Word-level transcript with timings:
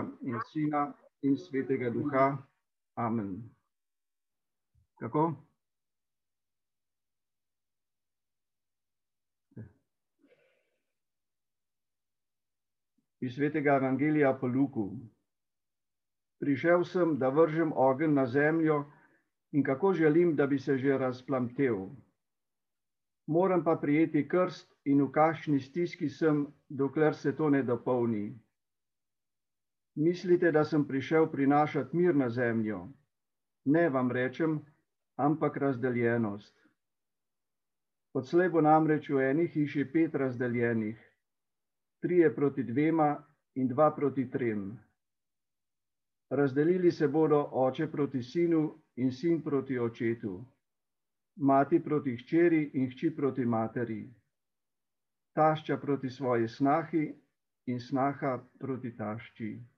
in 0.00 0.40
Sina 0.52 0.94
in 1.22 1.36
Svetega 1.36 1.90
Duha. 1.90 2.38
Amen. 2.96 3.50
Kako? 5.00 5.34
Iz 13.20 13.34
Svetega 13.34 13.76
Evangelija 13.76 14.32
po 14.40 14.46
Luku. 14.46 14.90
Prišel 16.40 16.84
sem, 16.84 17.18
da 17.18 17.28
vržem 17.28 17.72
ogenj 17.76 18.14
na 18.14 18.26
zemljo 18.26 18.84
in 19.52 19.62
kako 19.62 19.92
želim, 19.92 20.36
da 20.36 20.46
bi 20.46 20.58
se 20.58 20.78
že 20.78 20.98
razplamtel. 20.98 21.86
Moram 23.26 23.64
pa 23.64 23.76
prijeti 23.76 24.28
krst 24.28 24.74
in 24.84 25.04
v 25.04 25.12
kašni 25.12 25.60
stiski 25.60 26.08
sem, 26.08 26.46
dokler 26.68 27.14
se 27.14 27.36
to 27.36 27.50
ne 27.50 27.62
dopolni. 27.62 28.41
Mislite, 29.94 30.52
da 30.52 30.64
sem 30.64 30.84
prišel 30.88 31.26
prinašati 31.30 31.96
mir 31.96 32.16
na 32.16 32.30
zemljo? 32.30 32.88
Ne 33.64 33.88
vam 33.88 34.10
rečem, 34.10 34.60
ampak 35.16 35.56
razdeljenost. 35.56 36.54
Odslej 38.14 38.48
bo 38.48 38.60
namreč 38.60 39.10
v 39.10 39.20
eni 39.30 39.46
hiši 39.48 39.84
pet 39.92 40.14
razdeljenih, 40.14 40.96
trije 42.00 42.34
proti 42.34 42.62
dvema 42.62 43.24
in 43.54 43.68
dva 43.68 43.90
proti 43.96 44.30
trem. 44.30 44.78
Razdelili 46.30 46.90
se 46.90 47.08
bodo 47.08 47.48
oče 47.52 47.90
proti 47.90 48.22
sinu 48.22 48.62
in 48.96 49.12
sin 49.12 49.42
proti 49.42 49.78
očetu, 49.78 50.44
mati 51.36 51.80
proti 51.84 52.16
hčeri 52.16 52.70
in 52.74 52.90
hči 52.90 53.10
proti 53.16 53.44
materi, 53.44 54.08
tašča 55.36 55.76
proti 55.76 56.10
svoji 56.10 56.48
snahi 56.48 57.04
in 57.66 57.80
snaha 57.80 58.38
proti 58.58 58.96
tašči. 58.96 59.71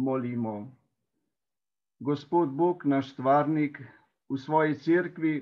Molimo. 0.00 0.76
Gospod 2.00 2.48
Bog, 2.56 2.84
naš 2.84 3.12
stvarnik, 3.12 3.78
v 4.28 4.38
svoji 4.38 4.74
cerkvi 4.74 5.34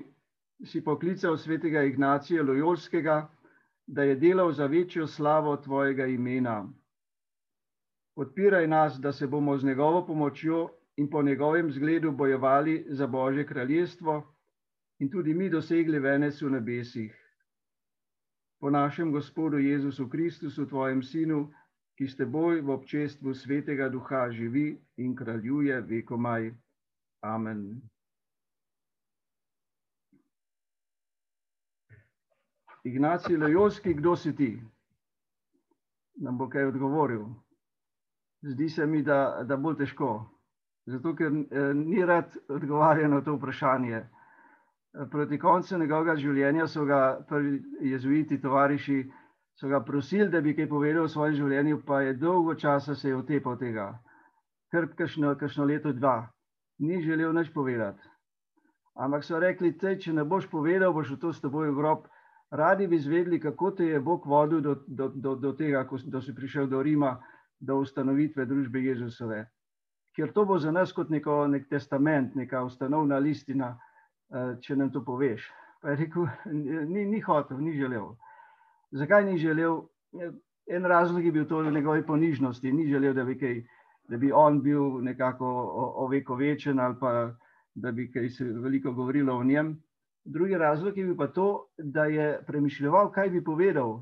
si 0.65 0.81
poklical 0.83 1.37
svetega 1.37 1.83
Ignacija 1.83 2.43
Lojolskega, 2.43 3.29
da 3.87 4.03
je 4.03 4.15
delal 4.15 4.51
za 4.51 4.65
večjo 4.65 5.07
slavo 5.07 5.55
tvojega 5.57 6.05
imena. 6.05 6.67
Podpiraj 8.15 8.67
nas, 8.67 8.99
da 8.99 9.11
se 9.11 9.27
bomo 9.27 9.57
z 9.57 9.65
njegovo 9.65 10.05
pomočjo 10.05 10.69
in 10.97 11.09
po 11.09 11.21
njegovem 11.23 11.71
zgledu 11.71 12.11
bojevali 12.11 12.85
za 12.89 13.07
Božje 13.07 13.45
kraljestvo 13.47 14.35
in 14.99 15.09
tudi 15.09 15.33
mi 15.33 15.49
dosegli 15.49 15.99
venec 15.99 16.41
v 16.41 16.49
nebesih. 16.49 17.15
Po 18.59 18.69
našem 18.69 19.11
Gospodu 19.11 19.57
Jezusu 19.57 20.09
Kristusu, 20.09 20.67
tvojem 20.67 21.03
sinu, 21.03 21.53
ki 21.99 22.07
s 22.07 22.15
teboj 22.15 22.61
v 22.63 22.71
občestvu 22.71 23.33
svetega 23.35 23.89
duha 23.91 24.29
živi 24.31 24.79
in 25.03 25.15
kraljuje 25.15 25.81
vekomaj. 25.83 26.45
Amen. 27.27 27.81
Ignacij 32.87 33.35
Lojolski, 33.35 33.93
kdo 33.93 34.15
si 34.15 34.31
ti? 34.35 34.63
Nam 36.23 36.37
bo 36.37 36.47
kaj 36.47 36.71
odgovoril. 36.71 37.27
Zdi 38.47 38.69
se 38.69 38.87
mi, 38.87 39.03
da, 39.03 39.43
da 39.43 39.57
bolj 39.57 39.81
težko. 39.83 40.23
Zato, 40.87 41.11
ker 41.19 41.35
eh, 41.35 41.73
ni 41.75 41.99
rad 42.05 42.31
odgovarjal 42.47 43.11
na 43.11 43.19
to 43.21 43.35
vprašanje. 43.35 44.05
Proti 45.11 45.39
koncu 45.39 45.77
njegovega 45.77 46.15
življenja 46.15 46.67
so 46.67 46.85
ga 46.87 47.19
prvi 47.27 47.59
jezuiti, 47.91 48.39
tovariši, 48.41 49.03
so 49.59 49.67
ga 49.67 49.81
prosili, 49.83 50.29
da 50.29 50.41
bi 50.41 50.55
kaj 50.55 50.69
povedal 50.69 51.03
o 51.03 51.11
svojem 51.11 51.35
življenju, 51.35 51.81
pa 51.85 52.01
je 52.01 52.13
dolgo 52.13 52.55
časa 52.55 52.95
se 52.95 53.09
je 53.09 53.15
otepal 53.15 53.57
tega, 53.59 53.89
kar 54.71 54.87
kakšno, 54.95 55.33
kakšno 55.35 55.65
leto, 55.67 55.91
dva, 55.93 56.29
ni 56.79 57.01
želel 57.03 57.33
nič 57.35 57.51
povedati. 57.53 58.07
Ampak 58.99 59.23
so 59.23 59.39
rekli, 59.39 59.73
te, 59.77 59.97
če 59.99 60.13
ne 60.15 60.23
boš 60.23 60.47
povedal, 60.51 60.93
boš 60.95 61.11
to 61.19 61.33
s 61.33 61.43
teboj 61.43 61.71
v 61.71 61.75
grob. 61.75 62.07
Radi 62.51 62.87
bi 62.87 62.97
izvedeli, 62.97 63.39
kako 63.39 63.71
te 63.77 63.85
je 63.85 63.99
Bog 63.99 64.25
vodil 64.27 64.61
do, 64.61 64.75
do, 64.87 65.09
do, 65.13 65.35
do 65.35 65.51
tega, 65.53 65.83
ko 65.87 65.99
do 66.03 66.21
si 66.21 66.33
prišel 66.35 66.67
do 66.67 66.81
Rima, 66.81 67.17
do 67.59 67.77
ustanovitve 67.83 68.45
družbe 68.45 68.81
Jezusove. 68.81 69.43
Ker 70.15 70.31
to 70.33 70.45
bo 70.45 70.57
za 70.59 70.71
nas 70.71 70.91
kot 70.95 71.11
neko, 71.11 71.45
nek 71.47 71.67
testament, 71.69 72.35
neka 72.35 72.63
ustanovna 72.65 73.19
listina, 73.19 73.75
eh, 74.33 74.55
če 74.63 74.75
nam 74.75 74.91
to 74.91 75.03
poveš. 75.05 75.45
Pa 75.81 75.93
je 75.93 75.99
rekel, 76.05 76.27
ni, 76.87 77.05
ni 77.05 77.21
hotel, 77.21 77.59
ni 77.61 77.75
želel. 77.77 78.15
Zakaj 78.91 79.25
ni 79.25 79.37
želel? 79.37 79.81
En 80.69 80.85
razlog 80.85 81.25
je 81.25 81.31
bil 81.31 81.45
to 81.47 81.57
v 81.57 81.71
njegovi 81.71 82.05
ponižnosti. 82.05 82.71
Ni 82.71 82.87
želel, 82.87 83.13
da 83.13 83.23
bi, 83.23 83.37
kaj, 83.39 83.63
da 84.09 84.17
bi 84.17 84.31
on 84.31 84.61
bil 84.61 85.01
nekako 85.01 85.47
ovekovečen 86.05 86.79
ali 86.79 86.95
pa 86.99 87.35
da 87.75 87.91
bi 87.91 88.11
se 88.29 88.45
veliko 88.45 88.91
govorilo 88.91 89.37
o 89.37 89.43
njem. 89.43 89.83
Drugi 90.25 90.57
razlog 90.57 90.97
je 90.97 91.05
bil 91.05 91.17
pa 91.17 91.27
to, 91.27 91.67
da 91.77 92.05
je 92.05 92.43
premišljeval, 92.47 93.11
kaj 93.11 93.29
bi 93.29 93.43
povedal, 93.43 94.01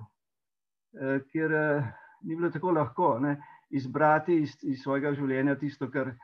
eh, 1.01 1.19
ker 1.31 1.51
eh, 1.51 1.93
ni 2.21 2.35
bilo 2.35 2.49
tako 2.49 2.71
lahko 2.71 3.19
ne, 3.19 3.37
izbrati 3.69 4.35
iz, 4.35 4.57
iz 4.63 4.81
svojega 4.81 5.13
življenja 5.13 5.55
tisto, 5.55 5.91
kar, 5.91 6.15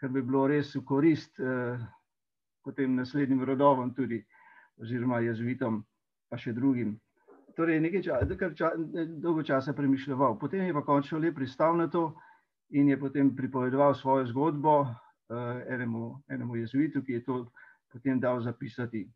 kar 0.00 0.10
bi 0.10 0.22
bilo 0.22 0.46
res 0.46 0.74
v 0.76 0.84
korist 0.84 1.40
eh, 1.40 1.78
potem 2.64 2.94
naslednjim 2.94 3.44
rodovom 3.44 3.94
tudi, 3.94 4.22
oziroma 4.80 5.20
jezuitom, 5.20 5.82
pa 6.30 6.38
še 6.38 6.52
drugim 6.52 6.94
torej 7.56 7.80
nekaj 7.80 8.02
časa, 8.02 8.36
kar 8.38 8.54
ča, 8.54 8.72
dolgo 9.22 9.42
časa 9.42 9.72
premišljal. 9.72 10.38
Potem 10.40 10.66
je 10.66 10.74
pa 10.74 10.82
končno 10.84 11.18
le 11.18 11.32
pristal 11.34 11.76
na 11.76 11.88
to 11.90 12.12
in 12.70 12.88
je 12.88 12.98
potem 13.00 13.36
pripovedoval 13.36 13.94
svojo 13.94 14.26
zgodbo 14.26 14.80
uh, 14.80 14.88
enemu, 15.68 16.22
enemu 16.28 16.56
jezuitu, 16.56 17.02
ki 17.02 17.12
je 17.12 17.24
to 17.24 17.46
potem 17.92 18.20
dal 18.20 18.40
zapisati. 18.40 19.08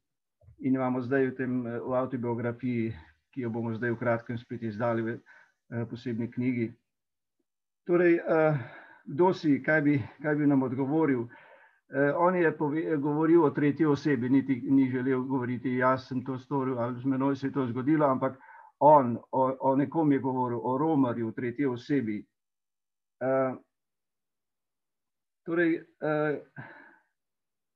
In 0.58 0.74
imamo 0.74 1.00
zdaj 1.00 1.26
v 1.26 1.36
tem 1.36 1.62
v 1.64 1.92
autobiografiji, 1.96 2.92
ki 3.32 3.44
jo 3.44 3.50
bomo 3.50 3.74
zdaj 3.76 3.92
v 3.92 4.00
kratkem 4.00 4.38
spet 4.38 4.62
izdali 4.62 5.02
v 5.02 5.16
uh, 5.16 5.84
posebni 5.88 6.30
knjigi. 6.30 6.72
Torej, 7.86 8.20
uh, 8.20 8.56
kdo 9.06 9.32
si, 9.34 9.62
kaj 9.62 9.80
bi, 9.82 10.00
kaj 10.22 10.36
bi 10.36 10.46
nam 10.46 10.62
odgovoril? 10.62 11.28
Uh, 11.86 11.88
Eh, 11.88 12.12
on 12.16 12.36
je 12.36 12.56
govoril 12.98 13.44
o 13.44 13.50
tretji 13.50 13.86
osebi, 13.86 14.28
niti 14.28 14.62
ni 14.70 14.90
želel 14.90 15.22
govoriti, 15.22 15.76
jaz 15.76 16.08
sem 16.08 16.24
to 16.24 16.38
storil 16.38 16.78
ali 16.78 17.00
z 17.00 17.04
menoj 17.04 17.36
se 17.36 17.46
je 17.46 17.52
to 17.52 17.66
zgodilo, 17.66 18.06
ampak 18.06 18.38
on 18.78 19.18
o, 19.32 19.56
o 19.60 19.76
nekom 19.76 20.12
je 20.12 20.18
govoril, 20.18 20.60
o 20.62 20.78
romarju 20.78 21.28
v 21.28 21.32
tretji 21.32 21.66
osebi. 21.66 22.26
Uh, 23.20 23.56
torej, 25.46 25.78
uh, 25.78 25.84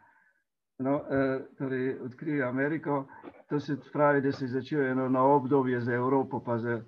No, 0.80 1.02
eh, 1.10 1.40
torej, 1.58 2.00
odkrili 2.00 2.42
Ameriko, 2.42 3.06
to 3.48 3.60
se 3.60 3.76
pravi, 3.92 4.20
da 4.20 4.32
se 4.32 4.44
je 4.44 4.48
začelo 4.48 4.84
eno 4.84 5.08
novo 5.08 5.36
obdobje 5.36 5.80
za 5.80 5.92
Evropo, 5.92 6.40
pa 6.44 6.58
za, 6.58 6.80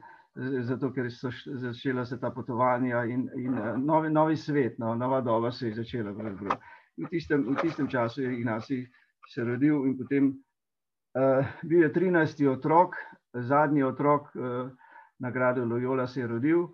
zato, 0.64 0.92
ker 0.92 1.10
so 1.12 1.28
začela 1.44 2.04
se 2.04 2.20
ta 2.20 2.30
potovanja 2.30 3.04
in, 3.04 3.28
in 3.36 3.58
eh, 3.58 3.76
novi, 3.76 4.10
novi 4.10 4.36
svet, 4.36 4.78
no, 4.78 4.94
nova 4.94 5.20
doba 5.20 5.50
se 5.52 5.68
je 5.68 5.74
začela. 5.74 6.12
V 6.12 7.08
tistem, 7.10 7.44
v 7.52 7.60
tistem 7.60 7.88
času 7.88 8.22
je 8.22 8.32
Ignacij 8.38 8.86
se 9.28 9.44
rodil 9.44 9.86
in 9.86 9.96
potem 9.98 10.24
uh, 10.28 11.46
bil 11.62 11.82
je 11.82 11.92
13. 11.92 12.48
otrok, 12.48 12.96
zadnji 13.34 13.82
otrok 13.82 14.34
uh, 14.34 14.70
nagrade 15.18 15.64
Loyola 15.64 16.06
se 16.06 16.20
je 16.20 16.26
rodil 16.26 16.68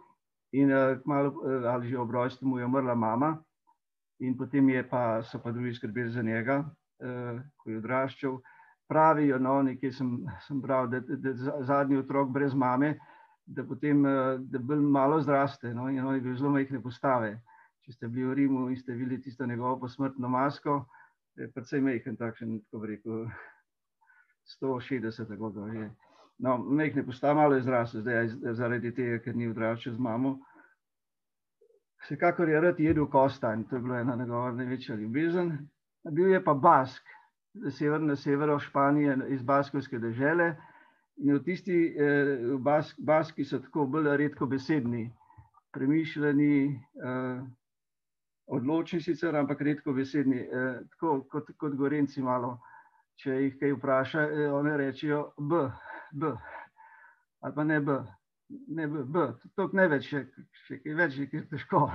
in 0.52 0.72
uh, 0.72 0.98
malo, 1.04 1.30
uh, 1.30 1.66
ali 1.66 1.88
že 1.88 1.98
ob 1.98 2.10
rojstvu 2.10 2.48
mu 2.48 2.58
je 2.58 2.64
umrla 2.64 2.94
mama 2.94 3.38
in 4.18 4.36
potem 4.36 4.68
je 4.68 4.82
pa, 4.88 5.22
so 5.22 5.38
pa 5.38 5.52
drugi 5.52 5.74
skrbeli 5.74 6.10
za 6.10 6.22
njega 6.22 6.64
ko 6.98 7.70
je 7.70 7.78
odraščal. 7.78 8.38
Pravijo, 8.88 9.38
no, 9.38 9.58
nekaj 9.62 9.92
sem, 9.92 10.14
sem 10.46 10.60
bral, 10.64 10.88
da, 10.88 11.00
da 11.00 11.34
zadnji 11.68 11.98
otrok 12.00 12.30
brez 12.32 12.54
mame, 12.56 12.94
da 13.46 13.64
potem 13.64 14.00
uh, 14.04 14.38
da 14.40 14.58
bolj 14.58 14.80
malo 14.80 15.20
zraste. 15.20 15.74
No, 15.74 15.88
in 15.92 16.00
on 16.04 16.16
je 16.16 16.24
bil 16.24 16.36
zelo 16.36 16.54
majhne 16.54 16.80
postave. 16.82 17.34
Če 17.84 17.92
ste 17.96 18.08
bili 18.08 18.28
v 18.28 18.34
Rimu 18.40 18.66
in 18.68 18.76
ste 18.80 18.96
videli 18.96 19.20
tisto 19.22 19.46
njegovo 19.46 19.78
posmrtno 19.84 20.28
masko, 20.28 20.82
je 21.36 21.48
precej 21.52 21.80
majhen, 21.84 22.16
takšen, 22.16 22.58
kako 22.64 22.82
bi 22.82 22.90
rekel, 22.94 23.22
160, 24.60 25.28
tako 25.28 25.50
da 25.54 25.68
je. 25.72 25.88
No, 26.44 26.58
majhne 26.58 27.04
postave, 27.06 27.34
malo 27.34 27.56
je 27.56 27.62
zrastel, 27.62 28.04
zdaj 28.04 28.28
zaradi 28.56 28.92
tega, 28.94 29.22
ker 29.24 29.36
ni 29.36 29.48
odraščal 29.48 29.96
z 29.96 30.04
mamo. 30.08 30.38
vsekakor 32.04 32.48
je 32.48 32.60
rad 32.60 32.80
jedel 32.80 33.06
kostanj, 33.10 33.64
to 33.68 33.76
je 33.76 33.82
bila 33.82 34.00
ena 34.00 34.16
njegova 34.16 34.52
največja 34.52 34.94
ljubezen. 34.96 35.68
Bil 36.10 36.32
je 36.32 36.44
pa 36.44 36.54
Bask, 36.54 37.04
sever, 37.70 38.00
na 38.00 38.16
severu 38.16 38.58
Španije, 38.58 39.18
iz 39.28 39.42
Baskovske 39.42 39.98
države. 39.98 40.56
In 41.16 41.34
v 41.34 41.42
tisti 41.42 41.94
eh, 41.98 42.36
bas, 42.58 42.94
Baski 42.98 43.44
so 43.44 43.58
tako 43.58 43.86
bolj 43.86 44.16
redko 44.16 44.46
besedni, 44.46 45.08
premišljeni, 45.74 46.82
eh, 47.02 47.40
odločni 48.46 49.00
sicer, 49.00 49.36
ampak 49.36 49.60
redko 49.60 49.92
besedni, 49.92 50.38
eh, 50.40 50.78
tako 50.90 51.22
kot, 51.30 51.50
kot 51.58 51.74
gorenci 51.74 52.22
malo. 52.22 52.58
Če 53.18 53.34
jih 53.34 53.56
kaj 53.58 53.74
vpraša, 53.74 54.22
eh, 54.22 54.52
oni 54.54 54.76
rečejo 54.78 55.32
B, 55.38 55.64
B, 56.12 56.30
ali 57.40 57.54
pa 57.54 57.64
ne 57.64 57.80
B, 57.80 57.98
ne 58.68 58.86
B, 58.88 59.02
B. 59.04 59.26
to 59.56 59.68
ne 59.72 59.88
več, 59.88 60.12
še, 60.12 60.22
še 60.66 60.78
kaj 60.84 60.94
več, 60.94 61.18
je 61.18 61.42
težko. 61.50 61.88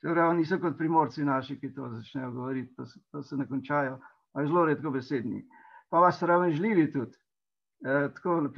Pravi, 0.00 0.36
niso 0.36 0.58
kot 0.58 0.78
primorci 0.78 1.24
naši, 1.24 1.58
ki 1.60 1.74
to 1.74 1.88
začnejo 1.92 2.30
govoriti, 2.32 2.74
to, 2.76 2.84
to 3.12 3.22
se 3.22 3.36
ne 3.36 3.46
končajo, 3.48 3.98
ali 4.32 4.48
zelo 4.48 4.64
redko 4.64 4.90
besedni. 4.90 5.42
Pa 5.90 6.00
vas 6.00 6.22
ravenžljivi 6.22 6.92
tudi. 6.92 7.18
E, 7.84 8.08
tako 8.14 8.48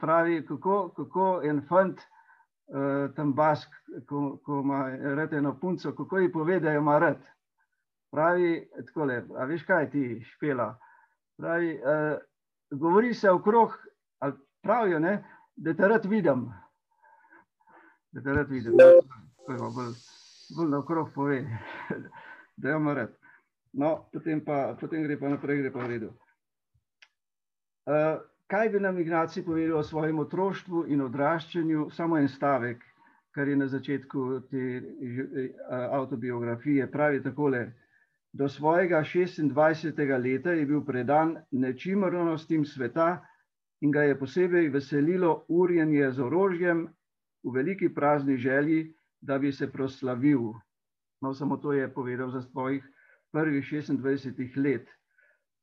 pravi, 0.00 0.46
kako, 0.46 0.88
kako 0.96 1.28
en 1.44 1.62
fant, 1.68 2.00
e, 2.00 3.08
tam 3.16 3.32
bask, 3.34 3.70
ko, 4.08 4.40
ko 4.44 4.60
ima 4.64 4.82
rad 5.14 5.32
eno 5.32 5.54
punco, 5.60 5.94
kako 5.94 6.18
ji 6.18 6.32
pove, 6.32 6.60
da 6.60 6.72
jo 6.72 6.80
ima 6.80 6.98
rad. 6.98 7.22
Pravi, 8.10 8.68
tako 8.86 9.04
le, 9.04 9.22
a 9.36 9.44
veš 9.44 9.66
kaj 9.70 9.90
ti 9.90 10.04
špela? 10.34 10.72
Pravi, 11.38 11.74
e, 11.78 12.18
govori 12.70 13.14
se 13.14 13.30
okrog, 13.30 13.78
ali 14.18 14.34
pravijo, 14.62 14.98
ne, 14.98 15.18
da 15.56 15.74
te 15.74 15.88
rad 15.88 16.06
vidim. 16.06 16.48
Da 18.10 18.22
te 18.22 18.32
rad 18.32 18.50
vidim. 18.50 18.74
To 19.46 19.52
je 19.52 19.58
bolj 19.58 20.17
bolj 20.56 20.70
na 20.70 20.78
okrog 20.78 21.10
pove, 21.14 21.42
da 22.56 22.70
je 22.70 22.78
mrtev. 22.78 23.14
No, 23.72 24.08
potem, 24.12 24.40
pa, 24.44 24.76
potem 24.80 25.02
gre 25.04 25.18
pa 25.20 25.28
naprej, 25.28 25.62
gre 25.62 25.72
pa 25.72 25.84
v 25.84 25.88
redu. 25.92 26.08
Uh, 27.88 28.20
kaj 28.48 28.68
bi 28.72 28.80
nam 28.80 28.98
Ignacij 28.98 29.44
povedal 29.44 29.78
o 29.78 29.84
svojem 29.84 30.18
otroštvu 30.18 30.86
in 30.88 31.04
odraščanju? 31.04 31.90
Samo 31.92 32.18
en 32.18 32.28
stavek, 32.28 32.82
kar 33.36 33.48
je 33.48 33.56
na 33.56 33.68
začetku 33.68 34.24
te 34.50 34.64
uh, 34.80 35.50
autobiografije. 36.00 36.90
Pravi 36.90 37.22
takole: 37.22 37.66
Do 38.32 38.48
svojega 38.48 39.02
26. 39.04 39.52
leta 40.24 40.52
je 40.52 40.66
bil 40.66 40.84
predan 40.84 41.36
nečimrnostim 41.50 42.64
sveta 42.64 43.20
in 43.80 43.92
ga 43.92 44.02
je 44.02 44.18
posebej 44.18 44.68
veselilo 44.68 45.44
urjenje 45.48 46.10
z 46.10 46.20
orožjem 46.20 46.88
v 47.44 47.54
veliki 47.54 47.94
prazni 47.94 48.36
želji, 48.36 48.94
da 49.20 49.38
bi 49.38 49.52
se 49.52 49.70
proslavil. 49.72 50.52
No, 51.20 51.34
samo 51.34 51.56
to 51.56 51.72
je 51.72 51.88
povedal 51.94 52.30
za 52.30 52.42
svojih 52.42 52.84
prvih 53.32 53.64
26 53.64 54.56
let. 54.56 54.88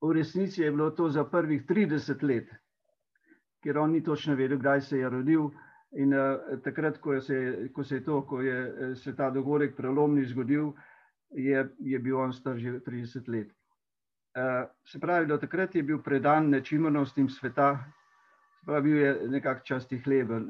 V 0.02 0.12
resnici 0.14 0.62
je 0.62 0.72
bilo 0.72 0.92
to 0.92 1.10
za 1.10 1.24
prvih 1.24 1.66
30 1.66 2.24
let, 2.24 2.50
ker 3.64 3.78
on 3.78 3.92
ni 3.92 4.04
točno 4.04 4.36
vedel, 4.36 4.58
kdaj 4.58 4.82
se 4.82 4.98
je 4.98 5.10
rodil. 5.10 5.50
In 5.96 6.14
uh, 6.14 6.60
takrat, 6.64 6.98
ko, 6.98 7.22
se, 7.22 7.70
ko 7.74 7.84
se 7.84 7.96
je 7.96 8.04
to, 8.04 8.22
ko 8.28 8.42
je 8.42 8.56
eh, 8.68 8.96
se 8.96 9.16
ta 9.16 9.30
dogodek 9.32 9.78
prelomni 9.78 10.26
zgodil, 10.26 10.74
je, 11.32 11.70
je 11.80 12.00
bil 12.00 12.18
on 12.20 12.34
star 12.34 12.58
že 12.58 12.80
30 12.84 13.30
let. 13.32 13.48
Uh, 14.36 14.68
se 14.84 15.00
pravi, 15.00 15.26
do 15.26 15.38
takrat 15.38 15.76
je 15.76 15.84
bil 15.84 16.02
predan 16.04 16.50
nečimrnostim 16.50 17.30
sveta, 17.30 17.80
bil 18.66 18.98
je 18.98 19.28
nekako 19.28 19.62
častih 19.66 20.08
leben, 20.08 20.50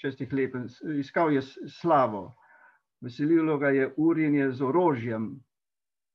častih 0.00 0.32
leben, 0.32 0.68
iskal 0.98 1.32
je 1.32 1.42
slavo, 1.68 2.34
veselilo 3.00 3.58
ga 3.58 3.68
je 3.68 3.92
urjenje 3.96 4.50
z 4.52 4.62
orožjem. 4.62 5.40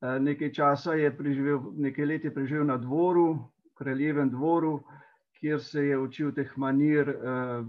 Eh, 0.02 0.18
nekaj 0.20 0.52
časa 0.52 0.94
je 0.94 1.10
preživel, 1.16 1.72
nekaj 1.76 2.06
let 2.06 2.24
je 2.24 2.34
preživel 2.34 2.66
na 2.66 2.76
dvoru, 2.76 3.38
kraljevem 3.74 4.30
dvoru, 4.30 4.82
kjer 5.38 5.60
se 5.62 5.86
je 5.86 5.98
učil 5.98 6.32
teh 6.32 6.52
manir 6.56 7.08
eh, 7.08 7.62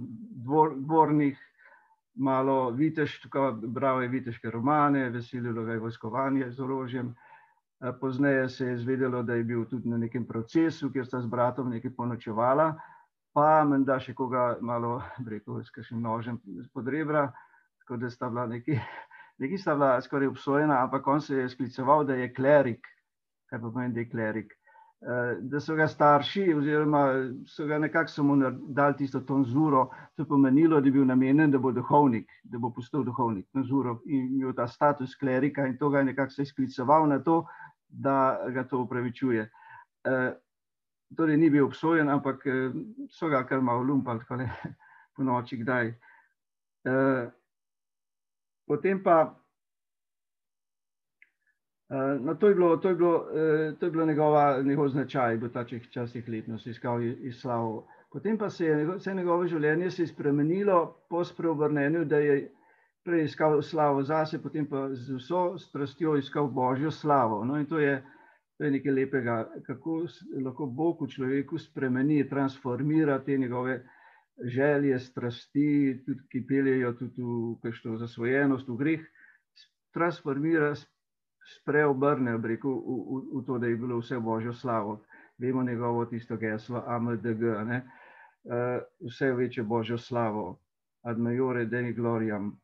dvor, 0.45 0.75
dvornih, 0.77 1.37
malo 2.15 2.69
viteš, 2.71 3.21
bral 3.63 4.03
je 4.03 4.07
viteške 4.07 4.51
romane, 4.51 5.09
veselilo 5.09 5.63
ga 5.63 5.73
je 5.73 5.79
vojskovanje 5.79 6.51
z 6.51 6.59
orožjem. 6.59 7.15
Eh, 7.81 7.93
pozneje 8.01 8.49
se 8.49 8.65
je 8.65 8.77
zvedelo, 8.77 9.23
da 9.23 9.33
je 9.33 9.43
bil 9.43 9.65
tudi 9.65 9.89
na 9.89 9.97
nekem 9.97 10.25
procesu, 10.25 10.91
kjer 10.91 11.05
sta 11.05 11.21
z 11.21 11.27
bratom 11.27 11.69
nekaj 11.69 11.95
ponočevala, 11.95 12.75
pa 13.39 13.63
menda 13.63 13.95
še 14.03 14.13
koga 14.17 14.57
malo, 14.65 14.97
rekel, 15.23 15.61
s 15.63 15.71
kakšnim 15.71 16.03
nožem 16.03 16.39
pod 16.75 16.87
rebra, 16.91 17.29
tako 17.81 17.99
da 18.01 18.11
sta 18.11 18.27
bila 18.29 18.47
nekaj, 18.51 18.79
nekaj 19.41 19.61
sta 19.63 19.75
bila 19.77 19.91
skoraj 20.03 20.33
obsojena, 20.33 20.81
ampak 20.83 21.07
on 21.07 21.21
se 21.23 21.37
je 21.37 21.49
skliceval, 21.53 22.03
da 22.07 22.17
je 22.19 22.33
klerik, 22.35 22.89
kaj 23.49 23.61
pa 23.61 23.69
pomeni, 23.69 23.95
da 23.95 24.03
je 24.03 24.09
klerik. 24.11 24.55
Eh, 24.99 25.37
da 25.47 25.61
so 25.63 25.77
ga 25.79 25.87
starši, 25.87 26.49
oziroma 26.57 27.05
so 27.47 27.67
ga 27.69 27.77
nekako 27.79 28.11
samo 28.11 28.35
dali 28.75 28.97
tisto 28.99 29.21
tonzuro, 29.23 29.85
to 30.19 30.25
pomenilo, 30.27 30.81
da 30.81 30.91
je 30.91 30.95
bil 30.97 31.07
namenjen, 31.07 31.51
da 31.51 31.61
bo 31.63 31.71
duhovnik, 31.71 32.27
da 32.43 32.59
bo 32.59 32.73
postal 32.75 33.05
duhovnik, 33.07 33.47
tonzuro 33.55 34.01
in 34.11 34.33
imel 34.41 34.51
ta 34.57 34.67
status 34.67 35.15
klerika, 35.15 35.69
in 35.71 35.77
to 35.79 35.89
ga 35.89 36.03
je 36.03 36.09
nekako 36.11 36.35
se 36.35 36.45
skliceval 36.51 37.07
na 37.07 37.21
to, 37.23 37.45
da 37.87 38.17
ga 38.51 38.67
to 38.67 38.83
upravičuje. 38.83 39.47
Torej 41.15 41.37
ni 41.37 41.49
bil 41.49 41.65
obsojen, 41.65 42.09
ampak 42.09 42.45
eh, 42.45 42.71
so 43.09 43.29
ga 43.29 43.43
kar 43.47 43.61
malo 43.61 43.83
lumpali, 43.83 44.19
tako 44.19 44.35
le 44.41 44.49
po 45.15 45.23
noči, 45.23 45.57
kdaj. 45.57 45.93
Eh, 46.85 47.29
potem 48.67 49.01
pa, 49.03 49.17
eh, 51.89 52.17
no, 52.21 52.35
to 52.35 52.47
je 52.47 52.55
bilo, 52.55 52.77
to 52.77 52.89
je 52.89 52.95
bilo, 52.95 53.15
to 53.79 53.85
je 53.85 53.91
bilo 53.91 54.05
njegova, 54.05 54.61
njegov 54.61 54.89
značaj, 54.89 55.37
bo 55.37 55.49
ta 55.49 55.65
časih 55.65 56.29
letno 56.29 56.59
se 56.59 56.69
iskal 56.69 57.01
iz 57.03 57.41
slavo. 57.41 57.87
Potem 58.11 58.37
pa 58.37 58.49
se 58.49 58.65
je 58.65 58.85
vse 58.85 59.13
njegovo 59.13 59.47
življenje 59.47 59.91
se 59.91 60.07
spremenilo 60.07 60.95
po 61.09 61.23
spreobrnenju, 61.23 62.05
da 62.05 62.17
je 62.17 62.51
prej 63.05 63.25
iskal 63.25 63.61
slavo 63.61 64.03
zase, 64.03 64.41
potem 64.41 64.65
pa 64.69 64.87
z 64.93 65.17
vso 65.17 65.57
strastjo 65.57 66.15
iskal 66.17 66.47
božjo 66.47 66.91
slavo. 66.91 67.43
No, 67.45 67.57
in 67.57 67.65
to 67.65 67.79
je, 67.79 68.03
To 68.59 68.67
je 68.67 68.71
nekaj 68.71 68.91
lepega, 68.91 69.35
kako 69.63 70.01
lahko 70.43 70.65
Bog 70.67 71.05
v 71.05 71.07
človeku 71.07 71.55
spremeni, 71.57 72.25
transformira 72.27 73.15
te 73.23 73.37
njegove 73.37 73.77
želje, 74.43 74.99
strasti, 74.99 76.01
tudi, 76.05 76.25
ki 76.31 76.41
peljejo 76.47 76.91
tudi 76.99 77.23
v 77.23 77.53
kakšno 77.63 77.95
zasvojenost, 78.03 78.67
v 78.67 78.75
greh, 78.81 79.05
transformira, 79.95 80.73
spreobrne 81.55 82.35
rekel, 82.43 82.75
v, 82.75 82.99
v, 82.99 83.21
v 83.39 83.45
to, 83.47 83.57
da 83.63 83.71
je 83.71 83.79
bilo 83.79 84.01
vse 84.03 84.19
božjo 84.19 84.53
slavo. 84.53 84.99
Vemo 85.39 85.63
njegovo 85.63 86.05
tisto 86.05 86.37
geslo 86.37 86.83
AMDG, 86.87 87.41
ne? 87.63 87.83
Uh, 88.43 88.83
vse 89.07 89.31
večje 89.39 89.63
božjo 89.63 89.97
slavo, 89.97 90.59
ad 91.03 91.19
majore 91.19 91.65
deni 91.65 91.93
gloriam, 91.93 92.57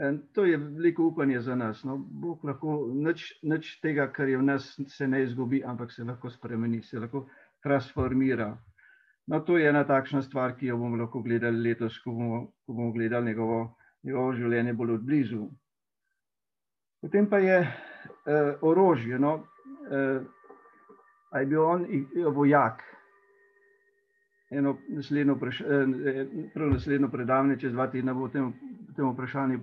In 0.00 0.22
to 0.32 0.44
je 0.44 0.56
veliko 0.56 1.04
upanje 1.04 1.40
za 1.40 1.54
nas. 1.54 1.84
No, 1.84 1.96
Bog 1.96 2.44
lahko 2.44 2.88
nič, 2.94 3.34
nič 3.42 3.80
tega, 3.82 4.06
kar 4.12 4.28
je 4.28 4.38
v 4.38 4.42
nas, 4.42 4.72
se 4.88 5.08
ne 5.08 5.22
izgubi, 5.22 5.60
ampak 5.64 5.92
se 5.92 6.04
lahko 6.04 6.30
spremeni, 6.30 6.82
se 6.82 6.98
lahko 6.98 7.26
transformira. 7.62 8.54
No, 9.26 9.40
to 9.44 9.58
je 9.58 9.68
ena 9.68 9.84
takšna 9.84 10.22
stvar, 10.22 10.56
ki 10.56 10.70
jo 10.70 10.78
bomo 10.80 10.96
lahko 10.96 11.20
gledali 11.22 11.60
letos, 11.68 11.98
ko 12.00 12.14
bomo, 12.16 12.40
ko 12.66 12.72
bomo 12.72 12.92
gledali 12.92 13.26
njegovo, 13.26 13.60
njegovo 14.02 14.32
življenje 14.32 14.72
bolj 14.72 14.94
od 14.94 15.04
blizu. 15.04 15.44
Potem 17.00 17.28
pa 17.28 17.38
je 17.38 17.60
uh, 17.60 18.64
orožje. 18.66 19.18
No, 19.18 19.34
uh, 19.90 20.24
je 21.36 21.46
bil 21.46 21.62
on 21.64 21.86
vojak? 22.34 22.82
Eno 24.50 24.76
naslednjo, 24.88 25.38
eh, 25.42 26.26
prav 26.54 26.70
naslednjo 26.70 27.08
predavanje, 27.08 27.56
čez 27.56 27.72
dva 27.72 27.86
tedna 27.86 28.14
bo 28.14 28.28
temu, 28.28 28.52
temu 28.96 29.12
vprašanju 29.12 29.60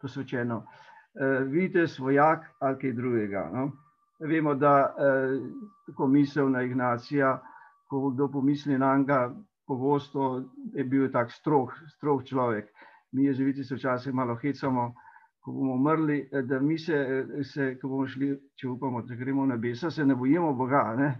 posvečeno. 0.00 0.66
Uh, 1.14 1.46
vidite, 1.46 1.86
svojak 1.86 2.44
ali 2.58 2.78
kaj 2.78 2.92
drugega. 2.92 3.50
No? 3.52 3.70
Vemo, 4.20 4.54
da 4.54 4.94
uh, 4.98 5.44
tako 5.86 6.06
misel 6.06 6.50
na 6.50 6.62
Ignacija, 6.62 7.42
ko 7.88 8.10
kdo 8.10 8.28
pomisli 8.32 8.78
na 8.78 8.96
njega, 8.98 9.34
pogosto 9.66 10.42
je 10.74 10.84
bil 10.84 11.12
tak 11.12 11.30
strog, 11.30 11.70
strog 11.96 12.24
človek. 12.24 12.66
Mi 13.12 13.24
jezuiti 13.24 13.64
se 13.64 13.74
včasih 13.74 14.14
malo 14.14 14.34
hecamo, 14.34 14.94
ko 15.44 15.52
bomo 15.52 15.74
umrli, 15.74 16.28
da 16.42 16.60
mi 16.60 16.78
se, 16.78 17.26
se 17.42 17.78
ko 17.78 17.88
bomo 17.88 18.06
šli, 18.06 18.34
če 18.56 18.68
upamo, 18.68 19.02
da 19.02 19.14
gremo 19.14 19.46
na 19.46 19.54
nebesa, 19.54 19.90
se 19.90 20.04
ne 20.04 20.14
bojimo 20.14 20.52
Boga. 20.52 20.94
Ne? 20.98 21.14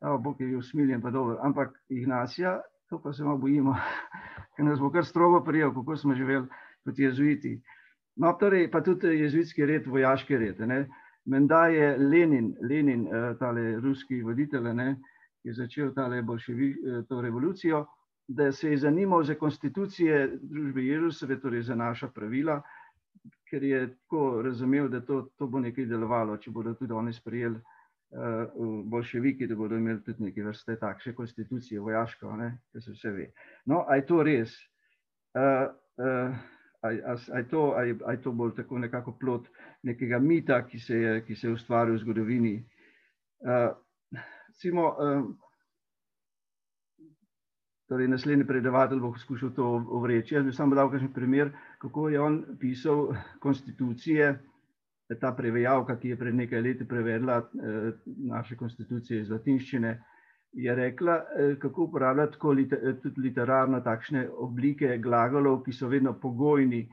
Oh, 0.00 0.20
Bog 0.22 0.40
je 0.40 0.46
bil 0.46 0.62
smiljen, 0.62 1.02
pa 1.02 1.10
dobro. 1.10 1.38
Ampak 1.42 1.78
Ignacija, 1.88 2.60
to 2.88 3.00
pa 3.02 3.12
se 3.12 3.24
malo 3.24 3.38
bojimo, 3.38 3.76
ker 4.56 4.66
nas 4.66 4.80
bo 4.80 4.90
kar 4.90 5.04
strogo 5.04 5.44
prijel, 5.44 5.74
kako 5.74 5.96
smo 5.96 6.14
živeli 6.14 6.46
kot 6.84 6.98
jezuiti. 6.98 7.60
No, 8.16 8.32
torej, 8.40 8.70
pa 8.70 8.82
tudi 8.82 9.06
jezuitski 9.06 9.66
red, 9.66 9.86
vojaški 9.86 10.38
red. 10.38 10.60
Ne. 10.60 10.86
Menda 11.26 11.66
je 11.66 11.96
Lenin, 11.98 12.54
Lenin 12.62 13.06
eh, 13.06 13.34
tale 13.38 13.80
ruski 13.80 14.22
voditelj, 14.22 14.72
ne, 14.74 14.94
ki 15.42 15.48
je 15.48 15.54
začel 15.54 15.92
tale 15.94 16.22
bolševi, 16.22 16.70
eh, 16.70 17.02
to 17.08 17.20
revolucijo, 17.20 17.86
da 18.28 18.52
se 18.52 18.70
je 18.70 18.78
zanimal 18.78 19.22
za 19.24 19.34
konstitucije 19.34 20.38
družbe 20.42 20.84
Jezusove, 20.84 21.40
torej 21.40 21.62
za 21.62 21.74
naša 21.74 22.08
pravila, 22.08 22.60
ker 23.50 23.62
je 23.62 23.86
tako 23.94 24.42
razumel, 24.42 24.88
da 24.88 25.00
to, 25.00 25.22
to 25.36 25.46
bo 25.46 25.60
nekaj 25.60 25.86
delovalo, 25.86 26.36
če 26.36 26.50
bodo 26.50 26.74
tudi 26.74 26.92
oni 26.92 27.12
sprejeli 27.12 27.60
uh, 28.14 28.84
bolševiki, 28.84 29.46
da 29.46 29.56
bodo 29.56 29.76
imeli 29.76 30.02
tudi 30.04 30.24
neke 30.24 30.42
vrste 30.42 30.76
takšne 30.80 31.14
konstitucije, 31.14 31.80
vojaško, 31.80 32.36
da 32.74 32.80
se 32.80 32.92
vse 32.92 33.10
ve. 33.10 33.30
No, 33.66 33.84
a 33.88 33.96
je 33.96 34.06
to 34.06 34.22
res? 34.22 34.56
Uh, 35.34 35.68
uh, 35.98 36.36
a, 36.82 36.88
a, 36.88 37.16
a, 37.32 37.38
je 37.38 37.48
to, 37.48 37.72
a, 37.76 37.82
je, 37.82 37.96
a 38.06 38.12
je 38.12 38.22
to 38.22 38.32
bolj 38.32 38.54
tako 38.56 38.78
nekako 38.78 39.16
plot 39.20 39.48
nekega 39.82 40.18
mita, 40.18 40.62
ki 40.66 40.78
se 40.78 41.00
je, 41.00 41.14
ki 41.24 41.36
se 41.36 41.48
je 41.48 41.54
ustvaril 41.54 41.94
v 41.94 42.04
zgodovini? 42.04 42.54
Uh, 43.44 43.72
recimo, 44.48 44.90
uh, 44.98 45.24
Torej, 47.84 48.08
naslednji 48.08 48.46
predavatelj 48.48 49.00
bo 49.00 49.10
poskušal 49.12 49.50
to 49.52 49.64
ovreči. 49.92 50.34
Jaz 50.34 50.44
bi 50.46 50.52
samo 50.52 50.74
dal 50.74 50.88
kakšen 50.90 51.12
primer, 51.12 51.50
kako 51.78 52.08
je 52.08 52.20
on 52.20 52.38
pisal 52.60 53.10
konstitucije, 53.40 54.38
ta 55.20 55.32
prevajalka, 55.36 55.98
ki 56.00 56.08
je 56.08 56.18
pred 56.18 56.34
nekaj 56.34 56.62
leti 56.62 56.88
prevedla 56.88 57.38
eh, 57.38 57.92
naše 58.06 58.56
konstitucije 58.56 59.20
iz 59.20 59.30
latinščine, 59.30 59.94
je 60.52 60.74
rekla, 60.74 61.16
eh, 61.16 61.56
kako 61.60 61.88
uporabljati 61.88 62.38
tudi 63.02 63.20
literarno 63.20 63.80
takšne 63.80 64.28
oblike 64.28 64.98
glagolov, 64.98 65.62
ki 65.64 65.72
so 65.72 65.88
vedno 65.88 66.14
pogojni, 66.20 66.88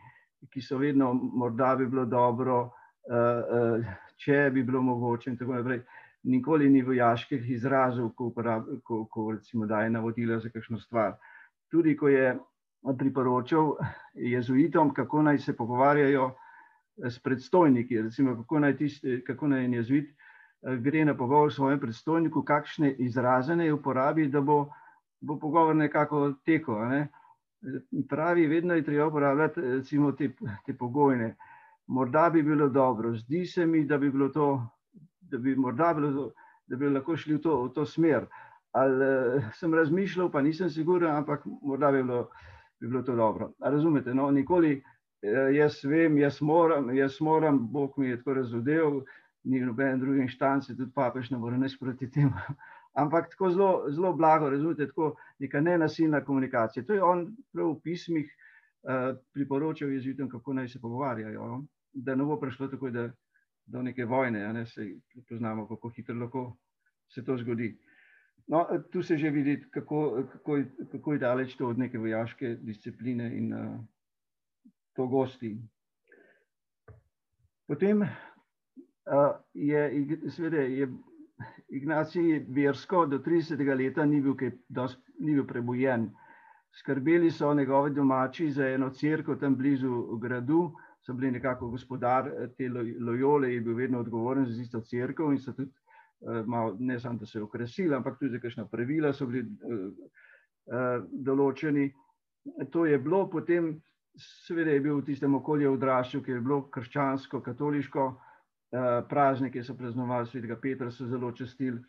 ki 0.49 0.61
so 0.61 0.77
vedno 0.77 1.13
morda 1.13 1.75
bi 1.75 1.87
bilo 1.87 2.05
dobro, 2.05 2.71
eh, 3.07 3.95
če 4.17 4.49
bi 4.53 4.63
bilo 4.63 4.81
mogoče 4.81 5.29
in 5.29 5.37
tako 5.37 5.53
naprej 5.53 5.81
nikoli 6.23 6.69
ni 6.69 6.81
vojaških 6.81 7.49
izrazov, 7.49 8.11
ko, 8.15 8.29
uporab, 8.29 8.67
ko, 8.83 9.05
ko 9.05 9.31
recimo 9.31 9.65
daje 9.65 9.89
navodila 9.89 10.39
za 10.39 10.49
kakšno 10.49 10.79
stvar. 10.79 11.15
Tudi 11.71 11.95
ko 11.97 12.09
je 12.09 12.35
priporočal 12.97 13.75
jezuitom, 14.13 14.93
kako 14.93 15.21
naj 15.21 15.39
se 15.39 15.55
pogovarjajo 15.57 16.31
s 17.09 17.19
predstojniki, 17.19 18.01
recimo 18.01 18.35
kako 18.35 18.59
naj, 18.59 18.77
tiste, 18.77 19.21
kako 19.27 19.47
naj 19.47 19.65
en 19.65 19.73
jezuit 19.73 20.09
eh, 20.09 20.77
gre 20.77 21.05
na 21.05 21.17
pogovor 21.17 21.53
s 21.53 21.55
svojim 21.55 21.79
predstojniku, 21.79 22.43
kakšne 22.43 22.93
izraze 22.99 23.55
naj 23.55 23.71
uporabi, 23.71 24.27
da 24.27 24.41
bo, 24.41 24.65
bo 25.21 25.39
pogovor 25.39 25.75
nekako 25.75 26.33
tekel. 26.45 26.87
Ne? 26.89 27.07
Pravi, 28.09 28.47
vedno 28.47 28.73
je 28.73 28.83
treba 28.83 29.07
uporabljati 29.07 29.61
recimo 29.61 30.11
te, 30.11 30.31
te 30.65 30.73
pogojne. 30.73 31.35
Morda 31.87 32.29
bi 32.29 32.43
bilo 32.43 32.69
dobro, 32.69 33.15
zdi 33.15 33.45
se 33.45 33.65
mi, 33.65 33.85
da 33.85 33.97
bi 33.97 34.09
bilo 34.11 34.29
to 34.29 34.47
da 35.31 35.37
bi 35.37 35.55
bilo, 35.55 36.31
da 36.67 36.75
bi 36.75 36.89
lahko 36.89 37.17
šli 37.17 37.35
v 37.35 37.41
to, 37.41 37.63
v 37.63 37.73
to 37.73 37.85
smer. 37.85 38.25
Ali 38.71 39.05
uh, 39.05 39.51
sem 39.53 39.73
razmišljal, 39.73 40.31
pa 40.31 40.41
nisem 40.41 40.69
siguren, 40.69 41.15
ampak 41.15 41.45
morda 41.45 41.91
bi 41.91 42.03
bilo, 42.03 42.29
bi 42.79 42.87
bilo 42.87 43.01
to 43.03 43.15
dobro. 43.15 43.51
A 43.59 43.69
razumete? 43.69 44.13
No, 44.13 44.31
nikoli 44.31 44.83
jaz 45.55 45.83
vem, 45.83 46.17
jaz 46.17 46.41
moram, 46.41 46.89
jaz 46.95 47.19
moram, 47.21 47.59
Bog 47.71 47.93
mi 47.97 48.09
je 48.09 48.17
tako 48.17 48.33
razudel, 48.33 49.01
ni 49.43 49.59
noben 49.59 49.99
drugi 49.99 50.21
inštanci, 50.21 50.75
tudi 50.77 50.91
papež 50.95 51.31
ne 51.31 51.37
more 51.37 51.57
nič 51.57 51.77
proti 51.79 52.09
temu. 52.11 52.33
Ampak 53.01 53.29
tako 53.31 53.49
zelo, 53.49 53.69
zelo 53.89 54.13
blago, 54.13 54.49
razumete, 54.49 54.87
tako 54.87 55.15
neka 55.39 55.61
nenasilna 55.61 56.23
komunikacija. 56.25 56.83
To 56.85 56.93
je 56.93 57.03
on 57.03 57.27
prav 57.53 57.69
v 57.71 57.79
pismih 57.83 58.27
uh, 58.27 59.15
priporočal 59.33 59.93
jezikom, 59.93 60.29
kako 60.29 60.53
naj 60.53 60.67
se 60.67 60.81
pogovarjajo, 60.81 61.47
no? 61.47 61.65
da 61.93 62.15
ne 62.15 62.23
bo 62.23 62.39
prišlo 62.39 62.67
tako, 62.67 62.89
da 62.89 63.09
do 63.65 63.81
neke 63.81 64.05
vojne, 64.05 64.53
ne 64.53 64.65
se 64.65 64.89
poznamo, 65.29 65.67
kako 65.67 65.89
hitro 65.89 66.15
lahko 66.15 66.57
se 67.09 67.23
to 67.23 67.37
zgodi. 67.37 67.77
No, 68.47 68.65
tu 68.91 69.03
se 69.03 69.17
že 69.17 69.29
vidi, 69.29 69.61
kako, 69.71 70.23
kako, 70.31 70.57
kako 70.91 71.13
je 71.13 71.19
daleč 71.19 71.55
to 71.55 71.67
od 71.67 71.79
neke 71.79 71.97
vojaške 71.97 72.55
discipline 72.55 73.37
in 73.37 73.53
uh, 73.53 73.79
to 74.95 75.07
gosti. 75.07 75.55
Potem 77.67 78.03
je, 79.53 80.17
seveda, 80.29 80.57
je 80.57 80.87
Ignacij 81.69 82.45
versko 82.49 83.05
do 83.05 83.19
30. 83.19 83.63
leta 83.77 84.05
ni 84.05 84.21
bil, 84.21 84.35
kaj, 84.35 84.51
dos, 84.69 84.97
ni 85.19 85.33
bil 85.33 85.45
prebojen. 85.47 86.09
Skrbeli 86.71 87.31
so 87.31 87.53
njegovi 87.53 87.93
domači 87.95 88.49
za 88.51 88.67
eno 88.67 88.89
crkvo 88.89 89.35
tam 89.35 89.55
blizu 89.57 90.17
gradu, 90.21 90.71
so 91.01 91.13
bili 91.13 91.31
nekako 91.31 91.69
gospodar 91.69 92.27
eh, 92.27 92.47
te 92.57 92.69
lojole, 92.99 93.53
je 93.53 93.61
bil 93.61 93.75
vedno 93.75 93.99
odgovoren 93.99 94.45
za 94.45 94.61
isto 94.61 94.81
crkvo 94.81 95.31
in 95.31 95.39
so 95.39 95.53
tudi 95.53 95.71
uh, 96.19 96.45
malo, 96.47 96.75
ne 96.79 96.99
samo, 96.99 97.19
da 97.19 97.25
se 97.25 97.39
je 97.39 97.43
okresili, 97.43 97.95
ampak 97.95 98.19
tudi 98.19 98.31
za 98.31 98.39
kakšna 98.39 98.67
pravila 98.67 99.13
so 99.13 99.25
bili 99.25 99.41
uh, 99.41 101.03
določeni. 101.11 101.91
To 102.71 102.85
je 102.85 102.99
bilo 102.99 103.25
potem, 103.29 103.73
seveda 104.17 104.71
je 104.71 104.81
bil 104.81 104.99
v 104.99 105.05
tistem 105.05 105.35
okolju 105.35 105.73
odraščal, 105.73 106.23
ki 106.25 106.31
je 106.31 106.41
bilo 106.41 106.61
krščansko, 106.73 107.41
katoliško, 107.41 108.07
uh, 108.11 108.89
praznike 109.09 109.63
so 109.63 109.75
praznovali, 109.77 110.27
svetega 110.27 110.59
Petra 110.61 110.91
so 110.91 111.07
zelo 111.07 111.31
čestili. 111.31 111.79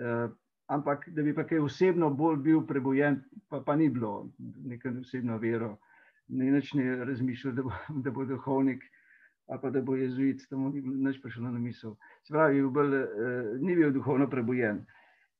Uh, 0.00 0.30
Ampak, 0.66 1.04
da 1.14 1.22
bi 1.22 1.30
pa 1.30 1.44
kaj 1.46 1.60
osebno 1.62 2.08
bolj 2.10 2.40
bil 2.42 2.64
prebojen, 2.66 3.20
pa, 3.46 3.60
pa 3.62 3.76
ni 3.78 3.86
bilo, 3.86 4.32
neko 4.66 4.96
osebno 4.98 5.36
vero 5.38 5.76
ni 6.28 6.50
nič 6.50 6.72
ne 6.74 7.04
razmišljal, 7.04 7.54
da 7.54 7.62
bo, 7.62 7.72
da 8.04 8.10
bo 8.10 8.24
duhovnik 8.24 8.84
ali 9.46 9.60
pa 9.62 9.70
da 9.70 9.80
bo 9.80 9.94
jezuit, 9.94 10.42
da 10.50 10.56
mu 10.56 10.72
ni 10.74 10.80
nič 10.82 11.20
prišlo 11.22 11.50
na 11.52 11.58
misel. 11.58 11.92
Se 12.26 12.32
pravi, 12.34 12.62
bil, 12.66 12.94
eh, 12.94 13.04
ni 13.62 13.76
bil 13.76 13.92
duhovno 13.94 14.26
prebojen. 14.30 14.80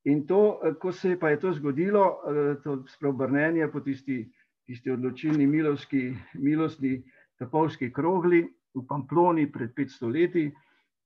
In 0.05 0.27
to, 0.27 0.61
eh, 0.63 0.75
ko 0.79 0.93
se 0.93 1.11
je 1.11 1.19
pa 1.19 1.31
je 1.31 1.41
to 1.41 1.53
zgodilo, 1.53 2.05
eh, 2.23 2.55
to 2.63 2.85
spreobrnenje 2.87 3.67
po 3.73 3.81
tisti, 3.81 4.21
tisti 4.67 4.91
odločilni 4.91 5.47
milovski, 5.47 6.11
milostni 6.35 7.03
tapovski 7.39 7.93
krogli 7.93 8.43
v 8.75 8.83
Pamploni 8.89 9.47
pred 9.53 9.73
500 9.77 10.13
leti, 10.13 10.47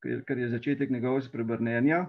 ker 0.00 0.38
je 0.38 0.48
začetek 0.48 0.90
njegovega 0.90 1.26
spreobrnenja. 1.26 2.06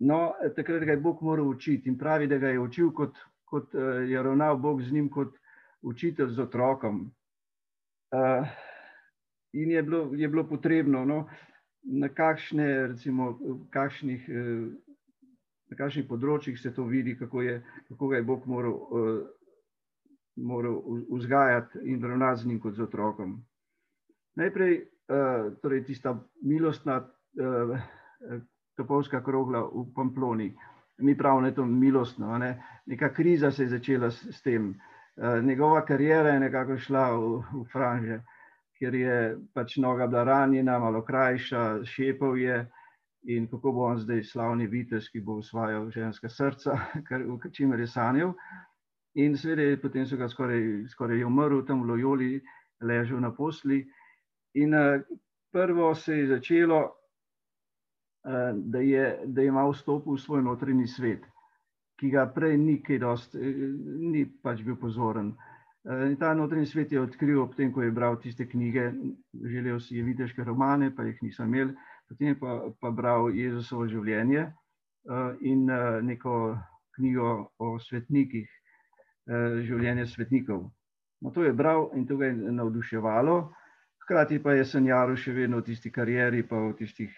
No, 0.00 0.32
takrat 0.56 0.84
ga 0.84 0.96
je 0.96 1.00
Bog 1.00 1.22
moral 1.22 1.48
učiti 1.48 1.88
in 1.88 1.98
pravi, 1.98 2.26
da 2.26 2.38
ga 2.38 2.48
je 2.48 2.60
učil, 2.60 2.90
kot, 2.92 3.18
kot 3.44 3.74
je 4.08 4.22
ravnal 4.22 4.56
Bog 4.58 4.82
z 4.82 4.92
njim, 4.92 5.10
kot 5.10 5.36
učitelj 5.82 6.32
z 6.34 6.40
otrokom. 6.48 7.04
Uh, 8.14 8.46
in 9.52 9.70
je 9.70 9.82
bilo, 9.82 10.10
je 10.14 10.28
bilo 10.28 10.44
potrebno, 10.48 11.04
no, 11.04 11.28
na, 11.82 12.08
kakšne, 12.08 12.86
recimo, 12.86 13.38
kakšnih, 13.70 14.26
uh, 14.28 14.96
na 15.70 15.76
kakšnih 15.76 16.06
področjih 16.08 16.58
se 16.60 16.72
to 16.74 16.86
vidi, 16.88 17.16
kako, 17.18 17.42
je, 17.42 17.58
kako 17.88 18.08
ga 18.08 18.20
je 18.20 18.28
Bog 18.28 18.46
moral, 18.46 18.74
uh, 18.74 19.24
moral 20.36 20.82
vzgajati 21.10 21.78
in 21.84 22.02
ravnati 22.02 22.40
z 22.40 22.46
njim 22.46 22.60
kot 22.60 22.74
z 22.74 22.82
otrokom. 22.82 23.36
Najprej 24.36 24.74
uh, 24.80 25.52
torej 25.62 25.84
tista 25.84 26.16
milostna 26.42 26.96
uh, 27.00 27.78
topovska 28.76 29.22
krogla 29.22 29.62
v 29.62 29.86
Pamploni. 29.94 30.54
Mi 30.98 31.16
pravimo, 31.18 31.40
da 31.40 31.46
je 31.46 31.54
to 31.54 31.66
milostno. 31.66 32.38
Ne? 32.38 32.62
Neka 32.86 33.12
kriza 33.14 33.50
se 33.50 33.62
je 33.62 33.68
začela 33.68 34.10
s, 34.10 34.26
s 34.30 34.42
tem. 34.42 34.70
Uh, 34.70 34.76
Eh, 35.16 35.42
njegova 35.42 35.84
karijera 35.84 36.28
je 36.28 36.40
nekako 36.40 36.78
šla 36.78 37.10
v, 37.10 37.26
v 37.38 37.64
franže, 37.72 38.16
ker 38.78 38.94
je 38.94 39.18
pač 39.54 39.76
noga 39.76 40.06
bila 40.10 40.24
ranjena, 40.24 40.78
malo 40.78 41.04
krajša, 41.06 41.84
šepov 41.86 42.38
je 42.38 42.56
in 43.30 43.46
kako 43.46 43.72
bo 43.72 43.84
on 43.86 43.98
zdaj 43.98 44.24
slavni 44.24 44.66
vitez, 44.66 45.06
ki 45.12 45.20
bo 45.20 45.38
usvajal 45.38 45.86
ženska 45.90 46.28
srca, 46.28 46.78
kar, 47.08 47.22
v 47.22 47.52
čimer 47.52 47.80
je 47.80 47.86
sanjal. 47.86 48.34
In 49.14 49.36
seveda, 49.38 49.80
potem 49.82 50.06
so 50.06 50.16
ga 50.16 50.28
skoraj, 50.28 50.88
skoraj 50.90 51.22
umrl 51.24 51.62
tam 51.66 51.82
v 51.82 51.92
Lojoli, 51.92 52.32
ležal 52.82 53.20
na 53.22 53.30
posli. 53.34 53.84
In 54.58 54.74
uh, 54.74 55.02
prvo 55.54 55.94
se 55.94 56.18
je 56.18 56.26
začelo, 56.26 56.80
uh, 58.26 58.50
da, 58.54 58.82
je, 58.82 59.06
da 59.26 59.42
je 59.42 59.52
imel 59.52 59.72
vstop 59.72 60.06
v 60.06 60.18
svoj 60.18 60.42
notranji 60.42 60.86
svet 60.86 61.30
ki 62.00 62.10
ga 62.10 62.26
prej 62.26 62.58
ni 62.58 62.82
dost, 62.98 63.34
eh, 63.34 63.40
ni 64.12 64.24
pač 64.26 64.62
bil 64.62 64.76
pozoren. 64.76 65.34
Eh, 65.84 66.06
in 66.06 66.16
ta 66.16 66.34
notranji 66.34 66.66
svet 66.66 66.92
je 66.92 67.00
odkril 67.00 67.42
ob 67.42 67.54
tem, 67.54 67.72
ko 67.72 67.82
je 67.82 67.90
bral 67.90 68.16
tiste 68.20 68.46
knjige, 68.48 68.92
želel 69.44 69.80
si 69.80 69.96
je 69.96 70.02
viteške 70.02 70.44
romane, 70.44 70.94
pa 70.94 71.04
jih 71.04 71.22
nisem 71.22 71.54
imel, 71.54 71.74
potem 72.08 72.28
je 72.28 72.38
pa, 72.38 72.72
pa 72.80 72.90
bral 72.90 73.30
Jezusovo 73.30 73.86
življenje 73.86 74.40
eh, 74.40 75.32
in 75.40 75.66
neko 76.02 76.56
knjigo 76.96 77.50
o 77.58 77.78
svetnikih, 77.78 78.48
življenje 79.26 80.06
svetnikov. 80.06 80.70
No, 81.24 81.30
to 81.30 81.44
je 81.44 81.52
bral 81.52 81.90
in 81.96 82.06
to 82.06 82.16
ga 82.20 82.28
je 82.28 82.52
navduševalo, 82.52 83.36
hkrati 84.04 84.42
pa 84.42 84.52
je 84.52 84.64
sanjaril 84.68 85.16
še 85.16 85.32
vedno 85.32 85.62
v 85.62 85.70
tisti 85.70 85.92
karieri, 85.92 86.42
pa 86.44 86.58
v 86.60 86.74
tistih, 86.76 87.14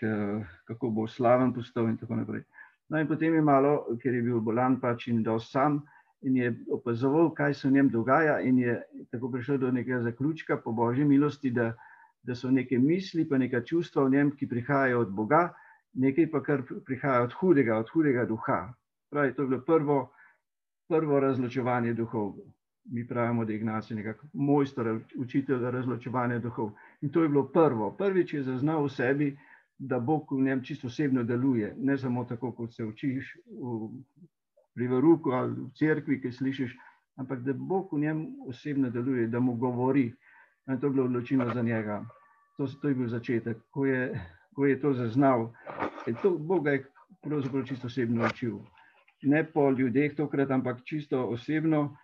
kako 0.68 0.90
bo 0.94 1.06
slaven 1.10 1.50
postal 1.52 1.90
in 1.90 1.96
tako 1.98 2.20
naprej. 2.20 2.44
No, 2.88 3.00
in 3.02 3.08
potem 3.10 3.34
je 3.34 3.42
malo, 3.42 3.98
ker 3.98 4.14
je 4.14 4.22
bil 4.22 4.40
bolan 4.40 4.78
pač 4.80 5.08
in 5.10 5.24
dal 5.26 5.40
sam 5.42 5.82
in 6.22 6.36
je 6.38 6.52
opazoval, 6.72 7.32
kaj 7.34 7.54
se 7.54 7.68
v 7.68 7.72
njem 7.74 7.90
dogaja, 7.90 8.38
in 8.40 8.58
je 8.58 8.78
tako 9.10 9.30
prišel 9.30 9.58
do 9.58 9.70
nekega 9.70 10.00
zaključka, 10.06 10.56
po 10.62 10.72
božji 10.72 11.04
milosti, 11.04 11.50
da, 11.50 11.72
da 12.22 12.34
so 12.34 12.50
neke 12.50 12.78
misli, 12.78 13.26
pa 13.28 13.38
neka 13.38 13.60
čustva 13.66 14.06
v 14.06 14.14
njem, 14.14 14.30
ki 14.38 14.48
prihajajo 14.48 15.02
od 15.02 15.12
Boga, 15.12 15.42
nekaj 15.94 16.30
pa 16.30 16.42
kar 16.42 16.62
prihaja 16.86 17.26
od 17.26 17.34
hudega, 17.40 17.78
od 17.78 17.90
hudega 17.92 18.24
duha. 18.24 18.72
Pravi, 19.10 19.34
to 19.34 19.42
je 19.42 19.48
bilo 19.48 19.60
prvo, 19.66 19.98
prvo 20.88 21.20
razločevanje 21.20 21.94
duhov. 21.94 22.34
mi 22.90 23.06
pravimo, 23.06 23.44
da 23.44 23.52
je 23.52 23.56
Ignacij 23.56 23.96
nekako 23.96 24.26
mojster, 24.32 24.98
učitelj 25.16 25.70
razločevanja 25.70 26.38
duhov. 26.38 26.70
In 27.00 27.10
to 27.10 27.22
je 27.22 27.28
bilo 27.28 27.48
prvo. 27.52 27.90
Prvič 27.90 28.34
je 28.34 28.42
zaznal 28.42 28.84
v 28.84 28.90
sebi, 28.90 29.38
da 29.78 29.98
Bog 30.00 30.32
v 30.32 30.42
njem 30.42 30.62
čisto 30.62 30.86
osebno 30.86 31.22
deluje, 31.22 31.74
ne 31.78 31.98
samo 31.98 32.24
tako, 32.24 32.52
kot 32.52 32.74
se 32.74 32.84
učiš 32.84 33.36
v, 33.46 33.88
pri 34.74 34.88
veruku 34.88 35.30
ali 35.30 35.52
v 35.54 35.70
cerkvi, 35.74 36.20
ki 36.20 36.32
slišiš, 36.32 36.76
ampak 37.16 37.42
da 37.42 37.52
Bog 37.52 37.92
v 37.92 38.00
njem 38.00 38.26
osebno 38.48 38.90
deluje, 38.90 39.26
da 39.26 39.40
mu 39.40 39.54
govori. 39.54 40.12
In 40.68 40.78
to 40.80 40.86
je 40.86 40.90
bilo 40.90 41.04
odločilno 41.04 41.50
za 41.54 41.62
njega. 41.62 42.04
To, 42.56 42.66
to 42.66 42.88
je 42.88 42.94
bil 42.94 43.08
začetek, 43.08 43.58
ko 43.70 43.86
je, 43.86 44.20
ko 44.54 44.66
je 44.66 44.80
to 44.80 44.92
zaznal. 44.92 45.52
To, 46.22 46.38
Bog 46.38 46.64
ga 46.64 46.70
je 46.70 46.86
pravzaprav 47.22 47.64
čisto 47.64 47.86
osebno 47.86 48.26
učil. 48.26 48.58
Ne 49.22 49.44
po 49.44 49.70
ljudeh, 49.70 50.14
tokrat, 50.16 50.50
ampak 50.50 50.84
čisto 50.84 51.28
osebno. 51.28 51.96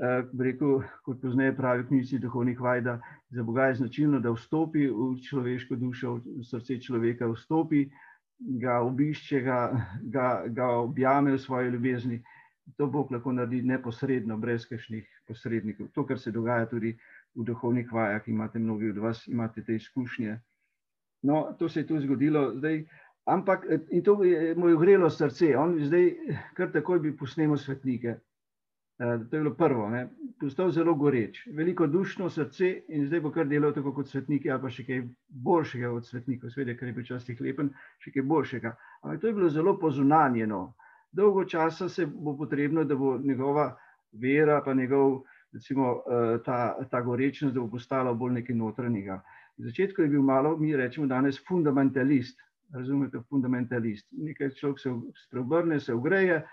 Uh, 0.00 0.22
rekel, 0.38 0.82
kot 1.04 1.18
pozneje 1.20 1.52
pravi 1.56 1.84
knjižni 1.86 2.20
duhovnik 2.22 2.60
Vajda, 2.60 3.00
za 3.30 3.42
Boga 3.42 3.66
je 3.68 3.74
značilno, 3.74 4.20
da 4.20 4.30
vstopi 4.32 4.86
v 4.86 5.18
človeško 5.20 5.76
dušo, 5.76 6.14
v 6.24 6.44
srce 6.46 6.78
človeka, 6.80 7.28
vstopi, 7.28 7.88
ga 8.38 8.80
obišče, 8.80 9.40
ga, 9.40 9.58
ga, 10.02 10.44
ga 10.48 10.68
objame 10.80 11.34
v 11.34 11.38
svoje 11.38 11.70
ljubezni. 11.70 12.22
To 12.76 12.86
Bog 12.86 13.10
lahko 13.12 13.32
naredi 13.32 13.62
neposredno, 13.66 14.38
brez 14.38 14.64
kakšnih 14.68 15.06
posrednikov. 15.26 15.90
To, 15.94 16.06
kar 16.06 16.18
se 16.18 16.30
dogaja 16.30 16.68
tudi 16.70 16.94
v 17.34 17.44
duhovnih 17.44 17.92
vajah, 17.92 18.28
imate 18.28 18.58
mnogi 18.58 18.90
od 18.90 18.98
vas, 18.98 19.26
imate 19.28 19.64
te 19.64 19.74
izkušnje. 19.74 20.38
No, 21.22 21.56
to 21.58 21.68
se 21.68 21.80
je 21.80 21.86
tu 21.86 22.00
zgodilo, 22.00 22.54
zdaj, 22.56 22.84
ampak 23.30 23.66
in 23.90 24.02
to 24.02 24.18
je 24.24 24.54
mu 24.54 24.72
ogrelo 24.74 25.10
srce. 25.10 25.54
On 25.56 25.76
zdaj 25.78 26.10
kar 26.58 26.72
takoj 26.72 27.00
bi 27.00 27.16
posnemal 27.16 27.58
svetnike. 27.58 28.18
Uh, 29.00 29.20
to 29.30 29.36
je 29.36 29.40
bilo 29.40 29.54
prvo, 29.56 29.88
ne. 29.88 30.08
postal 30.40 30.70
zelo 30.70 30.94
goreč, 30.94 31.42
veliko 31.56 31.86
dušno 31.86 32.30
srce 32.30 32.68
in 32.88 33.06
zdaj 33.06 33.20
bo 33.20 33.30
kar 33.32 33.48
delal 33.48 33.72
tako 33.72 33.92
kot 33.96 34.08
svetniki, 34.08 34.50
ali 34.50 34.62
pa 34.62 34.70
še 34.72 34.84
kaj 34.84 35.02
boljšega 35.46 35.90
od 35.92 36.06
svetnikov, 36.08 36.52
seveda, 36.52 36.74
ker 36.76 36.88
je 36.88 36.94
bil 36.96 37.06
časih 37.08 37.40
lepen, 37.44 37.70
še 38.00 38.12
kaj 38.14 38.24
boljšega. 38.28 38.72
Ampak 39.02 39.20
to 39.20 39.28
je 39.28 39.36
bilo 39.36 39.50
zelo 39.52 39.74
pozunanjeno. 39.80 40.60
Dolgo 41.12 41.44
časa 41.44 41.88
se 41.88 42.06
bo 42.06 42.36
potrebno, 42.36 42.84
da 42.84 42.96
bo 42.96 43.18
njegova 43.18 43.70
vera, 44.12 44.60
pa 44.64 44.74
njegov, 44.74 45.22
recimo, 45.52 46.02
ta, 46.44 46.76
ta 46.90 47.00
gorečnost, 47.04 47.54
da 47.54 47.60
bo 47.60 47.68
postala 47.76 48.14
bolj 48.14 48.40
nekaj 48.40 48.56
notranjega. 48.56 49.20
V 49.58 49.68
začetku 49.68 50.02
je 50.02 50.08
bil 50.08 50.22
malo, 50.22 50.56
mi 50.56 50.76
rečemo 50.76 51.06
danes, 51.06 51.40
fundamentalist. 51.48 52.38
Razumete, 52.74 53.18
fundamentalist. 53.28 54.06
Nekaj 54.12 54.52
človek 54.54 54.78
se 54.78 54.90
spreobrne, 55.24 55.80
se 55.80 55.94
ugreje, 55.94 56.44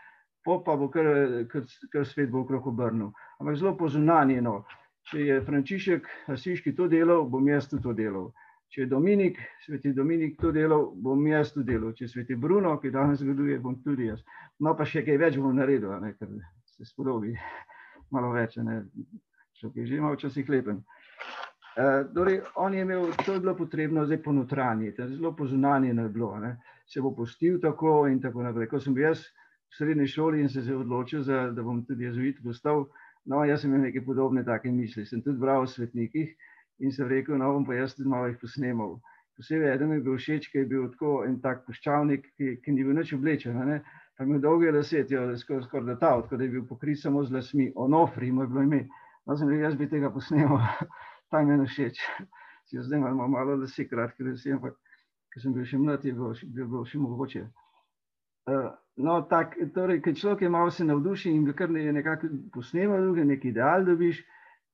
po 0.45 0.63
pa 0.63 0.75
bo 0.75 0.89
kar, 0.89 1.05
kar, 1.51 1.63
kar 1.91 2.05
svet 2.05 2.31
bo 2.31 2.41
okrog 2.41 2.67
obrnil. 2.67 3.11
Ampak 3.39 3.59
zelo 3.59 3.75
pozunanjeno. 3.77 4.63
Če 5.07 5.21
je 5.23 5.37
Frančišek 5.45 6.07
Asiški 6.33 6.73
to 6.75 6.87
delal, 6.91 7.27
bom 7.29 7.45
jaz 7.47 7.69
to 7.69 7.93
delal. 7.93 8.31
Če 8.73 8.81
je 8.81 8.87
Dominik, 8.91 9.37
sveti 9.63 9.93
Dominik 9.95 10.35
to 10.41 10.51
delal, 10.51 10.89
bom 10.95 11.21
jaz 11.29 11.53
to 11.55 11.63
delal. 11.63 11.93
Če 11.95 12.07
je 12.07 12.13
sveti 12.15 12.35
Bruno, 12.35 12.73
ki 12.81 12.91
danes 12.91 13.21
zgoduje, 13.21 13.59
bom 13.63 13.77
tudi 13.83 14.09
jaz. 14.09 14.25
No, 14.59 14.73
pa 14.75 14.83
še 14.89 15.05
kaj 15.07 15.21
več 15.21 15.37
bom 15.39 15.55
naredil, 15.55 15.93
ne, 16.01 16.11
ker 16.17 16.33
se 16.73 16.89
spodobi 16.89 17.37
malo 18.15 18.33
več. 18.35 18.57
Še 19.57 19.71
kaj 19.71 19.85
že 19.87 20.01
ima 20.01 20.11
včasih 20.17 20.49
lepen. 20.49 20.81
Uh, 20.81 20.96
torej, 22.13 22.41
on 22.55 22.73
je 22.73 22.81
imel, 22.81 23.11
to 23.25 23.33
je 23.33 23.39
bilo 23.39 23.55
potrebno 23.55 24.05
zdaj 24.05 24.23
ponotranjiti, 24.23 25.07
zelo 25.07 25.35
pozunanjeno 25.35 26.03
je 26.03 26.09
bilo. 26.09 26.39
Ne. 26.39 26.57
Se 26.87 27.01
bo 27.01 27.11
postil 27.15 27.59
tako 27.61 28.07
in 28.07 28.21
tako 28.21 28.43
naprej. 28.43 28.69
Ko 28.71 28.79
sem 28.79 28.93
bil 28.93 29.03
jaz 29.03 29.21
v 29.69 29.77
srednji 29.77 30.07
šoli 30.07 30.41
in 30.41 30.49
se 30.49 30.63
je 30.65 30.77
odločil, 30.77 31.21
za, 31.21 31.51
da 31.51 31.63
bom 31.63 31.83
tudi 31.85 32.03
jezuit 32.03 32.41
postal. 32.43 32.87
No, 33.25 33.43
jaz 33.45 33.61
sem 33.61 33.69
imel 33.69 33.89
neke 33.89 34.01
podobne 34.05 34.45
take 34.45 34.71
misli. 34.71 35.05
Sem 35.05 35.21
tudi 35.21 35.39
bral 35.39 35.61
o 35.61 35.67
svetnikih 35.67 36.33
in 36.79 36.91
sem 36.91 37.07
rekel, 37.07 37.37
no, 37.37 37.51
bom 37.53 37.65
pa 37.65 37.75
jaz 37.75 37.95
tudi 37.95 38.09
malo 38.09 38.27
jih 38.31 38.37
posnemal. 38.41 38.99
Posebej 39.37 39.73
eden 39.73 39.89
mi 39.89 39.95
je 39.95 40.01
bil 40.01 40.17
všeč, 40.17 40.47
ki 40.49 40.63
je 40.63 40.65
bil 40.65 40.87
tako 40.93 41.23
en 41.27 41.35
tak 41.41 41.65
puščavnik, 41.67 42.23
ki, 42.37 42.55
ki 42.63 42.71
ni 42.73 42.85
bil 42.85 42.97
nič 42.97 43.13
oblečen, 43.13 43.57
ne? 43.69 43.81
pa 44.17 44.25
imel 44.25 44.39
dolge 44.41 44.71
lase, 44.73 45.03
skoraj 45.05 45.67
skor 45.67 45.83
da 45.85 45.93
ta, 46.01 46.15
da 46.31 46.41
je 46.41 46.49
bil 46.49 46.63
pokrit 46.65 46.97
samo 46.97 47.21
z 47.23 47.35
lasmi, 47.35 47.67
onofri, 47.75 48.31
moj 48.33 48.47
bilo 48.49 48.63
ime. 48.65 48.87
No, 49.27 49.35
sem 49.37 49.51
rekel, 49.51 49.67
jaz 49.67 49.75
bi 49.77 49.89
tega 49.91 50.09
posnemal, 50.09 50.63
ta 51.31 51.43
mi 51.43 51.55
je 51.55 51.67
všeč. 51.67 52.01
Si 52.67 52.81
zdaj 52.83 52.99
imamo 52.99 53.27
malo 53.31 53.55
lase, 53.55 53.87
kratke 53.87 54.23
lase, 54.23 54.51
ampak 54.51 54.75
ker 55.31 55.41
sem 55.41 55.53
bil 55.55 55.63
še 55.65 55.77
mlad, 55.79 56.03
je 56.03 56.11
bilo, 56.13 56.33
je 56.35 56.65
bilo 56.65 56.83
še 56.85 56.99
mogoče. 56.99 57.45
Uh, 58.47 58.71
No, 58.97 59.19
tak, 59.29 59.53
torej, 59.75 59.99
ker 60.01 60.15
človek 60.17 60.41
je 60.41 60.49
malo 60.49 60.71
se 60.73 60.85
navdušen 60.85 61.35
in 61.35 61.53
kar 61.53 61.69
ne, 61.69 61.83
nekako 61.93 62.27
posnema 62.53 62.97
druge, 62.97 63.25
nek 63.25 63.45
ideal 63.45 63.85
dobiš 63.85 64.23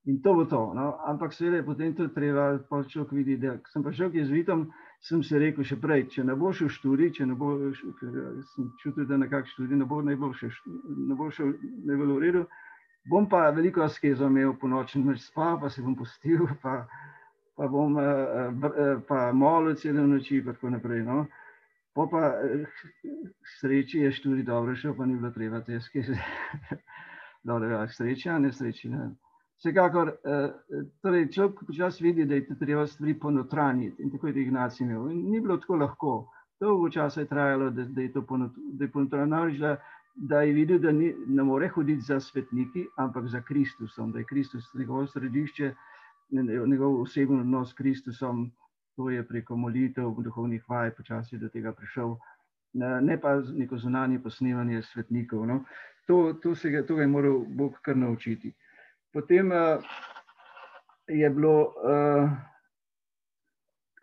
in 0.07 0.21
to 0.23 0.33
bo 0.33 0.45
to. 0.45 0.61
No. 0.75 0.93
Ampak 1.05 1.33
seveda 1.33 1.57
je 1.59 1.65
potem 1.65 1.95
to 1.95 2.07
treba, 2.07 2.45
pa 2.69 2.83
človek 2.83 3.11
vidi, 3.11 3.37
da 3.37 3.57
sem 3.73 3.83
pa 3.83 3.91
šel 3.91 4.11
k 4.11 4.21
jezuitom, 4.21 4.69
sem 5.03 5.23
se 5.23 5.39
rekel 5.39 5.67
še 5.67 5.75
prej, 5.75 6.07
če 6.15 6.23
ne 6.23 6.37
boš 6.39 6.63
v 6.63 6.69
študij, 6.71 7.11
če 7.19 7.27
ne 7.27 7.35
boš, 7.35 7.83
sem 8.53 8.71
čutil, 8.79 9.09
da 9.11 9.19
nekak 9.19 9.51
študij 9.51 9.81
ne 9.81 9.87
bo 9.91 9.99
najboljše, 10.01 10.51
ne 11.09 11.19
bo 11.19 11.27
šel 11.31 11.51
najbolj 11.83 12.15
v 12.15 12.21
redu, 12.23 12.45
bom 13.09 13.29
pa 13.29 13.49
veliko 13.49 13.81
askezo 13.81 14.27
imel 14.27 14.53
po 14.59 14.67
noči, 14.67 14.99
noč 14.99 15.21
spal, 15.27 15.59
pa 15.61 15.69
se 15.69 15.81
bom 15.81 15.95
postil, 15.95 16.47
pa, 16.61 16.83
pa 17.55 17.67
bom 17.67 17.97
pa 19.07 19.31
molil 19.33 19.75
celo 19.75 20.07
noči, 20.07 20.41
pa 20.45 20.53
tako 20.53 20.69
naprej. 20.69 21.03
No. 21.03 21.25
Po 21.93 22.07
pa 22.09 22.31
sreči 23.59 23.99
je 23.99 24.11
študi 24.11 24.43
dobro 24.43 24.75
šel, 24.75 24.95
pa 24.97 25.05
ni 25.05 25.17
bilo 25.17 25.31
treba 25.31 25.61
te 25.61 25.79
skeze. 25.79 26.17
Dobro, 27.43 27.67
ja, 27.69 27.87
sreča, 27.87 28.39
ne 28.39 28.51
sreči. 28.51 28.89
Ne. 28.89 29.11
Vsekakor, 29.59 30.13
torej 31.03 31.27
človek 31.31 31.59
počas 31.67 31.99
vidi, 32.01 32.25
da 32.25 32.35
je 32.35 32.55
treba 32.59 32.87
stvari 32.87 33.13
ponotranjiti 33.19 34.03
in 34.03 34.11
tako 34.11 34.27
je 34.27 34.41
Ignacij 34.41 34.85
imel. 34.85 35.11
In 35.11 35.29
ni 35.29 35.41
bilo 35.41 35.57
tako 35.57 35.75
lahko. 35.75 36.13
Dolgo 36.59 36.89
časa 36.89 37.21
je 37.21 37.27
trajalo, 37.27 37.69
da, 37.69 37.83
da 37.85 38.01
je 38.01 38.11
to 38.13 38.21
ponotranjeno, 38.93 39.77
da, 40.15 40.41
je 40.41 40.53
videl, 40.53 40.79
da 40.79 40.91
ni, 40.91 41.13
ne 41.27 41.43
more 41.43 41.67
hoditi 41.67 42.01
za 42.01 42.19
svetniki, 42.19 42.87
ampak 42.97 43.27
za 43.27 43.41
Kristusom, 43.41 44.11
da 44.11 44.19
je 44.19 44.25
Kristus 44.25 44.73
njegovo 44.73 45.07
središče, 45.07 45.73
njegov 46.67 47.01
osebno 47.01 47.39
odnos 47.39 47.69
s 47.69 47.73
Kristusom, 47.73 48.51
to 48.95 49.09
je 49.09 49.27
preko 49.27 49.55
molitev, 49.55 50.13
duhovnih 50.23 50.63
vaj, 50.69 50.91
počasi 50.91 51.37
do 51.37 51.49
tega 51.49 51.73
prišel, 51.73 52.15
ne 53.01 53.21
pa 53.21 53.39
neko 53.41 53.77
zunanje 53.77 54.19
posnemanje 54.19 54.81
svetnikov. 54.81 55.47
No. 55.47 55.63
To, 56.07 56.33
to, 56.33 56.55
se 56.55 56.69
ga, 56.69 56.85
to 56.85 56.95
ga 56.95 57.01
je 57.01 57.07
moral 57.07 57.45
Bog 57.47 57.79
kar 57.81 57.97
naučiti. 57.97 58.53
Potem 59.13 59.51
uh, 59.51 59.83
je 61.07 61.29
bilo, 61.29 61.53
uh, 61.61 62.29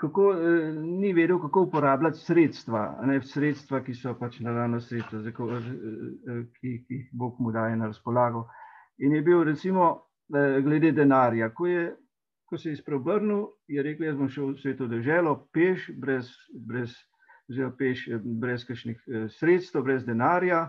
kako 0.00 0.28
uh, 0.32 0.38
ni 0.74 1.12
vedel, 1.12 1.38
kako 1.42 1.66
uporabljati 1.68 2.18
sredstva, 2.18 2.84
ne 3.06 3.20
sredstva, 3.22 3.82
ki 3.84 3.94
so 3.94 4.14
pač 4.18 4.40
naravno 4.40 4.80
sredstva, 4.80 5.20
ki, 5.30 6.76
ki 6.86 6.94
jih 6.94 7.08
Bog 7.12 7.36
mu 7.38 7.52
daje 7.52 7.76
na 7.76 7.90
razpolago. 7.92 8.46
In 8.98 9.12
je 9.16 9.22
bil, 9.22 9.44
recimo, 9.44 9.90
glede 10.64 10.92
denarja, 10.92 11.48
ko 11.54 11.66
je 11.66 11.84
ko 12.50 12.58
se 12.58 12.70
je 12.70 12.76
spreobrnil, 12.76 13.46
je 13.68 13.82
rekel: 13.82 14.06
Jaz 14.06 14.16
bom 14.18 14.28
šel 14.28 14.50
v 14.50 14.58
sveto 14.58 14.88
državo, 14.90 15.36
peš, 15.54 15.86
brez, 15.94 16.30
brez, 16.66 16.96
peš, 17.78 18.08
brez 18.42 18.64
kakšnih 18.66 18.98
eh, 19.06 19.28
sredstev, 19.38 19.84
brez 19.86 20.02
denarja, 20.04 20.64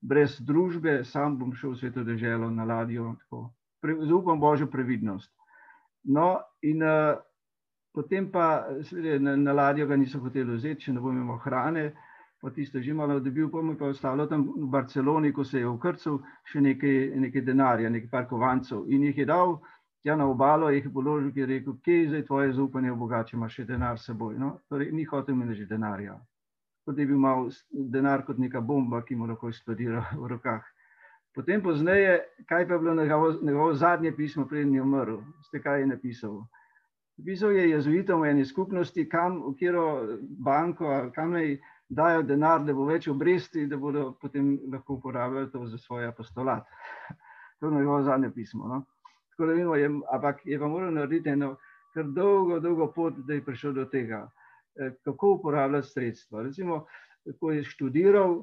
brez 0.00 0.38
družbe, 0.38 1.00
sam 1.04 1.34
bom 1.40 1.50
šel 1.58 1.74
v 1.74 1.80
sveto 1.80 2.04
državo 2.06 2.52
na 2.54 2.68
ladjo. 2.70 3.16
Zaupam 3.82 4.38
Božjo 4.40 4.70
previdnost. 4.70 5.32
No, 6.04 6.38
in 6.62 6.84
uh, 6.86 7.18
potem 7.94 8.26
pa 8.30 8.66
seveda, 8.82 9.20
na, 9.22 9.36
na 9.36 9.52
ladjo 9.52 9.86
ga 9.86 9.96
niso 9.96 10.18
hoteli 10.20 10.56
vzeti, 10.56 10.88
če 10.88 10.96
ne 10.96 11.04
bom 11.04 11.16
imel 11.16 11.38
hrane. 11.46 11.92
Pa 12.42 12.50
tisto 12.52 12.80
že 12.82 12.92
malo 12.92 13.20
dobil, 13.24 13.48
pa 13.48 13.62
mu 13.62 13.72
je 13.72 13.88
ostalo 13.88 14.26
tam 14.28 14.42
v 14.44 14.66
Barceloni, 14.68 15.32
ko 15.32 15.44
se 15.44 15.62
je 15.62 15.68
vkrcal, 15.68 16.18
še 16.44 16.60
nekaj, 16.60 16.98
nekaj 17.16 17.42
denarja, 17.46 17.88
nekaj 17.88 18.10
parkovancev 18.10 18.84
in 18.92 19.06
jih 19.08 19.22
je 19.22 19.24
dal 19.24 19.56
tja 20.04 20.16
na 20.16 20.26
obalo, 20.26 20.68
jih 20.70 20.84
je 20.84 20.92
položil, 20.92 21.32
ki 21.32 21.40
je 21.40 21.46
rekel, 21.46 21.76
kje 21.80 21.94
je 21.98 22.08
zdaj 22.08 22.24
tvoje 22.26 22.52
zaupanje 22.52 22.90
v 22.92 22.96
Boga, 23.00 23.22
če 23.24 23.36
imaš 23.38 23.54
še 23.56 23.64
denar 23.64 23.96
s 23.96 24.10
seboj. 24.10 24.34
No? 24.36 24.50
Torej, 24.68 24.90
ni 24.92 25.06
hotel 25.08 25.32
imeti 25.34 25.64
denarja. 25.64 26.18
Kot 26.84 26.98
je 27.00 27.06
bil 27.08 27.16
mal 27.16 27.48
denar 27.72 28.26
kot 28.26 28.36
neka 28.38 28.60
bomba, 28.60 29.00
ki 29.00 29.16
mu 29.16 29.30
lahko 29.30 29.48
eksplodira 29.48 30.04
v 30.20 30.28
rokah. 30.34 30.66
Potem 31.34 31.62
pozneje, 31.64 32.20
kaj 32.46 32.68
pa 32.68 32.76
je 32.76 32.82
bilo 32.84 32.94
njegovo 33.00 33.72
zadnje 33.74 34.12
pismo, 34.12 34.44
preden 34.46 34.74
je 34.74 34.82
umrl, 34.82 35.22
ste 35.48 35.62
kaj 35.64 35.80
je 35.80 35.86
napisal. 35.86 36.36
Pisal 37.22 37.52
je 37.54 37.70
jezuitom 37.70 38.20
v 38.20 38.30
eni 38.32 38.44
skupnosti, 38.44 39.04
kam, 39.08 39.38
v 39.42 39.54
katero 39.54 40.18
banko, 40.42 41.10
kam 41.14 41.36
naj 41.36 41.58
dajo 41.88 42.24
denar, 42.26 42.64
da 42.66 42.74
bo 42.74 42.88
več 42.88 43.06
obresti, 43.08 43.68
da 43.70 43.78
bodo 43.78 44.16
potem 44.20 44.56
lahko 44.72 44.98
uporabljali 44.98 45.50
to 45.52 45.66
za 45.66 45.78
svoj 45.78 46.10
apostolat. 46.10 46.64
To 47.62 47.70
je 47.70 47.76
njegovo 47.78 48.02
zadnje 48.02 48.28
pismo. 48.34 48.66
No? 48.68 48.82
Tako 49.30 49.46
da 49.46 49.52
vidimo, 49.52 49.76
je, 49.76 49.86
ampak 50.12 50.40
je 50.44 50.58
pa 50.58 50.68
moral 50.68 50.90
narediti 50.92 51.30
eno 51.30 51.54
kar 51.94 52.04
dolgo, 52.04 52.58
dolgo 52.60 52.88
pot, 52.92 53.14
da 53.24 53.34
je 53.34 53.44
prišel 53.44 53.72
do 53.72 53.84
tega, 53.84 54.26
eh, 54.76 54.90
kako 55.04 55.30
uporabljati 55.38 55.88
sredstva. 55.88 56.42
Recimo, 56.42 56.82
ko 57.40 57.52
je 57.54 57.62
študiral, 57.64 58.42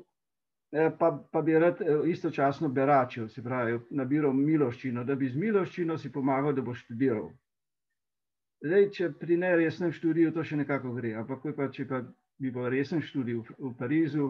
pa, 0.71 1.11
pa 1.31 1.41
bi 1.41 1.59
rad 1.59 1.81
istočasno 2.05 2.69
beračil, 2.69 3.27
se 3.27 3.43
pravi, 3.43 3.79
nabiral 3.89 4.33
miloščino, 4.33 5.03
da 5.03 5.15
bi 5.15 5.29
z 5.29 5.37
miloščino 5.37 5.97
si 5.97 6.11
pomagal, 6.11 6.55
da 6.55 6.61
bo 6.61 6.73
študiral. 6.73 7.27
Zdaj, 8.61 8.83
če 8.93 9.07
pri 9.17 9.39
neresnem 9.41 9.89
študiju 9.89 10.31
to 10.35 10.43
še 10.45 10.59
nekako 10.59 10.93
gre, 10.93 11.15
ampak 11.17 11.47
pa, 11.57 11.65
če 11.73 11.87
pa 11.89 12.03
bi 12.41 12.51
bil 12.53 12.67
resen 12.69 13.01
študij 13.01 13.39
v, 13.39 13.55
v 13.57 13.71
Parizu, 13.79 14.27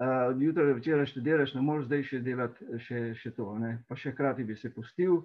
uh, 0.00 0.32
jutra 0.40 0.64
večera 0.70 1.04
študiraš, 1.08 1.52
ne 1.58 1.64
moreš 1.66 1.90
zdaj 1.90 2.06
še 2.08 2.20
delati 2.24 2.80
še, 2.86 3.02
še 3.20 3.34
to, 3.36 3.50
ne? 3.60 3.74
pa 3.88 3.98
še 4.00 4.14
hkrati 4.14 4.48
bi 4.48 4.56
se 4.56 4.72
pustil, 4.72 5.20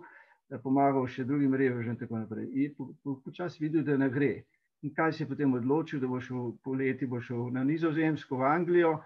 pomagal 0.63 1.07
še 1.07 1.23
drugim 1.23 1.55
revežem 1.55 1.95
in 1.95 2.01
tako 2.01 2.19
naprej. 2.19 2.51
In 2.51 2.75
po, 2.75 2.89
po, 3.03 3.15
počasi 3.23 3.63
videl, 3.63 3.87
da 3.87 3.95
ne 3.97 4.11
gre. 4.11 4.33
In 4.83 4.91
kaj 4.93 5.15
si 5.15 5.25
potem 5.25 5.55
odločil, 5.55 6.03
da 6.03 6.11
bo 6.11 6.19
šel 6.19 6.57
poleti, 6.63 7.07
bo 7.07 7.23
šel 7.23 7.47
na 7.55 7.63
nizozemsko, 7.63 8.43
v 8.43 8.49
Anglijo, 8.51 8.97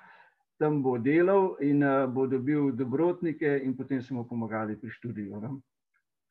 tam 0.60 0.82
bo 0.82 0.98
delal 0.98 1.54
in 1.64 1.86
uh, 1.86 2.10
bo 2.10 2.26
dobil 2.28 2.74
dobrotnike 2.74 3.60
in 3.62 3.78
potem 3.78 4.02
smo 4.02 4.26
pomagali 4.26 4.74
pri 4.76 4.90
študiju. 4.98 5.38
Ne? 5.46 5.54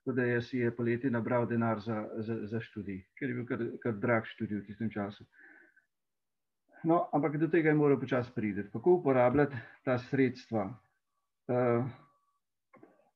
Tako 0.08 0.16
da 0.16 0.24
je 0.24 0.42
si 0.42 0.58
je 0.58 0.76
poleti 0.76 1.10
nabral 1.10 1.46
denar 1.46 1.80
za, 1.80 2.08
za, 2.16 2.36
za 2.46 2.60
študij, 2.60 3.02
ker 3.18 3.28
je 3.28 3.34
bil 3.34 3.44
kar, 3.46 3.64
kar 3.82 3.92
drag 3.92 4.24
študij 4.24 4.62
v 4.62 4.64
tistem 4.64 4.88
času. 4.90 5.26
No, 6.88 7.02
ampak 7.12 7.36
do 7.36 7.48
tega 7.52 7.68
je 7.68 7.76
moral 7.76 8.00
počasi 8.00 8.32
priti, 8.32 8.64
kako 8.72 8.94
uporabljati 9.02 9.60
ta 9.84 9.98
sredstva. 9.98 10.64
Uh, 11.52 11.84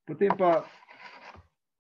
potem 0.05 0.37
pa 0.37 0.53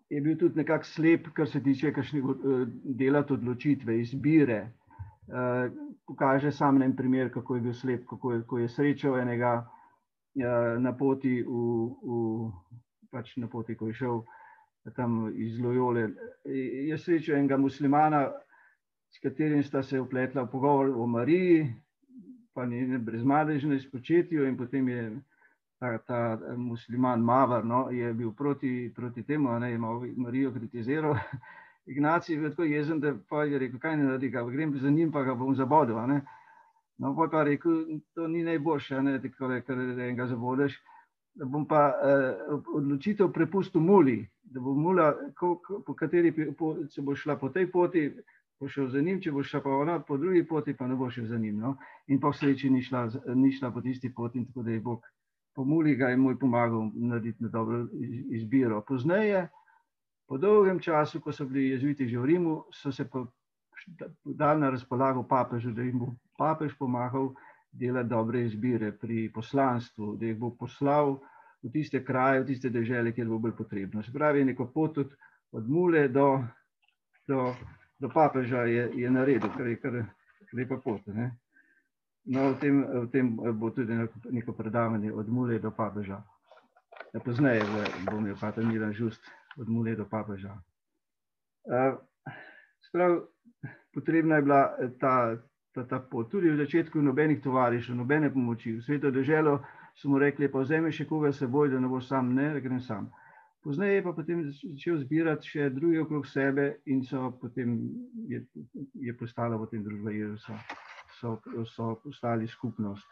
je 0.08 0.20
bil 0.20 0.38
tudi 0.40 0.64
nekako 0.64 0.84
slep, 0.84 1.28
kar 1.36 1.48
se 1.48 1.60
tiče 1.60 1.92
uh, 1.92 2.66
delati 2.84 3.32
odločitve, 3.32 4.00
izbire. 4.00 4.62
Uh, 5.28 5.68
pokaže 6.06 6.52
sam 6.52 6.82
en 6.82 6.96
primer, 6.96 7.28
kako 7.32 7.56
je 7.56 7.60
bil 7.60 7.74
slep, 7.74 8.06
kako 8.08 8.32
je, 8.32 8.44
ko 8.46 8.58
je 8.58 8.68
srečal 8.68 9.20
enega 9.20 9.58
uh, 9.60 10.80
na 10.80 10.96
poti, 10.96 11.42
v, 11.42 11.50
v, 12.00 12.52
pač 13.10 13.36
na 13.36 13.48
poti, 13.48 13.76
ko 13.76 13.92
je 13.92 14.00
šel 14.00 14.24
tam 14.90 15.32
iz 15.34 15.60
Lojole. 15.60 16.08
Je 16.88 16.98
srečo 16.98 17.34
enega 17.34 17.56
muslimana, 17.56 18.32
s 19.10 19.20
katerim 19.22 19.62
sta 19.62 19.82
se 19.82 20.00
upletla 20.00 20.42
v 20.42 20.50
pogovor 20.50 20.90
o 20.96 21.06
Mariji, 21.06 21.74
pa 22.54 22.66
njene 22.66 22.98
brezmadežne 22.98 23.80
spočetju 23.80 24.46
in 24.46 24.56
potem 24.56 24.88
je 24.88 25.20
ta, 25.78 25.98
ta 25.98 26.38
musliman 26.56 27.20
Mavar, 27.20 27.64
no, 27.64 27.90
je 27.90 28.12
bil 28.14 28.32
proti, 28.32 28.92
proti 28.96 29.22
temu, 29.22 29.58
ne, 29.58 29.72
je 29.72 29.78
Marijo 30.16 30.52
kritiziral. 30.52 31.16
Ignacij 31.86 32.36
je 32.36 32.50
tako 32.50 32.62
jezen, 32.62 33.00
da 33.00 33.14
pa 33.28 33.44
je 33.44 33.58
rekel, 33.58 33.80
kaj 33.80 33.96
ne 33.96 34.04
naredi, 34.04 34.30
ga 34.30 34.44
grem 34.44 34.78
za 34.78 34.90
njim, 34.90 35.12
pa 35.12 35.22
ga 35.22 35.34
bom 35.34 35.54
zabodel. 35.54 35.98
No, 36.98 37.16
pa 37.16 37.38
je 37.38 37.44
rekel, 37.44 37.84
to 38.14 38.28
ni 38.28 38.42
najboljše, 38.42 39.02
ne, 39.02 39.22
tako 39.22 39.48
da 39.48 39.62
enega 40.04 40.26
zabodeš 40.26 40.78
bom 41.34 41.64
pa 41.66 41.92
uh, 41.92 42.60
odločitev 42.74 43.32
prepustil 43.32 43.80
muli, 43.80 44.28
da 44.52 44.60
bo 44.60 44.74
mula, 44.76 45.08
ko, 45.38 45.56
ko, 45.64 45.80
po 45.86 45.94
kateri, 45.98 46.32
po, 46.58 46.74
če 46.92 47.02
bo 47.02 47.16
šla 47.16 47.38
po 47.40 47.48
tej 47.54 47.70
poti, 47.72 48.04
bo 48.60 48.68
šel 48.68 48.90
za 48.92 49.00
njim, 49.00 49.20
če 49.22 49.32
bo 49.32 49.42
šla 49.42 49.62
pa 49.64 49.72
ona 49.74 49.96
po 50.06 50.18
drugi 50.20 50.44
poti, 50.46 50.76
pa 50.76 50.86
ne 50.86 50.96
bo 50.96 51.10
šel 51.10 51.26
za 51.30 51.38
njim. 51.38 51.58
No? 51.58 51.76
In 52.12 52.20
po 52.20 52.32
sreči 52.32 52.70
ni 52.70 52.82
šla, 52.82 53.08
ni 53.34 53.52
šla 53.52 53.72
po 53.72 53.82
tisti 53.82 54.12
poti, 54.14 54.38
in 54.38 54.46
tako 54.46 54.62
da 54.68 54.76
je 54.76 54.80
Bog 54.80 55.08
po 55.54 55.64
muli 55.64 55.96
ga 55.96 56.08
je 56.08 56.16
moj 56.16 56.38
pomagal 56.38 56.90
narediti 56.94 57.42
na 57.42 57.48
dobro 57.48 57.86
izbiro. 58.30 58.80
Pozneje, 58.88 59.48
po 60.28 60.38
dolgem 60.38 60.80
času, 60.80 61.20
ko 61.20 61.32
so 61.32 61.44
bili 61.44 61.68
jezuiti 61.70 62.08
že 62.08 62.18
v 62.18 62.24
Rimu, 62.24 62.64
so 62.72 62.92
se 62.92 63.08
pa 63.10 63.24
dali 64.24 64.60
na 64.60 64.70
razpolago 64.70 65.22
papežu, 65.28 65.72
da 65.72 65.82
jim 65.82 65.98
bo 65.98 66.14
papež 66.38 66.72
pomagal 66.78 67.34
delati 67.72 68.08
dobre 68.08 68.44
izbire 68.46 68.92
pri 68.92 69.30
poslanstvu, 69.34 70.16
da 70.16 70.26
jih 70.26 70.38
bo 70.38 70.50
poslal 70.56 71.18
v 71.62 71.70
tiste 71.70 72.04
kraje, 72.04 72.42
v 72.42 72.46
tiste 72.46 72.70
države, 72.70 73.12
kjer 73.12 73.28
bo 73.28 73.38
bolj 73.38 73.56
potrebno. 73.56 74.02
Se 74.02 74.12
pravi, 74.12 74.44
neko 74.44 74.66
pot 74.74 74.98
od, 74.98 75.14
od 75.52 75.68
mule 75.68 76.08
do, 76.08 76.44
do, 77.28 77.54
do 77.98 78.08
papeža 78.08 78.64
je, 78.66 78.90
je 78.94 79.10
naredil, 79.10 79.50
kar 79.56 79.66
je 79.66 79.76
kar 79.80 80.02
lepa 80.52 80.76
pot. 80.84 81.06
Ne? 81.06 81.30
No, 82.24 82.52
v 82.52 82.58
tem, 82.58 82.82
v 82.82 83.06
tem 83.10 83.30
bo 83.58 83.70
tudi 83.70 83.94
neko 84.30 84.52
predavanje 84.52 85.12
od 85.12 85.28
mule 85.28 85.58
do 85.58 85.70
papeža. 85.70 86.22
Ja, 87.12 87.20
pozneje 87.20 87.62
bo 88.06 88.18
imel 88.18 88.36
pater 88.40 88.64
Milan 88.64 88.92
Žust 88.92 89.22
od 89.58 89.68
mule 89.68 89.94
do 89.96 90.06
papeža. 90.08 90.54
Uh, 91.66 91.98
sprav, 92.88 93.26
potrebna 93.94 94.36
je 94.36 94.42
bila 94.42 94.62
ta, 95.00 95.36
ta, 95.74 95.84
ta 95.84 95.98
pot. 96.00 96.30
Tudi 96.30 96.50
v 96.50 96.56
začetku 96.56 97.02
nobenih 97.02 97.42
tovarišev, 97.42 97.96
nobene 97.96 98.30
pomoči. 98.32 98.78
V 98.78 98.82
svetu 98.82 99.10
državo 99.10 99.60
so 99.94 100.08
mu 100.08 100.18
rekli, 100.18 100.48
pa 100.48 100.62
vzemi 100.62 100.92
še 100.92 101.06
koga 101.08 101.32
seboj, 101.32 101.70
da 101.72 101.80
ne 101.80 101.88
boš 101.88 102.08
sam, 102.08 102.32
ne, 102.34 102.52
da 102.54 102.60
grem 102.60 102.80
sam. 102.80 103.10
Pozneje 103.62 104.00
je 104.00 104.02
pa 104.02 104.12
potem 104.12 104.42
začel 104.50 104.96
zbirati 105.04 105.46
še 105.46 105.68
druge 105.70 106.00
okrog 106.02 106.26
sebe 106.26 106.82
in 106.90 107.04
so 107.06 107.30
potem 107.38 107.76
je, 108.26 108.40
je 108.98 109.12
postala 109.14 109.58
potem 109.58 109.84
družba 109.84 110.10
Jezusa, 110.10 110.56
so, 111.20 111.36
so 111.70 111.94
postali 112.02 112.48
skupnost. 112.50 113.06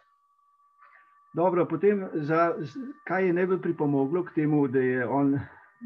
Dobro, 1.39 1.69
potem 1.71 2.03
za, 2.27 2.57
kaj 3.07 3.29
je 3.29 3.37
najbolj 3.37 3.61
pripomoglo 3.63 4.25
k 4.27 4.41
temu, 4.41 4.65
da 4.67 4.83
je 4.83 5.07
on 5.07 5.37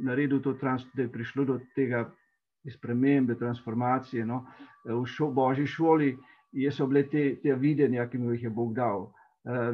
naredil 0.01 0.41
to, 0.41 0.55
trans, 0.57 0.87
da 0.97 1.05
je 1.05 1.13
prišlo 1.13 1.45
do 1.45 1.59
tega 1.77 2.07
spremembe, 2.65 3.37
transformacije 3.37 4.25
no, 4.25 4.47
v 4.89 5.03
šo, 5.05 5.29
božji 5.29 5.67
šoli, 5.69 6.15
so 6.73 6.89
bile 6.89 7.05
te, 7.13 7.27
te 7.43 7.53
videnja, 7.53 8.09
ki 8.09 8.19
mu 8.19 8.33
jih 8.33 8.49
je 8.49 8.55
Bog 8.57 8.73
dal. 8.73 9.11
Uh, 9.11 9.24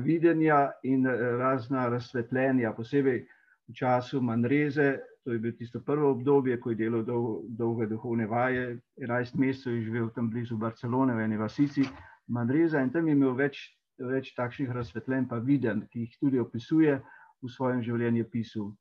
videnja 0.02 0.70
in 0.83 1.06
uh, 1.06 1.12
razna 1.38 1.88
razsvetljenja, 1.88 2.72
posebej 2.72 3.20
v 3.68 3.74
času 3.74 4.20
Manreze, 4.22 4.98
to 5.24 5.33
je 5.33 5.38
bilo 5.38 5.56
tisto 5.56 5.80
prvo 5.80 6.11
obdobje, 6.11 6.61
ko 6.61 6.70
je 6.70 6.76
delal 6.76 7.04
dol, 7.04 7.42
dolge 7.48 7.87
duhovne 7.87 8.26
vaje, 8.26 8.80
11 8.96 9.38
mesecev 9.38 9.74
je 9.74 9.83
živel 9.83 10.09
tam 10.14 10.30
blizu 10.30 10.56
Barcelone, 10.56 11.14
v 11.14 11.24
eni 11.24 11.37
vasici 11.37 11.85
Manreza 12.26 12.83
in 12.83 12.90
tam 12.90 13.06
je 13.06 13.14
imel 13.14 13.35
več, 13.38 13.62
več 13.98 14.35
takšnih 14.35 14.70
razsvetljenj, 14.74 15.28
pa 15.28 15.38
viden, 15.38 15.87
ki 15.92 16.06
jih 16.06 16.18
tudi 16.18 16.40
opisuje 16.40 16.98
v 17.42 17.50
svojem 17.50 17.83
življenju 17.83 18.26
pisu. 18.33 18.72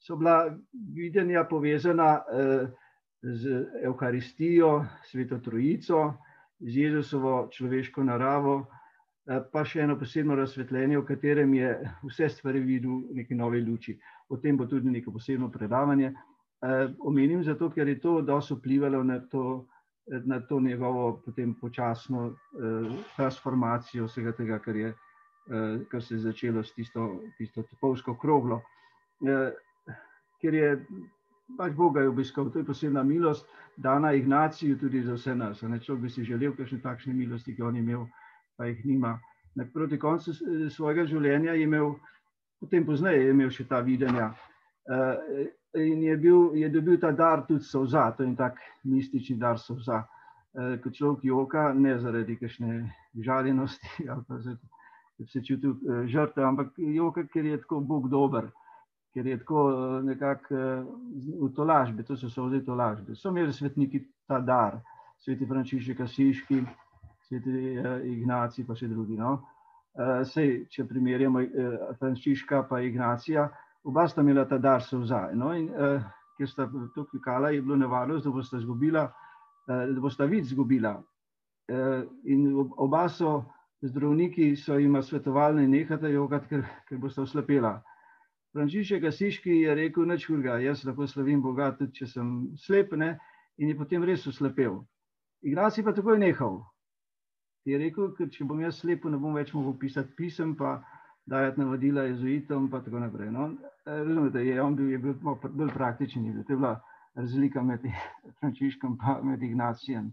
So 0.00 0.16
bila 0.16 0.56
videnja 0.72 1.44
povezana 1.44 2.22
uh, 2.24 2.70
z 3.22 3.66
Euharistijo, 3.84 4.86
Sveto 5.04 5.38
Trojico, 5.38 6.14
z 6.60 6.76
Jezusovo 6.76 7.48
človeško 7.52 8.04
naravo, 8.04 8.60
eh, 8.60 8.79
pa 9.52 9.62
še 9.64 9.84
eno 9.84 9.94
posebno 9.98 10.34
razsvetljenje, 10.34 10.98
v 10.98 11.06
katerem 11.06 11.52
je 11.54 11.74
vse 12.02 12.28
stvari 12.28 12.60
videl 12.64 13.02
v 13.10 13.20
neki 13.20 13.36
novi 13.38 13.60
luči. 13.62 13.94
O 14.28 14.38
tem 14.42 14.56
bo 14.58 14.66
tudi 14.66 14.90
neko 14.90 15.12
posebno 15.14 15.50
predavanje. 15.50 16.10
Eh, 16.10 16.88
omenim 17.06 17.44
zato, 17.44 17.70
ker 17.70 17.88
je 17.88 18.00
to 18.00 18.20
dosto 18.22 18.56
vplivalo 18.58 19.04
na 19.04 19.20
to, 19.20 19.66
na 20.26 20.40
to 20.40 20.60
njegovo 20.60 21.20
potem 21.24 21.54
počasno 21.54 22.26
eh, 22.26 22.90
transformacijo 23.16 24.08
vsega 24.10 24.32
tega, 24.32 24.58
kar, 24.58 24.76
je, 24.76 24.92
kar 25.90 26.02
se 26.02 26.14
je 26.14 26.26
začelo 26.26 26.62
s 26.62 26.74
tisto, 26.74 27.06
tisto 27.38 27.62
topovsko 27.62 28.16
kroglo. 28.18 28.60
Ker 30.40 30.54
je 30.54 30.74
pač 31.58 31.72
Boga 31.74 32.02
je 32.02 32.08
obiskal, 32.08 32.50
to 32.50 32.58
je 32.58 32.66
posebna 32.66 33.02
milost, 33.02 33.46
dana 33.76 34.12
Ignaciju 34.12 34.78
tudi 34.78 35.02
za 35.02 35.14
vse 35.14 35.34
nas. 35.34 35.62
Človek 35.84 36.02
bi 36.02 36.10
si 36.10 36.24
želel 36.24 36.54
kakšne 36.56 36.80
takšne 36.82 37.14
milosti, 37.14 37.54
ki 37.56 37.62
on 37.62 37.76
je 37.76 37.82
imel, 37.82 38.06
pa 38.60 38.68
jih 38.68 38.84
nima. 38.84 39.14
Proti 39.72 39.96
koncu 39.98 40.34
svojega 40.70 41.06
življenja 41.08 41.56
je 41.56 41.64
imel, 41.64 41.94
potem 42.60 42.84
pozneje 42.86 43.24
je 43.24 43.32
imel 43.32 43.50
še 43.56 43.64
ta 43.68 43.80
videnja. 43.80 44.28
Uh, 44.90 45.48
in 45.80 46.04
je, 46.04 46.16
bil, 46.20 46.54
je 46.60 46.68
dobil 46.68 46.98
ta 47.00 47.10
dar 47.16 47.44
tudi 47.48 47.64
solza, 47.64 48.10
to 48.16 48.26
je 48.26 48.34
tak 48.36 48.60
mistični 48.84 49.38
dar 49.40 49.58
solza. 49.58 50.04
Uh, 50.52 50.76
ko 50.82 50.92
človek 50.92 51.24
joka, 51.24 51.70
ne 51.72 51.96
zaradi 52.02 52.36
kakšne 52.36 52.84
žaljenosti, 53.24 53.90
ali 54.12 54.26
pa 54.28 54.38
zaradi, 54.44 54.72
da 55.18 55.28
se 55.32 55.44
čuti 55.46 55.72
uh, 55.72 56.04
žrtev, 56.10 56.46
ampak 56.52 56.76
joka, 56.78 57.24
ker 57.32 57.48
je 57.48 57.60
tako 57.64 57.80
Bog 57.80 58.10
dober 58.12 58.50
ker 59.14 59.26
je 59.26 59.38
tako 59.38 59.70
eh, 59.70 60.02
nekako 60.02 60.54
eh, 60.54 60.84
v 61.40 61.50
tolažbi, 61.56 62.04
to 62.04 62.16
so 62.16 62.46
vse 62.46 62.64
tolažbe. 62.66 63.14
So 63.14 63.30
imeli 63.30 63.52
svetniki 63.52 64.04
ta 64.28 64.40
dar, 64.40 64.80
sveti 65.18 65.46
Frančišek, 65.46 66.00
Asiški, 66.00 66.62
sveti 67.30 67.50
eh, 67.78 68.06
Ignaci, 68.10 68.66
pa 68.66 68.74
še 68.74 68.90
drugi. 68.90 69.16
No? 69.18 69.38
Sej, 70.30 70.68
če 70.70 70.84
primerjamo 70.86 71.40
Frančiška 71.98 72.60
in 72.78 72.84
Ignacija, 72.92 73.48
oba 73.82 74.04
sta 74.08 74.22
imela 74.22 74.44
ta 74.46 74.58
dar 74.58 74.82
se 74.82 74.96
vzaj. 74.96 75.34
No? 75.34 75.50
In 75.54 75.66
ker 76.38 76.48
sta 76.48 76.68
to 76.94 77.04
klikala, 77.10 77.50
je 77.50 77.62
bilo 77.62 77.76
nevarnost, 77.76 78.24
da 78.24 78.30
bosta 78.30 78.56
izgubila, 78.56 79.08
da 79.66 80.00
bosta 80.00 80.28
vid 80.30 80.46
izgubila. 80.46 80.94
In 82.24 82.46
oba 82.78 83.08
so 83.08 83.50
zdravniki, 83.82 84.56
so 84.56 84.78
jim 84.78 85.02
svetovali, 85.02 85.66
da 85.66 85.68
nehate 85.68 86.12
jogati, 86.14 86.48
ker, 86.48 86.64
ker 86.88 86.98
bosta 86.98 87.22
oslepela. 87.22 87.80
Frančišek 88.52 89.04
Asiški 89.04 89.60
je 89.62 89.74
rekel, 89.74 90.08
nič 90.10 90.26
hurga, 90.26 90.58
jaz 90.58 90.82
lahko 90.84 91.06
slavim 91.06 91.42
Boga, 91.42 91.70
tudi 91.78 92.00
če 92.00 92.06
sem 92.10 92.30
slep, 92.58 92.96
ne? 92.98 93.14
in 93.60 93.68
je 93.70 93.76
potem 93.76 94.04
res 94.04 94.24
uslepel. 94.26 94.80
Ignaci 95.46 95.84
pa 95.84 95.92
takoj 95.92 96.18
nehal. 96.18 96.62
Je 97.68 97.78
rekel, 97.78 98.12
ker 98.16 98.30
če 98.32 98.46
bom 98.48 98.60
jaz 98.62 98.80
slep, 98.80 99.04
ne 99.04 99.18
bom 99.20 99.34
več 99.36 99.52
mogel 99.52 99.76
pisati 99.80 100.14
pisem, 100.16 100.54
pa 100.56 100.78
dajati 101.30 101.60
navodila 101.60 102.06
jezuitom 102.08 102.66
in 102.66 102.70
tako 102.72 103.02
naprej. 103.02 103.30
No, 103.30 103.50
razumete, 103.86 104.44
je 104.46 104.62
on 104.62 104.76
bil, 104.76 104.90
je 104.90 104.98
bil 104.98 105.14
bolj 105.20 105.74
praktičen, 105.74 106.24
je 106.24 106.32
bil. 106.32 106.44
to 106.44 106.52
je 106.52 106.56
bila 106.56 106.80
razlika 107.14 107.62
med 107.62 107.84
Frančiškom 108.40 108.98
in 109.24 109.44
Ignacijem. 109.50 110.12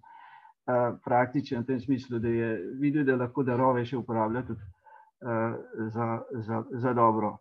Uh, 0.68 0.98
praktičen 1.04 1.62
v 1.62 1.66
tem 1.66 1.80
smislu, 1.80 2.20
da 2.20 2.28
je 2.28 2.48
videl, 2.80 3.06
da 3.08 3.16
lahko 3.16 3.44
darove 3.44 3.86
še 3.88 3.98
uporablja 3.98 4.42
tudi 4.44 4.60
uh, 5.24 5.54
za, 5.94 6.08
za, 6.44 6.64
za 6.72 6.94
dobro. 6.94 7.38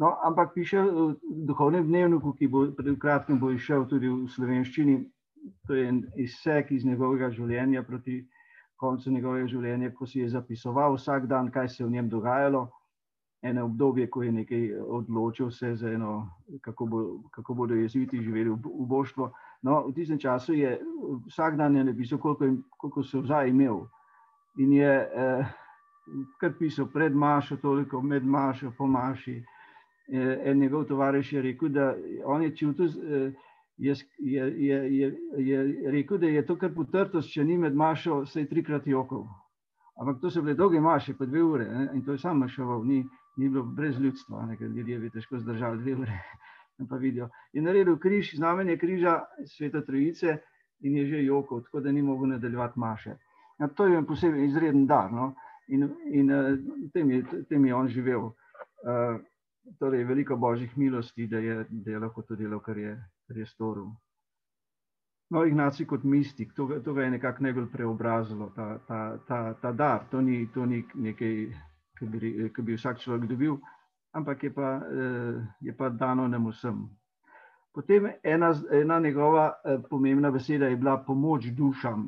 No, 0.00 0.14
ampak 0.24 0.54
piše 0.54 0.80
v 0.80 1.16
duhovnem 1.48 1.84
dnevniku, 1.84 2.32
ki 2.32 2.48
bo 2.48 2.64
pred 2.76 2.96
kratkim 3.00 3.36
bo 3.40 3.50
išel 3.52 3.84
tudi 3.88 4.08
v 4.08 4.24
slovenščini, 4.32 4.96
to 5.68 5.76
je 5.76 5.84
en 5.88 6.00
izsek 6.16 6.72
iz 6.72 6.84
njegovega 6.84 7.28
življenja 7.36 7.84
proti 7.84 8.22
koncu 8.76 9.10
njegovega 9.10 9.46
življenja, 9.46 9.90
ko 9.94 10.06
si 10.06 10.20
je 10.20 10.28
zapisoval 10.28 10.96
vsak 10.96 11.26
dan, 11.26 11.50
kaj 11.50 11.68
se 11.68 11.82
je 11.82 11.86
v 11.86 11.94
njem 11.96 12.08
dogajalo, 12.08 12.66
eno 13.42 13.64
obdobje, 13.64 14.06
ko 14.10 14.22
je 14.22 14.32
nekaj 14.32 14.64
odločil 14.80 15.50
se 15.50 15.74
za 15.76 15.90
eno, 15.90 16.30
kako, 16.60 16.86
bo, 16.86 17.02
kako 17.30 17.54
bodo 17.54 17.74
jezviti 17.74 18.22
živeli 18.22 18.50
v, 18.50 18.86
boštvo. 18.88 19.30
No, 19.62 19.82
v 19.88 19.94
tistem 19.94 20.18
času 20.18 20.54
je 20.54 20.78
vsak 21.26 21.56
dan 21.56 21.76
je 21.76 21.84
napisal, 21.84 22.18
koliko, 22.18 22.48
koliko 22.76 23.02
se 23.02 23.20
vzaj 23.20 23.50
imel. 23.50 23.84
In 24.58 24.72
je 24.72 24.92
eh, 25.14 25.46
kar 26.40 26.52
pisal 26.58 26.88
pred 26.92 27.14
mašo, 27.14 27.56
toliko 27.56 28.02
med 28.02 28.24
mašo, 28.24 28.72
po 28.78 28.86
maši. 28.86 29.42
Eh, 30.08 30.42
en 30.44 30.58
njegov 30.58 30.84
tovariš 30.84 31.32
je 31.32 31.42
rekel, 31.42 31.68
da 31.68 31.94
on 32.24 32.42
je 32.42 32.56
čutil, 32.56 32.86
eh, 32.86 33.32
je, 33.78 33.94
je, 34.18 34.44
je, 34.66 34.98
je, 34.98 35.14
je 35.36 35.90
rekel, 35.90 36.18
da 36.18 36.26
je 36.26 36.46
to 36.46 36.56
kar 36.56 36.72
potrtost, 36.74 37.32
če 37.32 37.44
ni 37.44 37.58
med 37.58 37.74
mašo, 37.76 38.24
se 38.26 38.40
je 38.40 38.48
trikrat 38.48 38.86
jokal. 38.86 39.26
Ampak 40.00 40.20
to 40.20 40.30
so 40.30 40.42
bile 40.42 40.56
dolge 40.56 40.80
maše, 40.80 41.14
pa 41.16 41.26
dve 41.26 41.42
ure 41.42 41.64
ne? 41.68 41.88
in 41.94 42.02
to 42.04 42.12
je 42.12 42.18
sam 42.18 42.38
mašoval, 42.38 42.84
ni, 42.84 43.04
ni 43.36 43.48
bilo 43.48 43.64
brez 43.64 44.00
ljudstva, 44.00 44.48
ker 44.58 44.68
ljudje 44.68 44.98
bi 44.98 45.10
težko 45.10 45.40
zdržali 45.40 45.82
dve 45.82 45.96
ure. 46.04 46.18
Pa 46.90 46.96
vidijo. 47.00 47.30
Je 47.56 47.62
naredil 47.62 47.96
križ, 47.96 48.34
znamenje 48.36 48.74
križa 48.76 49.22
sveta 49.48 49.80
Trojice 49.80 50.34
in 50.84 50.96
je 50.96 51.06
že 51.06 51.22
jokal, 51.24 51.62
tako 51.64 51.80
da 51.80 51.92
ni 51.92 52.02
mogel 52.02 52.28
nadaljevati 52.28 52.78
maše. 52.78 53.14
Ja, 53.58 53.68
to 53.68 53.86
je 53.86 54.02
posebej 54.06 54.44
izreden 54.44 54.86
dar. 54.86 55.12
No? 55.12 55.32
In, 55.68 55.88
in 56.12 56.30
uh, 56.30 56.58
tem, 56.92 57.10
je, 57.10 57.22
tem 57.48 57.64
je 57.64 57.74
on 57.74 57.88
živel. 57.88 58.26
Uh, 58.84 59.16
torej, 59.78 60.04
veliko 60.04 60.36
božjih 60.36 60.76
milosti, 60.78 61.26
da 61.26 61.38
je, 61.38 61.64
da 61.70 61.90
je 61.90 61.98
lahko 61.98 62.22
to 62.22 62.36
delo, 62.36 62.60
kar 62.60 62.78
je, 62.78 62.92
kar 63.26 63.36
je 63.36 63.46
storil. 63.46 63.90
No, 65.30 65.42
Ignaci 65.44 65.86
kot 65.86 66.04
mistik, 66.04 66.52
to, 66.54 66.68
to 66.84 66.92
ga 66.94 67.02
je 67.02 67.10
nekako 67.10 67.42
najbolj 67.42 67.66
preobrazilo, 67.72 68.52
ta, 68.54 68.78
ta, 68.86 69.18
ta, 69.28 69.54
ta 69.62 69.72
dar. 69.72 70.04
To 70.10 70.20
ni, 70.20 70.46
to 70.54 70.66
ni 70.66 70.84
nekaj, 70.94 71.48
kar 71.98 72.08
bi, 72.08 72.30
bi 72.62 72.76
vsak 72.76 73.00
človek 73.02 73.26
dobil, 73.30 73.56
ampak 74.14 74.44
je 74.46 74.52
pa, 74.54 74.76
eh, 74.86 75.40
je 75.60 75.74
pa 75.76 75.88
dano 75.90 76.28
nam 76.28 76.46
vsem. 76.52 76.86
Potem 77.74 78.06
ena, 78.22 78.52
ena 78.72 79.00
njegova 79.00 79.48
eh, 79.50 79.80
pomembna 79.90 80.30
beseda 80.30 80.70
je 80.70 80.76
bila 80.76 80.96
pomoč 81.02 81.50
dušam, 81.50 82.06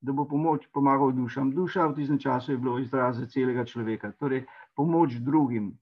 da 0.00 0.12
bo 0.12 0.28
pomoč 0.28 0.68
pomagal 0.72 1.12
dušam. 1.12 1.50
Duša 1.50 1.88
v 1.90 1.94
tistem 1.94 2.18
času 2.18 2.52
je 2.52 2.58
bilo 2.58 2.78
izraz 2.78 3.18
celega 3.32 3.64
človeka, 3.64 4.12
torej 4.12 4.46
pomoč 4.76 5.18
drugim 5.18 5.74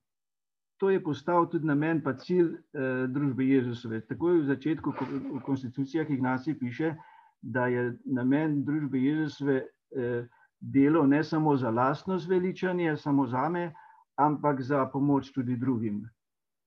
to 0.82 0.90
je 0.90 1.02
postal 1.02 1.46
tudi 1.46 1.66
namen, 1.66 2.00
pa 2.02 2.10
cilj 2.18 2.48
eh, 2.74 3.06
družbe 3.06 3.44
Jezusove. 3.46 4.00
Tako 4.08 4.30
je 4.30 4.38
v 4.40 4.46
začetku 4.46 4.94
v 5.30 5.42
konstitucijah 5.46 6.10
Ignacij 6.10 6.56
piše, 6.58 6.96
da 7.38 7.68
je 7.70 7.92
namen 8.04 8.64
družbe 8.66 8.98
Jezusove 8.98 9.60
eh, 9.62 10.26
delo 10.58 11.04
ne 11.06 11.22
samo 11.24 11.54
za 11.56 11.70
lastno 11.70 12.18
zveličanje, 12.18 12.96
samo 12.96 13.26
za 13.26 13.46
me, 13.48 13.70
ampak 14.18 14.62
za 14.62 14.82
pomoč 14.90 15.30
tudi 15.30 15.54
drugim. 15.56 16.02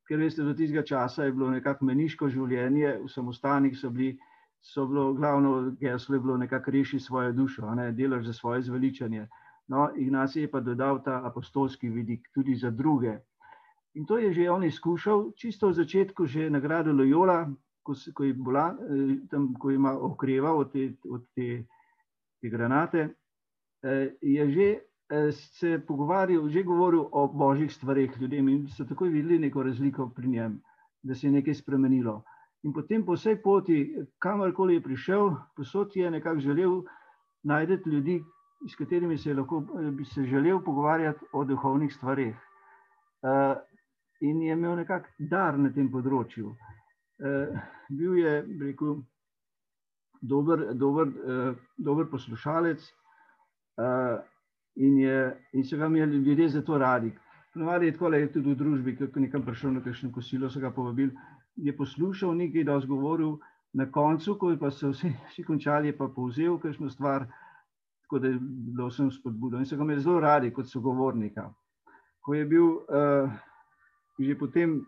Ker 0.08 0.24
veste, 0.24 0.48
do 0.48 0.56
tistega 0.56 0.86
časa 0.88 1.28
je 1.28 1.36
bilo 1.36 1.52
nekako 1.52 1.86
meniško 1.86 2.32
življenje, 2.32 2.96
v 3.04 3.12
samostanih 3.12 3.76
so 3.76 3.92
bili, 3.92 4.16
so 4.64 4.88
bilo 4.88 5.12
glavno 5.14 5.76
geslo 5.82 6.16
je 6.16 6.24
bilo 6.24 6.38
nekako 6.38 6.72
reši 6.72 7.04
svojo 7.04 7.36
dušo, 7.36 7.76
ne, 7.76 7.92
delaš 7.92 8.32
za 8.32 8.34
svoje 8.34 8.64
zveličanje. 8.72 9.28
No, 9.68 9.90
Ignacij 9.92 10.48
je 10.48 10.52
pa 10.52 10.64
dodal 10.64 11.04
ta 11.04 11.20
apostolski 11.28 11.90
vidik 11.90 12.32
tudi 12.32 12.56
za 12.56 12.72
druge. 12.72 13.20
In 13.96 14.06
to 14.06 14.18
je 14.18 14.34
že 14.34 14.52
on 14.52 14.64
izkušal, 14.64 15.32
čisto 15.40 15.72
v 15.72 15.80
začetku, 15.80 16.28
že 16.28 16.52
nagrado 16.52 16.92
Loyola, 16.92 17.48
ko, 17.80 17.96
ko, 17.96 18.22
je 18.28 18.34
bola, 18.36 18.76
eh, 18.76 19.24
tam, 19.32 19.56
ko 19.56 19.72
ima 19.72 19.96
okreval 19.96 20.60
od 20.60 20.72
te, 20.72 20.92
od 21.08 21.24
te, 21.32 21.64
te 22.42 22.48
granate, 22.52 23.16
eh, 23.84 24.12
je 24.22 24.44
že 24.52 24.68
eh, 24.76 25.32
se 25.32 25.80
pogovarjal, 25.80 26.50
že 26.50 26.68
govoril 26.68 27.08
o 27.08 27.28
božjih 27.28 27.72
stvarih 27.72 28.12
ljudem 28.20 28.50
in 28.50 28.68
so 28.68 28.84
takoj 28.84 29.10
videli 29.10 29.40
neko 29.40 29.64
razliko 29.64 30.10
pri 30.10 30.28
njem, 30.28 30.60
da 31.04 31.16
se 31.16 31.28
je 31.28 31.32
nekaj 31.32 31.54
spremenilo. 31.54 32.24
In 32.68 32.74
potem 32.74 33.06
po 33.06 33.16
vsej 33.16 33.40
poti, 33.40 33.96
kamorkoli 34.20 34.76
je 34.76 34.82
prišel, 34.82 35.32
posod 35.56 35.96
je 35.96 36.12
nekako 36.12 36.40
želel 36.40 36.84
najti 37.44 37.90
ljudi, 37.90 38.24
s 38.68 38.76
katerimi 38.76 39.18
se 39.18 39.30
je 39.30 39.36
lahko 39.36 39.62
bi 39.92 40.06
se 40.06 40.26
želel 40.26 40.60
pogovarjati 40.60 41.26
o 41.32 41.46
duhovnih 41.46 41.94
stvarih 41.94 42.36
in 44.22 44.42
je 44.42 44.54
imel 44.54 44.76
nekako 44.76 45.28
dar 45.32 45.58
na 45.60 45.72
tem 45.74 45.90
področju. 45.92 46.54
Uh, 47.24 47.60
bil 47.90 48.18
je, 48.20 48.34
rekel, 48.62 48.98
dober, 50.22 50.74
dober, 50.76 51.08
uh, 51.08 51.52
dober 51.78 52.08
poslušalec 52.12 52.84
uh, 53.80 54.18
in, 54.76 54.98
je, 55.00 55.20
in 55.54 55.64
so 55.64 55.78
ga 55.80 55.88
imeli 55.92 56.24
ljudje 56.24 56.50
za 56.58 56.62
to 56.62 56.78
radi. 56.78 57.14
Ponovadi 57.54 57.86
je 57.86 57.96
tako, 57.96 58.10
da 58.12 58.18
je 58.20 58.32
tudi 58.34 58.52
v 58.52 58.60
družbi, 58.60 58.96
ko 58.98 59.08
je 59.08 59.24
nekam 59.24 59.46
prišel 59.46 59.78
na 59.78 59.84
kakšno 59.84 60.12
kosilo, 60.12 60.50
so 60.52 60.60
ga 60.60 60.74
povabili, 60.76 61.16
je 61.56 61.72
poslušal 61.76 62.36
nekaj, 62.36 62.66
da 62.68 62.76
je 62.76 62.84
zgovoril, 62.88 63.38
na 63.76 63.86
koncu, 63.92 64.36
ko 64.40 64.52
je 64.52 64.60
pa 64.60 64.72
se 64.72 64.88
vsi, 64.88 65.12
vsi 65.30 65.44
končali, 65.44 65.88
je 65.92 65.98
pa 65.98 66.08
povzel 66.08 66.58
kakšno 66.60 66.90
stvar, 66.90 67.28
tako 68.04 68.20
da 68.20 68.28
je 68.28 68.40
bilo 68.42 68.88
vsem 68.88 69.12
spodbudo. 69.12 69.60
In 69.60 69.66
so 69.66 69.76
ga 69.76 69.84
imeli 69.84 70.04
zelo 70.04 70.20
radi 70.20 70.52
kot 70.54 70.68
sogovornika. 70.68 71.50
Ko 72.20 72.34
je 72.34 72.46
bil 72.46 72.66
uh, 72.66 73.32
že 74.20 74.36
potem, 74.36 74.86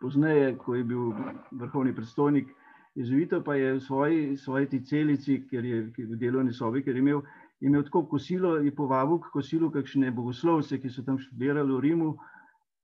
pozneje, 0.00 0.56
ko 0.56 0.74
je 0.74 0.84
bil 0.84 1.12
vrhovni 1.52 1.94
predstojnik 1.94 2.52
jezuitov, 2.94 3.44
pa 3.44 3.54
je 3.54 3.74
v 3.74 3.80
svoji, 3.80 4.36
svoji 4.36 4.84
celici, 4.84 5.46
ker 5.48 5.64
je 5.64 5.82
v 5.96 6.16
delovni 6.18 6.52
sobi, 6.52 6.82
ker 6.82 6.96
je 6.96 7.02
imel, 7.02 7.22
imel 7.60 7.84
tako 7.86 8.06
kosilo, 8.06 8.58
je 8.58 8.74
povabil 8.74 9.18
k 9.18 9.32
kosilu 9.32 9.70
kakšne 9.70 10.10
bogoslovce, 10.10 10.78
ki 10.78 10.90
so 10.90 11.02
tam 11.02 11.18
študirali 11.18 11.72
v 11.72 11.80
Rimu. 11.80 12.10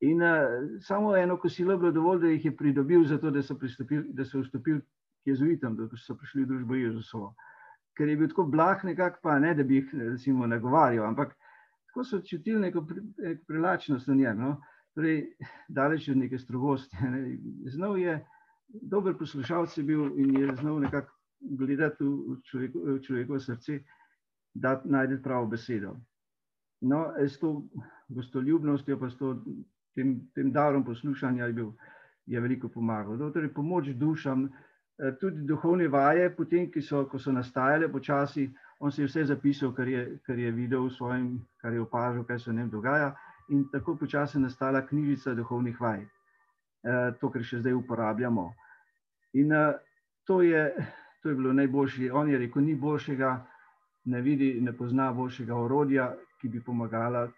In 0.05 0.21
uh, 0.23 0.81
samo 0.81 1.17
eno 1.17 1.37
kosilo 1.37 1.73
je 1.73 1.79
bilo 1.79 1.93
dovolj, 1.93 2.21
da 2.21 2.29
jih 2.29 2.45
je 2.45 2.57
pridobil, 2.57 3.05
zato 3.05 3.31
da 3.31 3.43
so, 3.43 3.57
da 4.13 4.25
so 4.25 4.43
vstopili 4.43 4.81
k 5.25 5.33
jezuitom, 5.33 5.77
da 5.77 5.89
so 5.97 6.17
prišli 6.19 6.45
v 6.45 6.49
družbo 6.51 6.75
Jezusovo. 6.75 7.35
Ker 7.97 8.09
je 8.09 8.17
bil 8.17 8.29
tako 8.29 8.45
blah, 8.51 8.85
nekako 8.85 9.23
pa 9.23 9.39
ne, 9.39 9.55
da 9.55 9.65
bi 9.65 9.81
jih 9.81 9.95
recimo, 10.13 10.47
nagovarjal, 10.47 11.07
ampak 11.07 11.35
tako 11.89 12.05
so 12.05 12.21
čutili 12.21 12.61
neko 12.61 12.85
privlačnost 13.47 14.09
v 14.09 14.19
njem. 14.19 14.39
No? 14.39 14.57
Torej, 14.95 15.35
daleč 15.69 16.09
od 16.09 16.17
neke 16.17 16.39
strogosti. 16.39 16.97
Ne. 17.03 17.39
Znal 17.71 17.99
je, 17.99 18.19
dober 18.69 19.17
poslušalec 19.19 19.79
je 19.79 19.85
bil 19.85 20.07
in 20.19 20.39
je 20.41 20.57
znal 20.57 20.81
nekako 20.81 21.13
gledati 21.41 22.05
v, 22.05 22.39
človeko, 22.43 22.79
v 22.79 23.01
človekovo 23.03 23.41
srce, 23.41 23.81
da 24.55 24.81
najde 24.85 25.23
pravo 25.23 25.47
besedo. 25.47 25.97
No, 26.81 27.13
s 27.19 27.39
to 27.39 27.65
gostoljubnostjo, 28.09 28.99
pa 29.01 29.11
s 29.11 29.17
to, 29.17 29.35
tem, 29.95 30.21
tem 30.35 30.53
darom 30.53 30.85
poslušanja 30.85 31.47
je, 31.47 31.53
bil, 31.53 31.73
je 32.27 32.41
veliko 32.41 32.69
pomagal. 32.69 33.17
No, 33.17 33.31
torej, 33.31 33.53
pomoč 33.55 33.89
dušam, 33.99 34.47
eh, 34.47 35.13
tudi 35.21 35.47
duhovne 35.49 35.89
vaje, 35.89 36.31
potem, 36.37 36.71
so, 36.81 37.05
ko 37.09 37.19
so 37.19 37.33
nastajale 37.33 37.89
počasi, 37.89 38.51
on 38.81 38.93
se 38.93 39.03
je 39.03 39.07
vse 39.07 39.25
zapisal, 39.25 39.73
kar 39.73 39.89
je, 39.89 40.19
kar 40.27 40.39
je 40.39 40.51
videl 40.53 40.87
v 40.87 40.93
svojem, 40.93 41.29
kar 41.61 41.73
je 41.73 41.81
opažal, 41.81 42.25
kaj 42.25 42.39
se 42.39 42.51
v 42.51 42.55
njem 42.55 42.71
dogaja 42.71 43.15
in 43.49 43.69
tako 43.73 43.97
počasi 43.97 44.39
nastala 44.39 44.87
knjižica 44.87 45.35
duhovnih 45.35 45.81
vaj, 45.81 46.01
eh, 46.01 47.13
to, 47.21 47.31
kar 47.31 47.43
še 47.45 47.61
zdaj 47.61 47.75
uporabljamo. 47.75 48.47
In 49.41 49.53
eh, 49.53 49.73
to 50.25 50.43
je, 50.43 50.65
to 51.23 51.29
je 51.29 51.35
bilo 51.35 51.53
najboljše. 51.53 52.13
On 52.13 52.31
je 52.31 52.39
rekel, 52.39 52.63
ni 52.63 52.75
boljšega, 52.75 53.33
ne 54.05 54.21
vidi, 54.21 54.55
ne 54.61 54.73
pozna 54.73 55.13
boljšega 55.13 55.57
orodja, 55.57 56.13
ki 56.41 56.49
bi 56.49 56.61
pomagala 56.61 57.29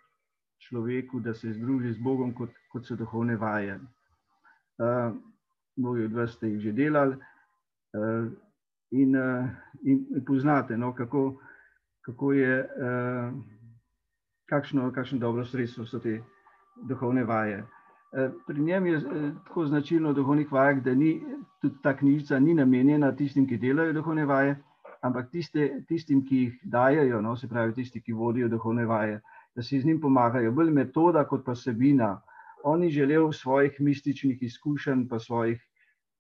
človeku, 0.58 1.20
da 1.20 1.34
se 1.34 1.52
združi 1.52 1.92
z 1.92 2.02
Bogom, 2.02 2.34
kot, 2.34 2.50
kot 2.72 2.86
so 2.86 2.96
duhovne 2.96 3.36
vaje. 3.36 3.78
Uh, 4.76 5.14
mnogi 5.76 6.04
od 6.04 6.12
vas 6.12 6.34
ste 6.36 6.48
jih 6.48 6.60
že 6.60 6.72
delali 6.72 7.16
uh, 7.16 8.26
in, 8.90 9.16
uh, 9.16 9.46
in, 9.82 10.24
poznate, 10.26 10.76
no, 10.76 10.92
kako, 10.94 11.38
kako 12.04 12.32
je. 12.32 12.58
Uh, 12.64 13.55
kakšno, 14.46 14.92
kakšno 14.92 15.18
dobro 15.18 15.44
sredstvo 15.44 15.86
so 15.86 15.98
te 15.98 16.20
duhovne 16.88 17.24
vaje. 17.24 17.64
E, 18.12 18.28
pri 18.46 18.60
njem 18.60 18.86
je 18.86 18.96
e, 18.96 19.30
tako 19.46 19.66
značilno 19.66 20.10
v 20.10 20.14
duhovnih 20.14 20.52
vajah, 20.52 20.82
da 20.82 20.94
ni, 20.94 21.20
tudi 21.60 21.82
ta 21.82 21.96
knjižica 21.96 22.38
ni 22.38 22.54
namenjena 22.54 23.12
tistim, 23.16 23.46
ki 23.46 23.58
delajo 23.58 23.92
duhovne 23.92 24.24
vaje, 24.24 24.56
ampak 25.02 25.30
tiste, 25.30 25.84
tistim, 25.88 26.24
ki 26.26 26.36
jih 26.36 26.60
dajajo, 26.64 27.20
no, 27.20 27.36
se 27.36 27.48
pravi 27.48 27.74
tisti, 27.74 28.00
ki 28.00 28.12
vodijo 28.12 28.48
duhovne 28.48 28.86
vaje. 28.86 29.20
da 29.56 29.62
si 29.62 29.80
z 29.80 29.86
njim 29.86 30.00
pomagajo, 30.00 30.52
bolj 30.52 30.70
metoda 30.70 31.24
kot 31.24 31.44
pa 31.44 31.54
sebina. 31.54 32.20
On 32.64 32.80
ni 32.80 32.90
želel 32.90 33.32
svojih 33.32 33.80
mističnih 33.80 34.42
izkušenj, 34.42 35.06
pa 35.08 35.18
svojih 35.18 35.62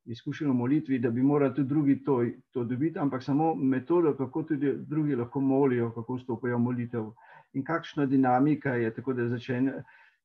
izkušenj 0.04 0.48
v 0.48 0.54
molitvi, 0.54 0.98
da 0.98 1.10
bi 1.10 1.22
morali 1.22 1.54
tudi 1.54 1.68
drugi 1.68 1.96
to, 2.04 2.24
to 2.50 2.64
dobiti, 2.64 2.98
ampak 2.98 3.22
samo 3.22 3.54
metodo, 3.54 4.14
kako 4.16 4.42
tudi 4.42 4.72
drugi 4.76 5.14
lahko 5.14 5.40
molijo, 5.40 5.90
kako 5.90 6.16
vstopajo 6.16 6.56
v 6.56 6.62
molitev 6.62 7.10
in 7.52 7.64
kakšna 7.64 8.06
dinamika 8.06 8.74
je. 8.74 8.90
Tako 8.94 9.12
da 9.12 9.28
začne, 9.28 9.82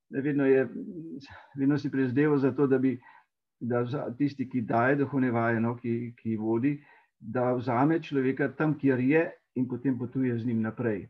vedno, 0.09 0.45
je, 0.45 0.67
vedno 1.57 1.77
si 1.77 1.91
prizdeval 1.91 2.37
za 2.37 2.51
to, 2.51 2.67
da 2.67 2.77
bi 2.77 2.99
da 3.61 3.85
tisti, 4.17 4.49
ki 4.49 4.61
daje 4.61 4.95
duhovne 4.95 5.31
vaje, 5.31 5.59
no, 5.59 5.75
ki, 5.77 6.13
ki 6.17 6.35
vodi, 6.37 6.79
da 7.19 7.53
vzame 7.53 7.99
človeka 8.01 8.49
tam, 8.57 8.73
kjer 8.77 8.99
je 8.99 9.25
in 9.55 9.67
potem 9.67 9.97
potuje 9.97 10.37
z 10.37 10.45
njim 10.45 10.61
naprej. 10.61 11.09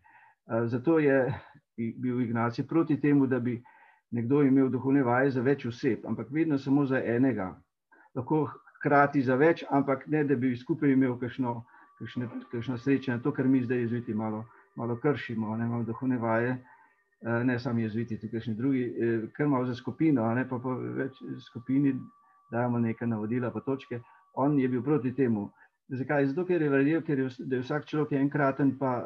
Zato 0.65 0.99
je 0.99 1.33
bil 1.77 2.21
Ignaci 2.21 2.67
proti 2.67 2.99
temu, 3.01 3.27
da 3.27 3.39
bi 3.39 3.61
nekdo 4.11 4.41
imel 4.43 4.69
duhovne 4.69 5.03
vaje 5.03 5.31
za 5.31 5.41
več 5.41 5.65
oseb, 5.65 6.05
ampak 6.05 6.31
vedno 6.31 6.57
samo 6.57 6.85
za 6.85 6.99
enega. 6.99 7.55
Lahko 8.15 8.49
hkrati 8.79 9.21
za 9.21 9.35
več, 9.35 9.63
ampak 9.69 10.07
ne, 10.07 10.23
da 10.23 10.35
bi 10.35 10.55
skupaj 10.57 10.91
imel 10.91 11.15
kakšno, 11.19 11.61
kakšne, 11.99 12.27
kakšno 12.51 12.77
srečanje. 12.77 13.21
To, 13.23 13.31
kar 13.31 13.47
mi 13.47 13.63
zdaj 13.63 13.85
jezviti 13.85 14.13
malo, 14.13 14.43
malo 14.75 14.95
kršimo, 14.95 15.55
ne 15.57 15.65
imamo 15.65 15.83
duhovne 15.83 16.17
vaje, 16.17 16.57
ne 17.21 17.59
sami 17.59 17.83
jezviti, 17.83 18.17
tudi 18.17 18.31
kakšni 18.31 18.55
drugi, 18.55 18.85
kar 19.33 19.47
malo 19.47 19.65
za 19.65 19.75
skupino, 19.75 20.25
ne 20.33 20.47
pa 20.49 20.59
po 20.59 20.75
več 20.75 21.19
skupini 21.45 21.93
dajemo 22.51 22.79
neka 22.79 23.05
navodila 23.05 23.51
pa 23.51 23.61
točke. 23.61 24.01
On 24.33 24.59
je 24.59 24.67
bil 24.67 24.83
proti 24.83 25.13
temu. 25.15 25.49
Zakaj? 25.91 26.25
Zato, 26.31 26.45
ker 26.47 26.61
je 26.61 26.69
verjel, 26.69 27.01
ker 27.03 27.19
je, 27.19 27.27
da 27.39 27.59
je 27.59 27.65
vsak 27.65 27.85
človek 27.85 28.15
enkraten, 28.19 28.77
pa 28.79 29.03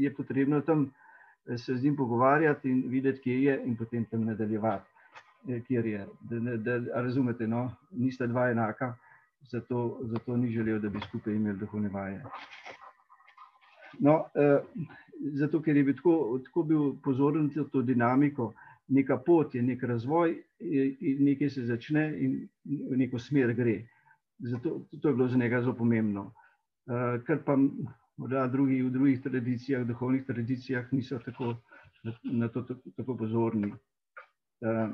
je 0.00 0.14
potrebno 0.16 0.60
tam 0.60 0.90
se 1.56 1.76
z 1.76 1.84
njim 1.84 1.96
pogovarjati 1.96 2.70
in 2.70 2.82
videti, 2.88 3.20
kje 3.20 3.42
je 3.42 3.60
in 3.66 3.76
potem 3.76 4.04
tam 4.04 4.24
nadaljevati. 4.24 4.88
Kjer 5.66 5.86
je, 5.86 6.06
da, 6.20 6.40
da, 6.40 6.78
da 6.78 7.02
razumete, 7.02 7.46
no, 7.46 7.70
nista 7.90 8.26
dva 8.26 8.50
enaka, 8.50 8.94
zato, 9.50 10.00
zato 10.02 10.36
ni 10.36 10.50
želel, 10.52 10.80
da 10.80 10.88
bi 10.88 11.00
skupaj 11.08 11.34
imeli 11.34 11.58
duhovne 11.58 11.88
vaje. 11.88 12.24
No, 13.98 14.24
eh, 14.34 14.60
zato, 15.34 15.60
ker 15.62 15.76
je 15.76 15.84
bil 15.84 15.96
tako, 15.96 16.40
tako 16.44 16.62
bil 16.62 16.92
pozoren 17.04 17.50
na 17.54 17.64
to 17.64 17.82
dinamiko, 17.82 18.52
neka 18.88 19.18
pot 19.26 19.54
je, 19.54 19.62
nek 19.62 19.82
razvoj, 19.82 20.34
in 20.60 21.24
nekaj 21.24 21.50
se 21.50 21.64
začne 21.66 22.04
in 22.18 22.36
v 22.64 22.96
neko 22.98 23.18
smer 23.18 23.54
gre. 23.54 23.80
Zato 24.38 24.80
to 25.02 25.08
je 25.08 25.14
bilo 25.14 25.28
za 25.28 25.38
njega 25.38 25.60
zelo 25.60 25.74
pomembno. 25.74 26.32
Uh, 26.90 27.20
ker 27.26 27.42
pa 27.44 27.56
morda 28.16 28.46
drugi 28.46 28.82
v 28.82 28.90
drugih 28.90 29.20
tradicijah, 29.22 29.84
duhovnih 29.86 30.24
tradicijah, 30.26 30.92
niso 30.92 31.18
tako 31.18 31.54
na, 32.02 32.12
na 32.24 32.48
to 32.48 32.62
tako, 32.62 32.90
tako 32.96 33.16
pozorni. 33.16 33.72
Uh, 34.60 34.90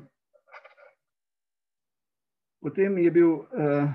potem 2.60 2.98
je 2.98 3.10
bil 3.10 3.30
uh, 3.30 3.88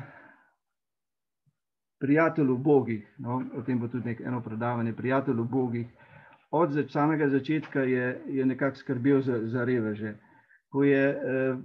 prijatelj 2.01 2.49
v 2.49 2.57
Bogih, 2.57 3.03
no, 3.21 3.43
o 3.57 3.61
tem 3.61 3.79
bo 3.79 3.87
tudi 3.87 4.09
nek, 4.09 4.23
eno 4.25 4.41
predavanje, 4.41 4.93
prijatelj 4.97 5.37
v 5.37 5.49
Bogih. 5.49 5.87
Od 6.51 6.73
samega 6.89 7.29
začetka 7.29 7.85
je, 7.87 8.07
je 8.27 8.45
nekako 8.45 8.75
skrbel 8.75 9.21
za, 9.21 9.37
za 9.47 9.63
reveže. 9.65 10.15
Ko 10.71 10.83
je 10.83 11.03
uh, 11.13 11.61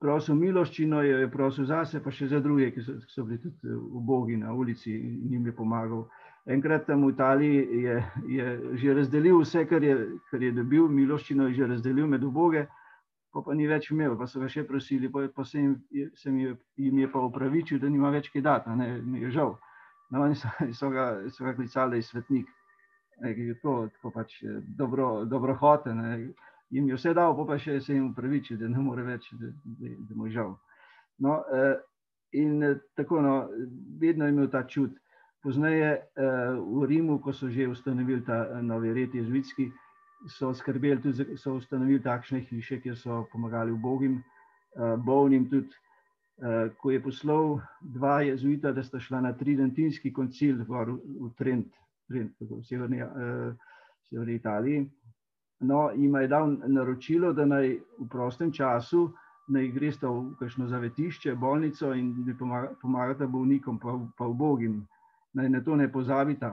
prosil 0.00 0.38
miloščino, 0.38 1.02
jo 1.02 1.18
je 1.24 1.28
prosil 1.32 1.66
zase, 1.68 2.00
pa 2.04 2.12
še 2.14 2.30
za 2.32 2.40
druge, 2.44 2.70
ki 2.72 2.84
so, 2.84 2.96
ki 3.02 3.12
so 3.12 3.26
bili 3.26 3.40
tudi 3.42 3.74
v 3.74 4.02
Bogi 4.06 4.36
na 4.36 4.54
ulici 4.54 4.94
in 4.94 5.34
jim 5.34 5.46
je 5.46 5.54
pomagal. 5.56 6.06
Enkrat 6.48 6.86
tam 6.86 7.04
v 7.04 7.12
Italiji 7.12 7.82
je, 7.84 7.96
je 8.38 8.46
že 8.80 8.94
razdelil 8.96 9.42
vse, 9.42 9.66
kar 9.68 9.84
je, 9.84 9.96
kar 10.30 10.42
je 10.42 10.52
dobil, 10.56 10.88
miloščino 10.88 11.48
je 11.50 11.58
že 11.60 11.72
razdelil 11.74 12.08
med 12.08 12.24
oboge, 12.24 12.64
pa, 13.32 13.42
pa 13.46 13.54
ni 13.54 13.68
več 13.68 13.90
imel, 13.92 14.16
pa 14.18 14.26
so 14.26 14.42
ga 14.42 14.50
še 14.52 14.66
prosili, 14.68 15.10
pa, 15.12 15.26
pa 15.34 15.44
se, 15.44 15.60
jim, 15.60 15.74
se 16.16 16.28
jim, 16.30 16.38
je, 16.42 16.56
jim 16.76 16.98
je 17.04 17.08
pa 17.12 17.22
upravičil, 17.26 17.80
da 17.82 17.90
nima 17.92 18.10
več 18.14 18.30
kaj 18.32 18.44
dati, 18.44 18.76
ne, 18.78 18.90
mi 19.02 19.24
je 19.26 19.32
žal. 19.36 19.56
No, 20.10 20.22
oni 20.24 20.38
so, 20.38 20.48
so, 20.80 20.90
ga, 20.90 21.10
so 21.32 21.44
ga 21.44 21.54
klicali, 21.56 22.02
svetnik. 22.02 22.48
Ne, 23.20 23.34
je 23.34 23.56
to, 23.62 23.80
tako 23.96 24.14
pač 24.14 24.38
dobro, 24.78 25.24
dobro 25.26 25.56
hote. 25.58 25.94
Ne 25.94 26.12
jim 26.70 26.88
je 26.88 26.94
vse 26.94 27.14
dal, 27.14 27.36
pa, 27.36 27.44
pa 27.44 27.58
še 27.58 27.80
se 27.80 27.94
jim 27.94 28.10
upraviči, 28.10 28.56
da 28.60 28.68
ne 28.68 28.82
more 28.82 29.04
več, 29.06 29.30
da, 29.40 29.50
da, 29.64 29.92
da 30.08 30.16
mu 30.16 30.28
je 30.28 30.36
žal. 30.36 30.54
No, 31.24 31.40
eh, 31.52 31.76
in 32.38 32.62
eh, 32.62 32.80
tako, 32.96 33.22
no, 33.24 33.34
vedno 34.00 34.26
je 34.26 34.36
imel 34.36 34.50
ta 34.52 34.64
čut. 34.68 34.96
Poznaje 35.42 35.90
eh, 35.94 36.56
v 36.58 36.86
Rimu, 36.90 37.20
ko 37.22 37.32
so 37.32 37.48
že 37.48 37.68
ustanovili 37.70 38.24
ta 38.26 38.60
novi 38.62 38.92
red 38.92 39.14
jezuitski, 39.14 39.70
so 40.26 40.54
skrbeli 40.54 41.02
tudi, 41.02 41.36
so 41.36 41.54
ustanovili 41.54 42.02
takšne 42.02 42.40
hiše, 42.40 42.80
kjer 42.82 42.96
so 42.98 43.24
pomagali 43.32 43.72
ubogim, 43.72 44.22
bolnim 45.04 45.48
tudi, 45.50 45.70
ko 46.78 46.90
je 46.90 47.02
poslal 47.02 47.58
dva 47.80 48.20
jezuita, 48.22 48.72
da 48.72 48.82
sta 48.82 49.00
šla 49.00 49.20
na 49.20 49.32
tridentinski 49.34 50.12
koncil 50.12 50.62
v 50.68 51.30
Trent, 51.38 51.72
Trent 52.08 52.34
v 52.40 52.62
severni, 52.62 53.02
severni 54.10 54.34
Italiji, 54.34 54.84
No, 55.60 55.90
jim 55.90 56.14
je 56.14 56.28
dal 56.28 56.56
naročilo, 56.66 57.32
da 57.32 57.44
naj 57.44 57.78
v 57.98 58.08
prostem 58.10 58.52
času 58.52 59.08
naj 59.48 59.70
greste 59.74 60.06
v 60.06 60.36
kakšno 60.38 60.68
zavetišče, 60.68 61.34
bolnico 61.34 61.92
in 61.96 62.12
da 62.26 62.34
pomagate 62.82 63.26
bolnikom, 63.26 63.78
pa, 63.78 63.96
pa 64.18 64.26
v 64.28 64.34
Bogim, 64.34 64.74
naj 65.34 65.48
na 65.48 65.60
to 65.64 65.76
ne 65.76 65.88
pozabite. 65.92 66.52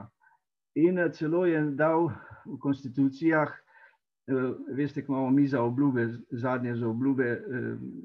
In 0.74 0.98
celo 1.12 1.44
je 1.46 1.60
dal 1.76 2.10
v 2.46 2.58
konstitucijah, 2.60 3.52
veste, 4.74 5.04
ko 5.06 5.12
imamo 5.12 5.30
mi 5.30 5.46
za 5.46 5.62
obljube, 5.62 6.08
zadnje 6.30 6.74
za 6.76 6.88
obljube, 6.88 7.42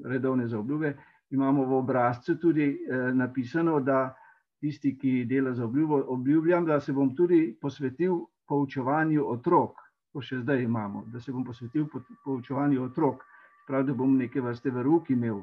redovne 0.04 0.46
za 0.48 0.58
obljube, 0.58 0.94
imamo 1.30 1.64
v 1.64 1.78
obrazcu 1.78 2.36
tudi 2.38 2.78
napisano, 3.14 3.80
da 3.80 4.14
tisti, 4.60 4.98
ki 4.98 5.24
dela 5.24 5.54
za 5.54 5.64
obljubo, 5.64 6.04
obljubljam, 6.06 6.66
da 6.66 6.80
se 6.80 6.92
bom 6.92 7.16
tudi 7.16 7.56
posvetil 7.60 8.20
poučevanju 8.48 9.24
otrok. 9.28 9.80
To 10.12 10.20
še 10.20 10.42
zdaj 10.42 10.62
imamo, 10.62 11.06
da 11.12 11.20
se 11.20 11.32
bom 11.32 11.44
posvetil 11.44 11.88
poučevanju 12.24 12.84
otrok, 12.84 13.24
prav 13.66 13.86
da 13.88 13.94
bom 13.96 14.14
neke 14.18 14.40
vrste 14.44 14.70
veruk 14.70 15.10
imel. 15.10 15.40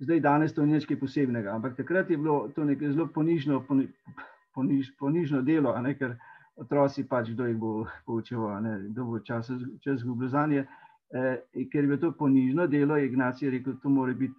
Zdaj, 0.00 0.20
danes 0.24 0.54
to 0.56 0.64
ni 0.64 0.78
nič 0.78 0.86
posebnega, 1.00 1.52
ampak 1.52 1.76
takrat 1.76 2.10
je 2.10 2.16
bilo 2.16 2.48
to 2.54 2.64
nekaj 2.64 2.94
zelo 2.94 3.08
ponižno, 3.12 3.60
poniž, 4.54 4.94
ponižno 4.98 5.42
delo, 5.42 5.74
ne, 5.82 5.92
ker 5.98 6.16
otroci 6.56 7.08
pač 7.08 7.30
kdo 7.30 7.46
jih 7.46 7.56
bo 7.56 7.86
poučeval, 8.06 8.62
ne, 8.62 8.78
kdo 8.90 9.04
bo 9.04 9.18
čas, 9.20 9.50
čas 9.80 10.00
zgubil 10.00 10.28
za 10.28 10.46
nje. 10.46 10.66
Eh, 11.14 11.66
ker 11.72 11.84
je 11.84 11.88
bilo 11.88 11.98
to 11.98 12.12
ponižno 12.12 12.66
delo, 12.66 12.96
je 12.96 13.06
Ignacej 13.06 13.50
rekel, 13.50 13.74
to 13.82 13.88
mora 13.88 14.12
biti 14.14 14.34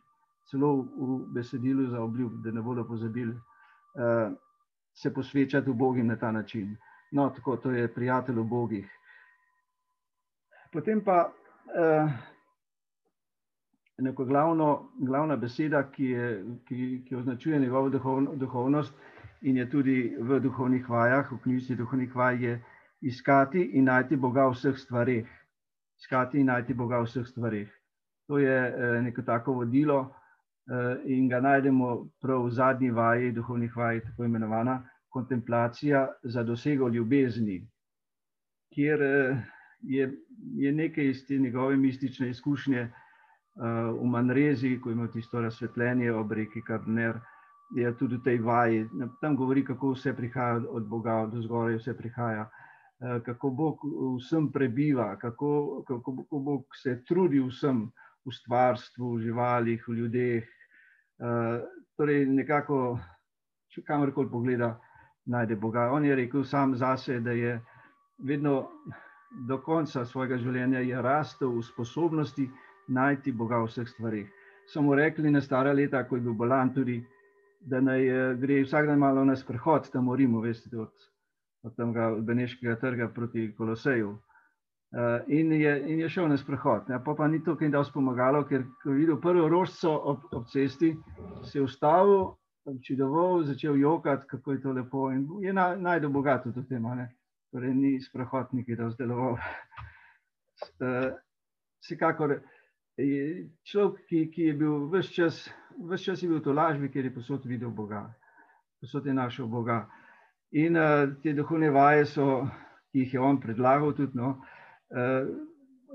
celo 0.48 0.76
v 0.82 1.20
besedilu 1.34 1.90
za 1.90 2.00
obljub, 2.00 2.40
da 2.44 2.52
ne 2.52 2.62
bodo 2.62 2.86
pozabili 2.88 3.36
eh, 3.36 4.32
se 4.94 5.14
posvečati 5.14 5.70
v 5.70 5.74
Bogim 5.74 6.08
na 6.08 6.16
ta 6.16 6.32
način. 6.32 6.78
No, 7.12 7.30
tako, 7.30 7.58
to 7.58 7.72
je 7.72 7.94
prijatelj 7.94 8.36
v 8.36 8.44
Bogih. 8.44 8.92
Potem 10.72 11.04
pa 11.04 11.32
eh, 11.76 12.08
neko 13.98 14.26
glavno, 14.26 14.92
glavna 15.00 15.36
beseda, 15.36 15.84
ki, 15.92 16.06
je, 16.06 16.46
ki, 16.68 17.02
ki 17.08 17.16
označuje 17.16 17.60
njegovo 17.60 17.90
duhovno, 17.90 18.36
duhovnost 18.36 18.94
in 19.42 19.58
je 19.58 19.70
tudi 19.70 20.16
v 20.20 20.40
duhovnih 20.40 20.90
vajah, 20.90 21.32
v 21.32 21.40
knjižnici 21.44 21.76
duhovnih 21.76 22.16
vaj, 22.16 22.38
je 22.46 22.64
iskati 23.02 23.62
in 23.74 23.86
najti 23.86 24.16
Boga 24.16 24.46
v 24.48 24.54
vseh 24.54 24.78
stvareh. 24.78 25.28
Iskati 25.98 26.40
in 26.40 26.46
najti 26.46 26.74
Boga 26.74 27.02
v 27.02 27.10
vseh 27.10 27.28
stvareh. 27.28 27.70
To 28.30 28.38
je 28.38 28.58
eh, 28.68 29.02
neko 29.02 29.22
tako 29.22 29.54
vodilo 29.54 30.14
eh, 30.70 31.02
in 31.06 31.30
ga 31.30 31.42
najdemo 31.42 32.10
prav 32.22 32.46
v 32.46 32.52
zadnji 32.52 32.92
vaji, 32.92 33.32
duhovnih 33.32 33.76
vaj, 33.76 34.02
tako 34.02 34.24
imenovana 34.24 34.84
kontemplacija 35.10 36.08
za 36.24 36.44
dosego 36.44 36.88
ljubezni, 36.88 37.68
kjer 38.74 39.02
eh, 39.02 39.42
je, 39.82 40.12
je 40.56 40.72
nekaj 40.72 41.10
iz 41.10 41.26
te 41.28 41.38
njegove 41.38 41.78
mistične 41.78 42.30
izkušnje 42.30 42.90
v 44.02 44.06
Manrezi, 44.08 44.80
ko 44.80 44.92
ima 44.92 45.10
tisto 45.12 45.42
razsvetljenje 45.42 46.12
ob 46.12 46.32
reki 46.32 46.62
Kardner, 46.64 47.20
je 47.76 47.94
tudi 47.98 48.18
v 48.18 48.24
tej 48.24 48.38
vaji. 48.40 48.86
Tam 49.22 49.36
govori, 49.36 49.66
kako 49.66 49.94
vse 49.96 50.14
prihaja 50.14 50.62
od 50.70 50.88
Boga, 50.88 51.22
od 51.26 51.36
zgoraj 51.44 51.80
vse 51.80 51.98
prihaja, 51.98 52.46
uh, 52.48 53.22
kako 53.26 53.50
Bog 53.50 53.86
vsem 54.18 54.52
prebiva, 54.52 55.16
kako, 55.20 55.84
kako, 55.88 56.16
kako 56.24 56.40
Bog 56.40 56.66
se 56.76 57.04
trudi 57.08 57.40
vsem 57.40 57.88
v 58.26 58.32
stvarstvu, 58.32 59.16
v 59.16 59.22
živalih, 59.22 59.88
v 59.88 59.94
ljudeh. 59.94 60.50
Uh, 61.22 61.62
torej, 61.98 62.26
nekako, 62.26 63.00
če 63.72 63.84
kamorkoli 63.88 64.30
pogleda, 64.30 64.76
najde 65.26 65.56
Boga. 65.56 65.92
On 65.94 66.06
je 66.06 66.16
rekel 66.16 66.44
sam 66.44 66.76
zase, 66.76 67.20
da 67.20 67.32
je 67.32 67.60
vedno 68.20 68.68
do 69.32 69.58
konca 69.64 70.06
svojega 70.06 70.38
življenja 70.38 70.82
je 70.84 71.02
rastel 71.02 71.54
v 71.56 71.64
sposobnosti 71.64 72.48
najti 72.92 73.32
Boga 73.32 73.62
v 73.62 73.70
vseh 73.70 73.88
stvarih. 73.88 74.28
Samo 74.68 74.96
rekli 74.96 75.32
na 75.32 75.42
stara 75.42 75.74
leta, 75.74 76.04
ko 76.08 76.16
je 76.16 76.26
bil 76.26 76.34
bolan, 76.38 76.74
tudi, 76.74 77.00
da 77.62 77.82
naj 77.82 78.08
eh, 78.10 78.36
gre 78.36 78.64
vsak 78.64 78.88
dan 78.88 79.00
malo 79.00 79.26
na 79.26 79.36
sprehod 79.36 79.90
tam 79.92 80.10
v 80.10 80.18
Rimu, 80.22 80.42
veste, 80.42 80.70
od, 80.78 80.92
od 81.64 81.76
tega 81.78 82.12
Beneškega 82.20 82.76
trga 82.82 83.10
proti 83.14 83.52
Koloseju. 83.58 84.18
Uh, 84.92 85.24
in, 85.32 85.54
je, 85.56 85.72
in 85.88 86.00
je 86.00 86.10
šel 86.10 86.28
na 86.28 86.36
sprehod. 86.38 86.90
Ne. 86.92 86.98
Pa, 87.04 87.14
pa 87.16 87.28
ni 87.28 87.40
to, 87.44 87.56
kaj 87.56 87.70
da 87.72 87.80
je 87.80 87.94
pomagalo, 87.94 88.42
ker 88.44 88.66
ko 88.82 88.90
je 88.92 88.98
videl 88.98 89.22
prvo 89.24 89.48
rožco 89.48 89.94
ob, 89.96 90.26
ob 90.36 90.50
cesti, 90.52 90.90
se 91.48 91.60
je 91.60 91.64
ustavil, 91.64 92.34
občudoval, 92.68 93.46
začel 93.48 93.80
jokati, 93.80 94.28
kako 94.28 94.52
je 94.52 94.62
to 94.62 94.74
lepo. 94.76 95.06
In 95.16 95.30
je 95.40 95.54
na, 95.54 95.76
najdel 95.76 96.12
bogato 96.12 96.52
to 96.52 96.66
tema. 96.68 96.96
Ne. 96.96 97.08
Torej, 97.56 97.72
ni 97.76 97.94
sprehod 98.04 98.52
nekaj 98.52 98.76
razdeloval. 98.76 99.40
uh, 99.40 101.16
vsekakor 101.80 102.42
je 102.98 103.48
človek, 103.64 104.04
ki, 104.10 104.26
ki 104.36 104.50
je 104.50 104.60
bil 104.60 104.90
vse 104.92 105.14
čas, 105.16 105.40
vse 105.90 106.04
čas 106.04 106.24
je 106.24 106.30
bil 106.30 106.42
to 106.42 106.54
lažbi, 106.54 106.90
ker 106.92 107.06
je 107.06 107.14
posod 107.14 107.46
videl 107.46 107.70
Boga, 107.70 108.14
posod 108.82 109.06
je 109.06 109.14
našel 109.14 109.48
Boga. 109.48 109.86
In 110.52 110.76
uh, 110.78 111.08
te 111.24 111.34
duhovne 111.34 111.70
vaje 111.72 112.06
so, 112.06 112.28
ki 112.92 113.06
jih 113.06 113.14
je 113.14 113.20
on 113.20 113.40
predlagal, 113.40 113.94
tudi 113.96 114.18
no, 114.20 114.36
uh, 114.92 115.28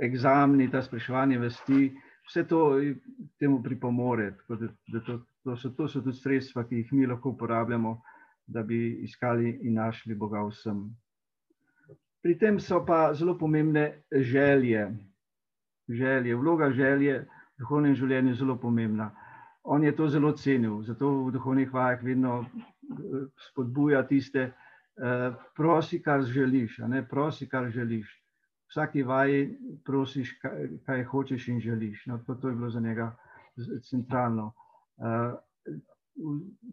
egzamni, 0.03 0.71
ta 0.71 0.83
spraševanje 0.83 1.39
vesti, 1.39 1.91
vse 2.29 2.45
to 2.49 2.61
temu 3.39 3.63
pripomore. 3.63 4.33
Da, 4.49 4.69
da 4.93 5.01
to, 5.07 5.19
to, 5.45 5.57
so, 5.57 5.71
to 5.77 5.89
so 5.89 6.01
tudi 6.01 6.17
sredstva, 6.17 6.65
ki 6.65 6.83
jih 6.83 6.93
mi 6.93 7.07
lahko 7.07 7.35
uporabljamo, 7.37 8.01
da 8.47 8.63
bi 8.63 9.03
iskali 9.05 9.59
in 9.63 9.75
našli 9.75 10.15
Boga 10.15 10.45
vsem. 10.47 10.87
Pri 12.23 12.39
tem 12.39 12.59
so 12.61 12.81
pa 12.87 13.15
zelo 13.15 13.37
pomembne 13.39 14.03
želje. 14.11 14.89
želje. 15.89 16.35
Vloga 16.35 16.71
želje 16.73 17.21
v 17.21 17.63
duhovnem 17.63 17.95
življenju 17.95 18.33
je 18.33 18.39
zelo 18.41 18.57
pomembna. 18.59 19.13
On 19.69 19.85
je 19.85 19.97
to 19.97 20.09
zelo 20.09 20.33
cenil, 20.33 20.83
zato 20.83 21.11
v 21.27 21.33
duhovnih 21.35 21.73
vajah 21.73 22.03
vedno 22.03 22.45
eh, 22.45 23.27
spodbuja 23.51 24.05
tiste, 24.07 24.53
eh, 24.53 25.33
prosi, 25.57 25.99
kar 26.03 26.23
želiš. 26.23 26.79
Prosi, 27.11 27.49
kar 27.49 27.71
želiš. 27.71 28.07
Vsaki 28.71 29.03
vaji 29.03 29.59
prosiš, 29.85 30.39
kaj, 30.43 30.69
kaj 30.87 31.05
hočeš 31.05 31.49
in 31.49 31.61
želiš. 31.61 32.07
No, 32.07 32.19
to, 32.19 32.35
to 32.35 32.49
je 32.49 32.55
bilo 32.55 32.71
za 32.71 32.81
njega 32.81 33.17
centralno. 33.91 34.53
Eh, 34.99 35.35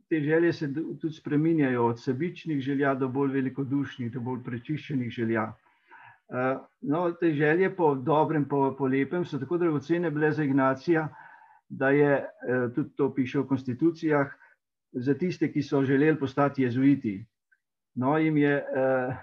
te 0.10 0.22
želje 0.22 0.54
se 0.54 0.74
tudi 0.74 1.14
spreminjajo 1.14 1.86
od 1.86 2.02
sebičnih 2.02 2.62
želja 2.62 2.94
do 2.96 3.08
bolj 3.08 3.34
velikodušnih, 3.34 4.12
do 4.12 4.20
bolj 4.20 4.44
prečiščenih 4.44 5.10
želja. 5.12 5.52
No, 6.82 7.12
te 7.12 7.34
želje 7.34 7.76
po 7.76 7.96
dobrem, 7.96 8.46
po, 8.50 8.76
po 8.78 8.88
lepem 8.88 9.26
so 9.26 9.40
tako 9.40 9.58
dragocene 9.58 10.12
bile 10.12 10.32
za 10.32 10.44
Ignacija, 10.44 11.10
da 11.70 11.90
je 11.90 12.14
eh, 12.16 12.68
tudi 12.76 12.96
to 12.96 13.14
piše 13.14 13.40
v 13.40 13.48
konstitucijah, 13.48 14.34
za 14.94 15.14
tiste, 15.14 15.50
ki 15.52 15.62
so 15.64 15.84
želeli 15.84 16.20
postati 16.20 16.64
jezuiti. 16.64 17.26
No, 17.96 18.18
jim 18.18 18.38
je, 18.38 18.56
eh, 18.58 19.16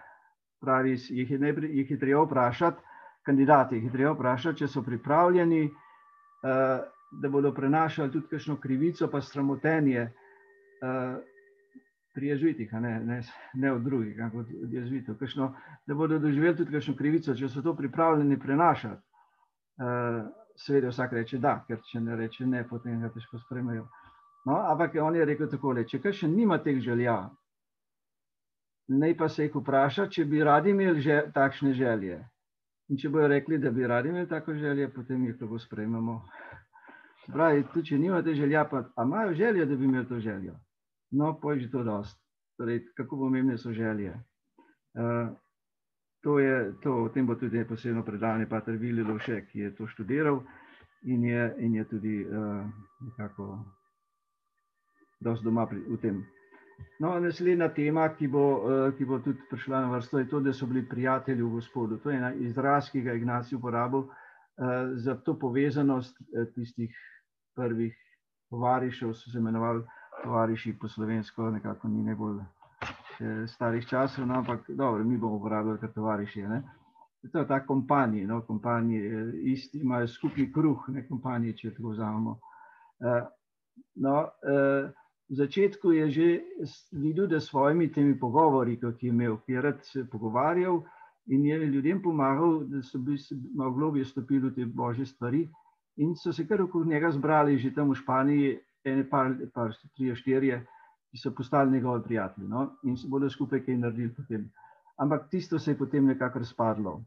pravi, 0.60 0.96
jih 1.08 1.30
je, 1.30 1.38
najprej, 1.38 1.70
jih 1.76 1.90
je 1.90 1.98
treba 1.98 2.24
vprašati, 2.24 2.82
kandidati 3.22 3.76
jih 3.76 3.84
je 3.84 3.92
treba 3.92 4.12
vprašati, 4.12 4.58
če 4.58 4.68
so 4.68 4.82
pripravljeni 4.82 5.68
da 7.10 7.28
bodo 7.28 7.54
prenašali 7.54 8.12
tudi 8.12 8.26
kakšno 8.30 8.56
krivico, 8.56 9.08
pa 9.10 9.20
sramotenje 9.20 10.10
pri 12.14 12.26
jezuitih, 12.26 12.72
ne, 12.72 13.00
ne, 13.04 13.20
ne 13.54 13.72
od 13.72 13.82
drugih, 13.82 14.16
kot 14.32 14.46
od 14.62 14.72
jezuitov. 14.72 15.16
Kakšno, 15.18 15.54
da 15.86 15.94
bodo 15.94 16.18
doživeli 16.18 16.56
tudi 16.56 16.72
kakšno 16.72 16.96
krivico, 16.98 17.34
če 17.34 17.48
so 17.48 17.62
to 17.62 17.74
pripravljeni 17.76 18.38
prenašati. 18.38 19.02
Seveda 20.60 20.90
vsak 20.92 21.12
reče 21.16 21.38
da, 21.40 21.54
ker 21.66 21.80
če 21.88 22.00
ne 22.04 22.16
reče 22.16 22.46
ne, 22.46 22.64
potem 22.68 23.00
ga 23.00 23.08
težko 23.14 23.38
spremljajo. 23.40 23.86
No, 24.48 24.56
ampak 24.72 24.96
on 25.02 25.16
je 25.16 25.24
rekel 25.24 25.48
tako, 25.52 25.74
če 25.84 26.00
kaj 26.00 26.16
še 26.22 26.28
nima 26.28 26.58
teh 26.64 26.80
želja, 26.80 27.16
naj 28.90 29.16
pa 29.16 29.28
se 29.28 29.46
jih 29.46 29.56
vpraša, 29.56 30.08
če 30.12 30.24
bi 30.24 30.44
radi 30.44 30.74
imeli 30.74 31.00
že 31.00 31.22
takšne 31.34 31.72
želje. 31.76 32.20
In 32.90 32.98
če 32.98 33.08
bojo 33.08 33.28
rekli, 33.30 33.58
da 33.62 33.70
bi 33.70 33.86
radi 33.86 34.10
imeli 34.10 34.28
tako 34.28 34.56
želje, 34.58 34.88
potem 34.94 35.24
jih 35.28 35.36
lahko 35.40 35.60
sprejmemo. 35.62 36.16
Pravi, 37.30 37.62
tudi 37.72 37.92
če 37.92 37.98
nimate 37.98 38.34
želja, 38.34 38.64
pa 38.66 38.82
imajo 38.98 39.34
željo, 39.38 39.66
da 39.66 39.76
bi 39.76 39.84
imeli 39.86 40.08
to 40.08 40.18
željo. 40.20 40.56
No, 41.10 41.38
že 41.56 41.70
to 41.70 41.84
dost. 41.84 42.18
Torej, 42.58 42.84
kako 42.96 43.16
pomembne 43.16 43.58
so 43.58 43.72
želje. 43.72 44.12
Uh, 44.94 45.30
to 46.22 46.38
je, 46.38 46.72
to, 46.82 47.04
o 47.04 47.08
tem 47.08 47.26
bo 47.26 47.34
tudi 47.34 47.64
posebno 47.64 48.02
predavanje 48.04 48.46
Pater 48.48 48.76
Vili 48.76 49.02
Lovše, 49.02 49.46
ki 49.46 49.58
je 49.58 49.74
to 49.76 49.86
študiral 49.86 50.42
in 51.02 51.24
je, 51.24 51.54
in 51.58 51.74
je 51.74 51.84
tudi 51.88 52.26
uh, 52.26 52.66
nekako 53.00 53.64
dost 55.20 55.44
doma 55.44 55.66
pri, 55.66 55.80
v 55.88 55.96
tem. 55.96 56.20
No, 57.00 57.14
naslednja 57.20 57.68
tema, 57.72 58.08
ki 58.16 58.28
bo, 58.28 58.44
uh, 58.56 58.92
ki 58.96 59.04
bo 59.04 59.20
tudi 59.24 59.40
prišla 59.50 59.80
na 59.80 59.92
vrsto, 59.94 60.18
je 60.18 60.28
to, 60.28 60.40
da 60.40 60.52
so 60.52 60.66
bili 60.66 60.84
prijatelji 60.88 61.42
v 61.42 61.54
gospodu. 61.56 61.98
To 61.98 62.10
je 62.10 62.16
ena 62.16 62.34
izraz, 62.34 62.90
ki 62.90 63.02
ga 63.02 63.16
Ignacij 63.16 63.56
uporabil 63.56 64.04
uh, 64.04 64.12
za 64.96 65.16
to 65.16 65.38
povezanost 65.38 66.20
uh, 66.20 66.44
tistih 66.54 66.92
prvih 67.56 67.96
tovarišev, 68.50 69.12
so 69.14 69.30
se 69.30 69.38
imenovali 69.38 69.84
tovariši 70.22 70.76
po 70.80 70.88
slovensko, 70.88 71.50
nekako 71.50 71.88
ni 71.88 72.02
najbolj 72.02 72.40
starih 73.46 73.86
časov, 73.86 74.26
no, 74.26 74.38
ampak 74.40 74.68
dobro, 74.68 75.04
mi 75.04 75.18
bomo 75.18 75.36
uporabljali 75.36 75.78
kot 75.78 75.94
tovariši. 75.94 76.42
Ne. 76.42 76.62
To 77.32 77.38
je 77.38 77.46
ta 77.46 77.60
kompanij, 77.66 78.24
no, 78.26 78.40
kompanij, 78.46 79.06
eh, 79.06 79.32
isti 79.52 79.78
imajo 79.78 80.08
skupni 80.08 80.52
kruh, 80.52 80.88
ne 80.88 81.04
kompanij, 81.08 81.54
če 81.56 81.74
tako 81.74 81.92
vzamemo. 81.92 82.38
Uh, 83.00 83.22
no, 83.96 84.14
uh, 84.44 84.88
v 85.28 85.36
začetku 85.36 85.92
je 85.92 86.10
že 86.10 86.28
videl, 86.92 87.26
da 87.26 87.40
s 87.40 87.48
svojimi 87.48 87.92
temi 87.92 88.18
pogovori, 88.18 88.76
ki 88.80 89.06
je 89.06 89.12
imel, 89.12 89.38
ki 89.46 89.52
je 89.52 89.62
rad 89.62 89.84
se 89.84 90.04
pogovarjal 90.04 90.82
in 91.26 91.46
je 91.46 91.58
ljudem 91.58 92.02
pomagal, 92.02 92.64
da 92.68 92.82
so 92.82 92.98
bili 92.98 93.18
malo 93.54 93.72
globje 93.72 94.04
stopili 94.04 94.50
v 94.50 94.54
te 94.54 94.66
božje 94.66 95.06
stvari, 95.06 95.48
In 96.00 96.14
so 96.16 96.32
se 96.32 96.46
kar 96.46 96.62
okrog 96.62 96.86
njega 96.86 97.10
zbrali, 97.10 97.58
že 97.58 97.74
tam 97.74 97.90
v 97.90 97.98
Španiji, 97.98 98.58
ene 98.84 99.04
par, 99.10 99.34
par 99.54 99.74
tri, 99.96 100.14
štiri, 100.16 100.54
ki 101.10 101.18
so 101.18 101.32
postali 101.34 101.72
njegovi 101.72 102.02
prijatelji 102.04 102.48
no? 102.48 102.76
in 102.82 102.96
se 102.96 103.08
bodo 103.08 103.30
skupaj 103.30 103.64
kaj 103.64 103.76
naredili. 103.76 104.14
Potem. 104.14 104.50
Ampak 104.98 105.28
tisto 105.30 105.58
se 105.58 105.70
je 105.70 105.78
potem 105.78 106.06
nekako 106.06 106.38
razpadlo. 106.38 107.04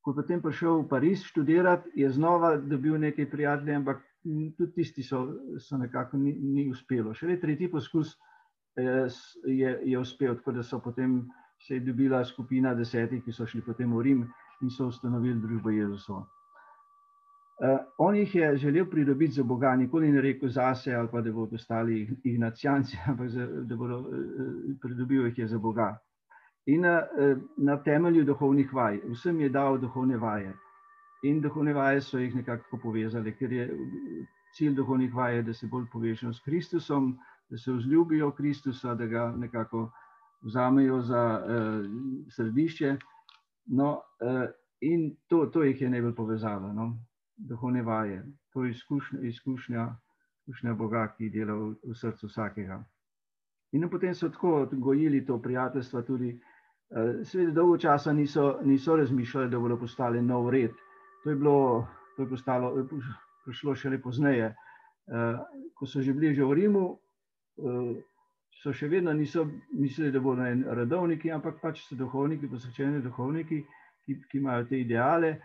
Ko 0.00 0.10
je 0.10 0.14
potem 0.14 0.42
prišel 0.42 0.82
v 0.82 0.88
Pariz 0.88 1.22
študirati, 1.22 1.90
je 1.94 2.10
znova 2.10 2.56
dobil 2.56 2.98
nekaj 2.98 3.30
prijateljev, 3.30 3.76
ampak 3.76 4.02
tudi 4.56 4.72
tisti 4.74 5.02
so, 5.02 5.26
so 5.58 5.78
nekako 5.78 6.16
ni, 6.16 6.32
ni 6.32 6.70
uspelo. 6.70 7.14
Še 7.14 7.26
le 7.26 7.38
tretji 7.40 7.70
poskus 7.70 8.16
eh, 8.78 9.06
je, 9.46 9.78
je 9.84 9.98
uspel, 9.98 10.34
tako 10.38 10.58
da 10.58 10.62
so 10.62 10.80
potem 10.80 11.22
se 11.62 11.74
je 11.74 11.80
dobila 11.80 12.24
skupina 12.24 12.74
desetih, 12.74 13.22
ki 13.24 13.32
so 13.32 13.46
šli 13.46 13.62
potem 13.62 13.92
v 13.94 14.02
Rim 14.02 14.22
in 14.62 14.70
so 14.70 14.88
ustanovili 14.90 15.38
družbo 15.42 15.70
Jezusova. 15.70 16.26
Uh, 17.60 17.78
on 17.98 18.16
jih 18.16 18.34
je 18.34 18.56
želel 18.56 18.86
pridobiti 18.90 19.32
za 19.32 19.42
Boga, 19.42 19.76
nikoli 19.76 20.12
ni 20.12 20.20
rekel 20.20 20.48
zase, 20.48 20.94
ali 20.94 21.08
pa 21.12 21.20
da 21.20 21.32
bodo 21.32 21.54
ostali 21.54 22.16
ignacijanci, 22.24 22.96
ampak 23.08 23.28
za, 23.28 23.46
da 23.46 23.76
bodo 23.76 23.98
uh, 23.98 24.06
pridobili 24.82 25.34
jih 25.36 25.48
za 25.48 25.58
Boga. 25.58 25.98
In 26.66 26.84
uh, 26.84 27.38
na 27.56 27.82
temelju 27.82 28.24
duhovnih 28.24 28.72
vaj, 28.74 29.00
vsem 29.10 29.40
je 29.40 29.48
dal 29.48 29.78
duhovne 29.78 30.16
vaje. 30.16 30.54
In 31.22 31.40
duhovne 31.40 31.72
vaje 31.72 32.00
so 32.00 32.18
jih 32.18 32.34
nekako 32.34 32.78
povezali, 32.82 33.36
ker 33.36 33.52
je 33.52 33.68
cilj 34.56 34.74
duhovnih 34.74 35.14
vaj, 35.14 35.42
da 35.42 35.52
se 35.52 35.66
bolj 35.66 35.86
povežejo 35.92 36.32
s 36.32 36.40
Kristusom, 36.40 37.18
da 37.50 37.58
se 37.58 37.72
vzljubijo 37.72 38.30
Kristusa, 38.30 38.94
da 38.94 39.06
ga 39.06 39.32
nekako 39.36 39.90
vzamejo 40.42 41.00
za 41.00 41.44
uh, 41.44 41.86
središče. 42.36 42.96
No, 43.66 43.92
uh, 43.92 44.44
in 44.80 45.16
to, 45.28 45.46
to 45.46 45.62
jih 45.62 45.80
je 45.82 45.90
najbolj 45.90 46.14
povezalo. 46.14 46.72
No 46.72 46.96
duhovne 47.36 47.82
vaje, 47.82 48.22
to 48.52 48.64
je 48.64 48.70
izkušnja, 48.70 49.20
izkušnja, 49.22 49.86
izkušnja 50.46 50.74
Boga, 50.74 51.06
ki 51.16 51.30
dela 51.30 51.54
v, 51.54 51.74
v 51.82 51.94
srcu 51.94 52.26
vsakega. 52.26 52.82
In 53.72 53.88
potem 53.88 54.14
so 54.14 54.28
tako 54.28 54.68
gojili 54.72 55.26
to 55.26 55.38
prijateljstvo. 55.42 56.02
Tudi, 56.02 56.34
uh, 56.90 57.24
Sveda 57.24 57.50
dolgo 57.50 57.78
časa 57.78 58.12
niso, 58.12 58.60
niso 58.64 58.96
razmišljali, 58.96 59.50
da 59.50 59.58
bodo 59.58 59.76
postali 59.76 60.22
nov 60.22 60.50
red. 60.50 60.70
To 61.24 61.30
je 61.30 61.36
bilo, 61.36 61.88
to 62.16 62.22
je 62.22 62.28
postalo, 62.28 62.88
prišlo 63.44 63.74
šele 63.74 64.02
pozneje. 64.02 64.54
Uh, 65.06 65.40
ko 65.78 65.86
so 65.86 66.02
že 66.02 66.12
bili 66.12 66.34
že 66.34 66.44
v 66.44 66.52
Rimu, 66.52 66.84
uh, 66.88 67.96
so 68.62 68.72
še 68.72 68.88
vedno 68.88 69.12
niso 69.12 69.46
mislili, 69.72 70.12
da 70.12 70.20
bodo 70.20 70.44
redovniki, 70.76 71.30
ampak 71.32 71.58
pač 71.62 71.82
so 71.86 71.96
duhovniki, 71.98 72.50
posvečeni 72.50 73.00
duhovniki, 73.02 73.64
ki, 74.04 74.16
ki 74.30 74.38
imajo 74.38 74.68
te 74.68 74.78
ideale, 74.80 75.38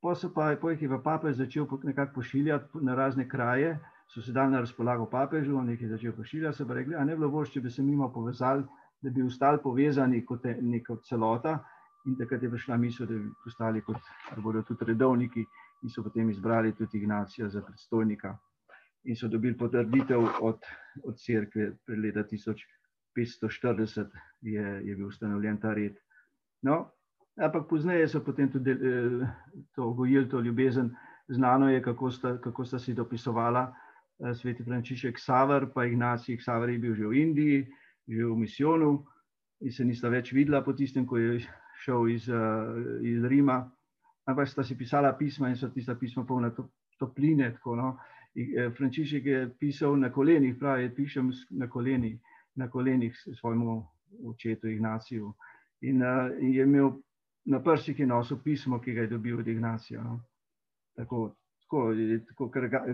Po 0.00 0.14
so 0.14 0.30
pa, 0.34 0.56
po 0.60 0.70
jih 0.70 0.82
je 0.82 0.88
pa 0.88 0.98
papež 0.98 1.36
začel 1.36 1.66
nekako 1.82 2.14
pošiljati 2.14 2.84
na 2.84 2.94
razne 2.94 3.28
kraje, 3.28 3.78
so 4.08 4.22
se 4.22 4.32
dali 4.32 4.52
na 4.52 4.60
razpolago 4.60 5.06
papežu, 5.10 5.56
on 5.56 5.70
jih 5.70 5.82
je 5.82 5.88
začel 5.88 6.12
pošiljati, 6.12 6.56
so 6.56 6.66
pa 6.66 6.74
rekli, 6.74 6.94
a 6.94 7.04
ne 7.04 7.16
bilo 7.16 7.30
boš, 7.30 7.50
če 7.50 7.60
bi 7.60 7.70
se 7.70 7.82
mimo 7.82 8.12
povezali, 8.12 8.64
da 9.02 9.10
bi 9.10 9.22
ostali 9.22 9.58
povezani 9.62 10.24
kot 10.26 10.44
neko 10.44 10.96
celota 10.96 11.58
in 12.06 12.16
takrat 12.16 12.42
je 12.42 12.50
prišla 12.50 12.76
misel, 12.76 13.06
da 13.06 13.14
bi 13.14 13.30
postali 13.44 13.82
kot, 13.82 13.96
da 14.30 14.40
bodo 14.42 14.62
tudi 14.62 14.84
redovniki 14.92 15.44
in 15.82 15.90
so 15.90 16.02
potem 16.02 16.30
izbrali 16.30 16.74
tudi 16.74 16.98
Ignacija 16.98 17.48
za 17.48 17.62
predstojnika 17.62 18.36
in 19.04 19.16
so 19.16 19.28
dobili 19.28 19.56
potrditev 19.58 20.24
od, 20.42 20.58
od 21.04 21.18
cerkve 21.18 21.72
pred 21.86 21.98
leta 21.98 22.22
1540 22.22 24.06
je, 24.40 24.80
je 24.84 24.96
bil 24.96 25.06
ustanovljen 25.06 25.60
ta 25.60 25.74
red. 25.74 25.96
No, 26.62 26.90
Ampak 27.36 27.68
pozneje 27.68 28.08
so 28.08 28.24
potem 28.24 28.48
tudi 28.48 28.72
eh, 28.72 29.28
to 29.76 29.92
gojili, 29.92 30.28
to 30.28 30.40
ljubezen. 30.40 30.90
Znano 31.28 31.68
je, 31.68 31.82
kako 31.82 32.10
sta, 32.10 32.38
kako 32.40 32.64
sta 32.64 32.78
si 32.78 32.94
dopisovala 32.94 33.68
eh, 33.68 34.34
sveti 34.34 34.64
Frančišek 34.64 35.18
Savar, 35.18 35.66
pa 35.74 35.84
Ignacij 35.84 36.40
Savar 36.40 36.70
je 36.70 36.78
bil 36.78 36.94
že 36.94 37.06
v 37.06 37.12
Indiji, 37.12 37.66
že 38.08 38.24
v 38.24 38.36
misijonu 38.36 39.04
in 39.60 39.72
se 39.72 39.84
nista 39.84 40.08
več 40.08 40.32
videla 40.32 40.62
po 40.64 40.72
tistem, 40.72 41.06
ko 41.06 41.16
je 41.16 41.40
šel 41.84 42.08
iz, 42.08 42.28
iz 43.02 43.24
Rima. 43.24 43.64
Ampak 44.26 44.48
sta 44.48 44.64
si 44.64 44.76
pisala 44.76 45.12
pisma 45.12 45.48
in 45.48 45.56
so 45.56 45.68
tista 45.68 45.94
pisma 45.94 46.24
polna 46.24 46.50
topline. 46.98 47.52
Tako, 47.52 47.76
no. 47.76 47.96
Frančišek 48.76 49.26
je 49.26 49.48
pisal 49.58 49.96
na 49.96 50.10
kolenih, 50.12 50.56
pravi, 50.60 50.90
pišem 50.92 51.32
na 51.50 51.68
kolenih, 51.68 52.18
na 52.56 52.68
kolenih 52.68 53.16
svojemu 53.40 53.86
očetu 54.28 54.68
Ignaciju. 54.68 55.32
In, 55.80 56.02
uh, 56.02 56.32
in 56.40 56.52
je 56.52 56.62
imel 56.62 56.92
na 57.46 57.60
prsih 57.62 57.98
je 57.98 58.06
nosil 58.06 58.38
pismo, 58.44 58.80
ki 58.80 58.92
ga 58.92 59.06
je 59.06 59.12
dobil 59.14 59.38
od 59.38 59.48
Ignacija. 59.48 60.02
No. 60.02 60.20
Tako, 60.96 61.36
tako, 61.62 61.92
tako 62.28 62.50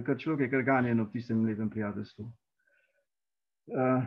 kar 0.07 0.19
človek 0.19 0.41
je 0.41 0.51
kar 0.51 0.63
ganjen 0.63 1.01
v 1.01 1.11
tistem 1.13 1.45
lepem 1.45 1.71
prijateljstvu. 1.71 2.25
Uh, 3.73 4.03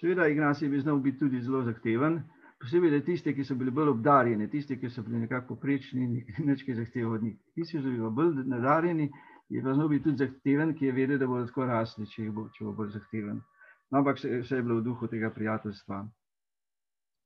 seveda, 0.00 0.28
Ignacij 0.28 0.68
bi 0.68 0.80
znal 0.80 0.98
biti 0.98 1.18
tudi 1.18 1.40
zelo 1.42 1.62
zahteven, 1.62 2.22
posebej 2.60 3.04
tiste, 3.04 3.34
ki 3.34 3.44
so 3.44 3.54
bili 3.54 3.70
bolj 3.70 3.90
obdarjeni, 3.92 4.48
tiste, 4.50 4.78
ki 4.80 4.90
so 4.90 5.02
bili 5.02 5.24
nekako 5.24 5.54
poprečni 5.54 6.04
in 6.04 6.46
nič 6.48 6.64
kaj 6.64 6.74
zahteval 6.74 7.18
od 7.18 7.22
njih. 7.22 7.38
Tisti, 7.54 7.76
ki 7.76 7.82
so 7.82 7.90
bili 7.90 8.10
bolj 8.10 8.44
nadarjeni, 8.48 9.10
je 9.48 9.62
pa 9.62 9.74
znal 9.74 9.88
biti 9.88 10.04
tudi 10.04 10.24
zahteven, 10.24 10.74
ki 10.74 10.86
je 10.86 10.92
vedel, 10.92 11.18
da 11.18 11.26
bo 11.26 11.42
tako 11.46 11.66
rasli, 11.68 12.06
če 12.06 12.30
če 12.56 12.64
bo 12.64 12.72
bolj 12.72 12.94
zahteven. 12.94 13.42
No, 13.90 13.98
ampak 13.98 14.22
vse 14.22 14.56
je 14.56 14.62
bilo 14.62 14.80
v 14.80 14.84
duhu 14.84 15.08
tega 15.08 15.30
prijateljstva. 15.30 16.04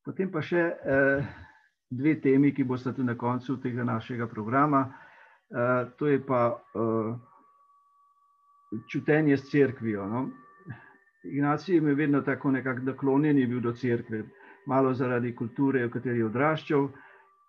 Potem 0.04 0.30
pa 0.32 0.42
še 0.42 0.64
eh, 0.64 1.28
dve 1.90 2.20
temi, 2.20 2.52
ki 2.54 2.64
bosta 2.64 2.92
tudi 2.92 3.06
na 3.06 3.16
koncu 3.18 3.56
tega 3.62 3.84
našega 3.84 4.26
programa. 4.26 4.86
Uh, 5.48 5.88
to 5.96 6.06
je 6.06 6.20
pa 6.26 6.60
uh, 6.74 7.16
čutenje 8.88 9.36
s 9.36 9.50
crkvijo. 9.50 10.06
No? 10.06 10.28
Ignacij 11.24 11.74
je 11.74 11.94
vedno 11.94 12.20
tako 12.20 12.50
nekako 12.50 12.80
naklonjen, 12.80 13.38
je 13.38 13.46
bil 13.46 13.60
do 13.60 13.72
crkve, 13.72 14.22
malo 14.66 14.94
zaradi 14.94 15.34
kulture, 15.36 15.86
v 15.86 15.90
kateri 15.90 16.18
je 16.18 16.26
odraščal. 16.26 16.88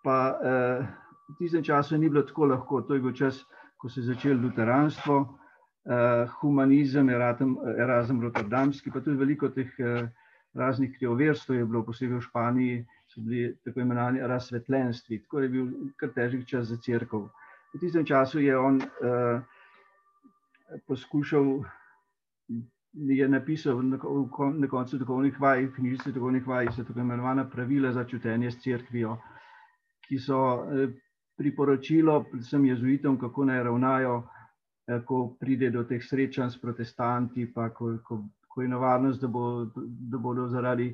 Pa 0.04 0.16
uh, 0.32 0.86
v 1.28 1.36
tistem 1.38 1.62
času 1.62 1.98
ni 1.98 2.08
bilo 2.08 2.22
tako 2.22 2.44
lahko, 2.44 2.82
to 2.82 2.94
je 2.94 3.00
bil 3.00 3.12
čas, 3.12 3.44
ko 3.76 3.88
se 3.88 4.00
je 4.00 4.06
začelo 4.06 4.40
luteranstvo, 4.42 5.18
uh, 5.20 6.32
humanizem, 6.40 7.08
Erasmus 7.10 8.22
Rotterdamski, 8.22 8.90
pa 8.90 9.00
tudi 9.00 9.16
veliko 9.16 9.48
teh 9.48 9.68
uh, 9.78 10.08
raznih 10.54 10.96
krioverstv 10.96 11.54
je 11.54 11.64
bilo, 11.66 11.84
posebej 11.84 12.18
v 12.18 12.24
Španiji, 12.24 12.86
so 13.14 13.20
bili 13.20 13.56
tako 13.64 13.80
imenovani 13.80 14.20
razsvetljenstvi, 14.20 15.22
tako 15.22 15.40
je 15.40 15.48
bil 15.48 15.66
kar 15.96 16.12
težek 16.14 16.46
čas 16.46 16.66
za 16.66 16.76
crkvo. 16.76 17.28
V 17.74 17.78
tistem 17.80 18.06
času 18.06 18.40
je 18.40 18.58
on 18.58 18.76
uh, 18.76 19.42
poskušal, 20.86 21.64
je 22.92 23.28
napisal 23.28 23.82
na, 23.82 24.68
koncu 24.68 24.98
duhovnih 24.98 25.40
vaj, 25.40 25.66
v 25.66 25.74
knjižici 25.74 26.12
duhovnih 26.12 26.46
vaj, 26.46 26.72
so 26.76 26.84
tako 26.84 27.00
imenovana 27.00 27.48
pravila 27.50 27.92
za 27.92 28.04
čutenje 28.04 28.50
s 28.50 28.62
crkvijo, 28.62 29.16
ki 30.06 30.18
so 30.18 30.38
uh, 30.38 30.90
priporočilo 31.38 32.24
predvsem 32.30 32.64
jezuitom, 32.64 33.18
kako 33.18 33.44
naj 33.44 33.62
ravnajo, 33.64 34.16
uh, 34.16 35.04
ko 35.06 35.36
pride 35.40 35.70
do 35.70 35.84
teh 35.84 36.02
srečanj 36.02 36.50
s 36.50 36.62
protestanti, 36.62 37.52
pa 37.54 37.70
ko, 37.74 37.96
ko, 38.06 38.24
ko 38.48 38.62
je 38.62 38.68
nevarnost, 38.68 39.20
da, 39.20 39.28
bo, 39.28 39.66
da 40.10 40.18
bodo 40.18 40.48
zaradi 40.48 40.92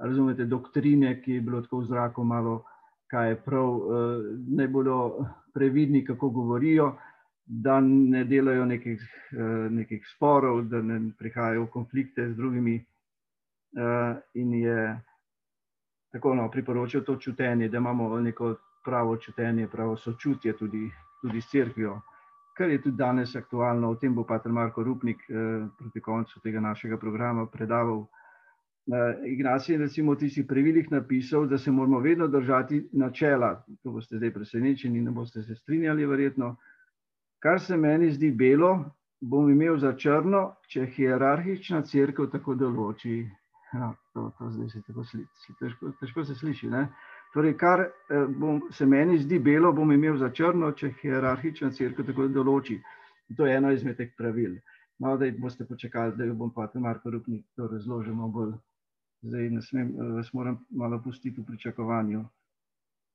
razumete, 0.00 0.44
doktrine, 0.44 1.14
ki 1.22 1.32
je 1.32 1.40
bilo 1.40 1.60
tako 1.62 1.80
v 1.80 1.90
zraku, 1.92 2.24
malo 2.24 2.64
kaj 3.10 3.28
je 3.28 3.36
prav, 3.42 3.68
eh, 3.76 4.22
ne 4.48 4.68
bodo 4.68 5.26
previdni, 5.54 6.04
kako 6.06 6.30
govorijo, 6.30 6.92
da 7.46 7.80
ne 7.80 8.24
delajo 8.24 8.64
nekih, 8.64 9.02
eh, 9.32 9.70
nekih 9.70 10.06
sporov, 10.14 10.62
da 10.62 10.82
ne 10.82 11.00
prihajajo 11.18 11.64
v 11.64 11.70
konflikte 11.70 12.28
z 12.28 12.36
drugimi. 12.36 12.76
Eh, 13.76 14.20
in 14.34 14.54
je 14.54 15.00
tako 16.12 16.34
no, 16.34 16.50
priporočil 16.50 17.04
to 17.04 17.16
čutenje, 17.16 17.68
da 17.68 17.78
imamo 17.78 18.20
neko 18.20 18.54
pravo 18.84 19.16
čutenje, 19.16 19.68
pravo 19.68 19.96
sočutje 19.96 20.56
tudi, 20.56 20.90
tudi 21.22 21.40
s 21.40 21.50
crkvijo. 21.50 22.00
Kar 22.56 22.70
je 22.70 22.82
tudi 22.82 22.96
danes 22.96 23.36
aktualno, 23.36 23.90
o 23.90 23.94
tem 23.94 24.14
bo 24.14 24.24
Pater 24.24 24.52
Marko 24.52 24.82
Rupnik 24.82 25.18
eh, 25.28 25.66
proti 25.78 26.00
koncu 26.00 26.40
tega 26.40 26.60
našega 26.60 26.96
programa 26.96 27.46
predaval. 27.46 28.06
Ignacij 29.24 29.74
je 29.74 29.78
recimo 29.78 30.12
v 30.12 30.18
tistih 30.18 30.46
pravilih 30.46 30.90
napisal, 30.90 31.46
da 31.46 31.58
se 31.58 31.70
moramo 31.70 32.00
vedno 32.00 32.26
držati 32.28 32.88
načela. 32.92 33.64
To 33.82 33.92
boste 33.92 34.16
zdaj 34.16 34.32
presenečeni 34.34 35.00
ne 35.00 35.10
boste 35.10 35.42
se 35.42 35.54
strinjali, 35.54 36.06
verjetno. 36.06 36.56
Kar 37.38 37.60
se 37.60 37.76
meni 37.76 38.10
zdi 38.10 38.30
belo, 38.30 38.84
bom 39.20 39.50
imel 39.50 39.78
za 39.78 39.92
črno, 39.96 40.56
če 40.68 40.86
hierarhična 40.86 41.82
crkva 41.82 42.26
tako 42.32 42.54
določi. 42.54 43.20
Ja, 43.72 43.92
to, 44.14 44.32
to 44.38 44.50
zdaj 44.50 44.68
se 44.68 44.82
tako 44.86 45.04
sliši, 45.04 45.54
težko, 45.60 45.92
težko 46.00 46.24
se 46.24 46.34
sliši. 46.34 46.70
Ne? 46.70 46.88
Torej, 47.34 47.54
kar 47.56 47.84
eh, 47.86 48.26
bom, 48.26 48.62
se 48.74 48.86
meni 48.86 49.18
zdi 49.18 49.38
belo, 49.38 49.72
bom 49.72 49.92
imel 49.92 50.16
za 50.18 50.32
črno, 50.34 50.72
če 50.72 50.90
hierarhična 51.02 51.70
crkva 51.70 52.04
tako 52.10 52.26
določi. 52.28 52.80
In 53.30 53.38
to 53.38 53.46
je 53.46 53.54
eno 53.56 53.70
izmed 53.70 53.96
teh 53.96 54.10
pravil. 54.18 54.58
No, 54.98 55.14
da 55.16 55.30
boste 55.38 55.64
počakali, 55.64 56.16
da 56.18 56.26
bom 56.34 56.50
pa 56.52 56.66
Marko 56.74 57.10
Rupnik 57.10 57.46
to 57.56 57.70
razložil 57.70 58.18
bolj 58.34 58.58
zdaj 59.22 59.50
ne 59.50 59.62
smem, 59.62 59.88
eh, 59.88 60.12
vas 60.12 60.32
moram 60.32 60.64
malo 60.70 61.00
pustiti 61.02 61.40
v 61.40 61.44
pričakovanju. 61.44 62.24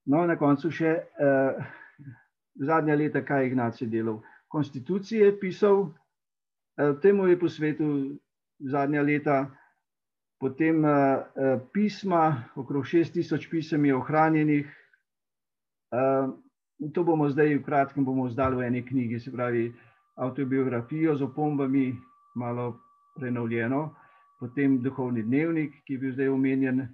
No, 0.06 0.26
na 0.26 0.38
koncu 0.38 0.72
še 0.72 0.92
eh, 1.02 1.66
zadnja 2.56 2.96
leta, 2.96 3.26
kaj 3.26 3.44
je 3.44 3.48
Ignacij 3.48 3.88
delal. 3.90 4.22
Konstitucije 4.48 5.26
je 5.26 5.40
pisal, 5.40 5.90
eh, 6.78 6.94
temu 7.02 7.28
je 7.28 7.40
posvetil 7.40 7.94
zadnja 8.60 9.02
leta, 9.02 9.50
potem 10.40 10.86
eh, 10.86 10.92
eh 11.36 11.60
pisma, 11.74 12.44
okrog 12.56 12.86
6000 12.86 13.50
pisem 13.50 13.86
je 13.86 13.96
ohranjenih. 13.96 14.68
Eh, 15.92 16.28
to 16.94 17.04
bomo 17.04 17.30
zdaj 17.30 17.56
v 17.56 17.64
kratkem 17.64 18.06
bomo 18.06 18.30
zdali 18.30 18.56
v 18.56 18.68
eni 18.68 18.86
knjigi, 18.86 19.20
se 19.20 19.32
pravi 19.32 19.74
autobiografijo 20.16 21.16
z 21.16 21.24
opombami, 21.24 21.96
malo 22.36 22.80
prenovljeno 23.16 23.96
potem 24.40 24.80
duhovni 24.82 25.24
dnevnik, 25.24 25.82
ki 25.86 25.94
je 25.94 26.00
bil 26.00 26.14
zdaj 26.14 26.30
omenjen, 26.34 26.88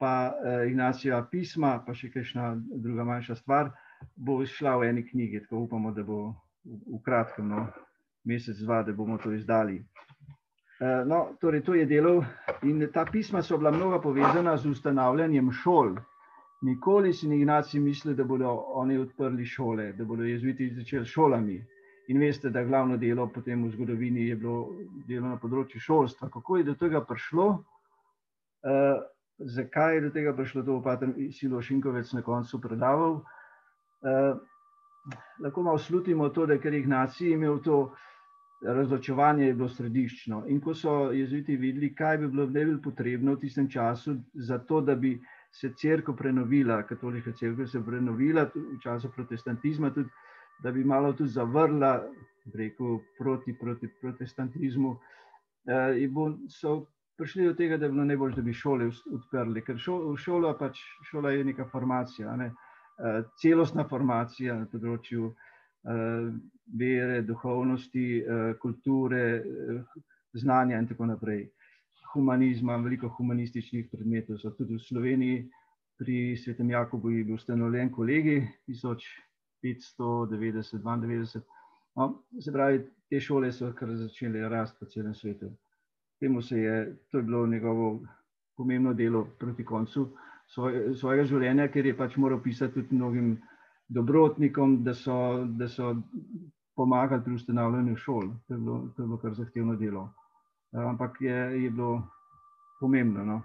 pa 0.00 0.32
uh, 0.32 0.66
Ignacijeva 0.68 1.22
pisma, 1.30 1.78
pa 1.86 1.94
še 1.94 2.10
kakšna 2.10 2.54
druga 2.80 3.04
manjša 3.04 3.36
stvar, 3.42 3.70
bo 4.16 4.40
šla 4.46 4.78
v 4.80 4.90
eni 4.90 5.04
knjigi. 5.06 5.44
Tako 5.44 5.66
upamo, 5.66 5.92
da 5.92 6.02
bo 6.02 6.20
v, 6.64 6.78
v 6.96 7.00
kratkem, 7.04 7.50
no, 7.52 7.66
mesec, 8.24 8.58
dva, 8.64 8.82
da 8.82 8.96
bomo 8.96 9.18
to 9.20 9.32
izdali. 9.36 9.80
Uh, 10.80 11.02
no, 11.04 11.36
torej, 11.40 11.60
to 11.66 11.76
je 11.76 11.84
delal 11.84 12.22
in 12.64 12.80
ta 12.92 13.04
pisma 13.04 13.42
so 13.42 13.58
bila 13.60 13.70
mnoga 13.70 14.00
povezana 14.00 14.56
z 14.56 14.72
ustanavljanjem 14.72 15.52
šol. 15.52 15.98
Nikoli 16.62 17.12
si 17.12 17.28
ni 17.28 17.40
Ignacij 17.40 17.80
mislil, 17.80 18.16
da 18.16 18.24
bodo 18.24 18.52
oni 18.76 18.98
odprli 19.00 19.44
šole, 19.44 19.92
da 19.96 20.04
bodo 20.04 20.24
jezuiti 20.24 20.72
začeli 20.76 21.06
šolami. 21.06 21.60
In 22.10 22.18
veste, 22.18 22.50
da 22.50 22.64
glavno 22.66 22.96
delo 22.98 23.28
potem 23.30 23.62
v 23.64 23.70
zgodovini 23.70 24.26
je 24.26 24.36
bilo 24.36 24.74
delo 25.06 25.30
na 25.30 25.38
področju 25.38 25.78
šolstva. 25.80 26.28
Kako 26.34 26.58
je 26.58 26.66
do 26.66 26.74
tega 26.74 27.04
prišlo? 27.06 27.46
Uh, 28.66 29.02
zakaj 29.38 29.94
je 29.94 30.00
do 30.08 30.10
tega 30.16 30.32
prišlo, 30.34 30.64
to 30.66 30.80
pa 30.82 30.96
Silo 31.32 31.62
Šinkovec 31.62 32.10
na 32.18 32.22
koncu 32.26 32.58
predaval. 32.60 33.20
Uh, 34.02 34.40
lahko 35.38 35.62
malo 35.62 35.78
slutimo 35.78 36.28
to, 36.34 36.46
da 36.50 36.58
ker 36.58 36.74
jih 36.74 36.88
nacij 36.90 37.30
imel 37.36 37.60
to 37.62 37.92
razločevanje, 38.66 39.46
je 39.46 39.54
bilo 39.54 39.68
središčno. 39.68 40.42
In 40.50 40.58
ko 40.60 40.74
so 40.74 41.12
jezuiti 41.14 41.56
videli, 41.56 41.94
kaj 41.94 42.18
bi 42.18 42.28
bilo 42.28 42.48
najbolj 42.50 42.80
potrebno 42.82 43.36
v 43.36 43.44
tistem 43.44 43.70
času, 43.70 44.16
za 44.34 44.58
to, 44.58 44.80
da 44.80 44.98
bi 44.98 45.14
se 45.52 45.70
crkva 45.78 46.14
prenovila, 46.16 46.82
katoliška 46.82 47.32
crkva 47.38 47.66
se 47.66 47.80
prenovila 47.86 48.44
v 48.54 48.80
času 48.82 49.12
protestantizma, 49.14 49.94
tudi 49.94 50.10
da 50.62 50.72
bi 50.72 50.84
malo 50.84 51.12
tudi 51.12 51.30
zavrla 51.30 51.94
rekel, 52.54 52.98
proti, 53.18 53.54
proti 53.60 53.88
protestantizmu. 54.00 54.96
Eh, 55.66 56.02
in 56.02 56.48
so 56.48 56.86
prišli 57.16 57.44
do 57.44 57.54
tega, 57.54 57.76
da 57.76 57.84
je 57.86 57.92
bilo 57.92 58.04
najbolj, 58.04 58.34
da 58.34 58.42
bi 58.42 58.52
šole 58.52 58.90
odprli, 59.12 59.62
ker 59.64 59.78
šola, 60.16 60.54
pač, 60.58 60.80
šola 61.10 61.30
je 61.30 61.44
neka 61.44 61.68
formacija, 61.68 62.36
ne? 62.36 62.52
Eh, 62.98 63.22
celostna 63.40 63.84
formacija 63.88 64.56
na 64.58 64.66
področju 64.66 65.30
eh, 65.30 66.30
vere, 66.80 67.22
duhovnosti, 67.22 68.06
kulture, 68.60 69.22
znanja 70.32 70.78
in 70.78 70.86
tako 70.86 71.08
naprej. 71.10 71.48
Humanizma, 72.12 72.76
veliko 72.82 73.08
humanističnih 73.16 73.88
predmetov 73.90 74.38
so 74.38 74.50
tudi 74.56 74.76
v 74.76 74.84
Sloveniji. 74.84 75.40
Pri 76.00 76.36
Svetem 76.40 76.70
Jakobu 76.70 77.10
je 77.10 77.24
bil 77.24 77.36
ustanovljen 77.36 77.90
kolegi 77.92 78.38
590, 79.62 80.82
92. 80.82 81.42
No, 81.96 82.22
se 82.40 82.52
pravi, 82.52 82.84
te 83.10 83.20
šole 83.20 83.52
so 83.52 83.72
kar 83.76 83.92
začele 83.96 84.48
rasti 84.48 84.78
po 84.80 84.86
celem 84.86 85.14
svetu. 85.14 85.50
Temu 86.20 86.42
se 86.42 86.58
je, 86.58 86.96
to 87.10 87.18
je 87.18 87.22
bilo 87.22 87.46
njegovo 87.46 88.00
pomembno 88.56 88.94
delo 88.94 89.24
proti 89.38 89.64
koncu 89.64 90.10
svoj, 90.54 90.94
svojega 90.98 91.26
življenja, 91.28 91.68
ker 91.72 91.86
je 91.86 91.96
pač 91.96 92.16
moral 92.20 92.40
pisati 92.42 92.74
tudi 92.80 92.96
mnogim 92.98 93.34
dobrotnikom, 93.90 94.80
da 94.86 94.94
so, 94.94 95.16
da 95.58 95.68
so 95.68 95.94
pomagali 96.78 97.24
pri 97.24 97.36
ustanavljanju 97.38 97.96
šol. 97.96 98.32
To 98.46 98.54
je 98.54 98.58
bilo, 98.58 98.80
to 98.96 99.02
je 99.02 99.06
bilo 99.06 99.20
kar 99.22 99.36
zahtevno 99.38 99.76
delo. 99.76 100.08
Ampak 100.72 101.20
je, 101.20 101.38
je 101.64 101.70
bilo 101.70 102.02
pomembno. 102.80 103.24
No? 103.26 103.40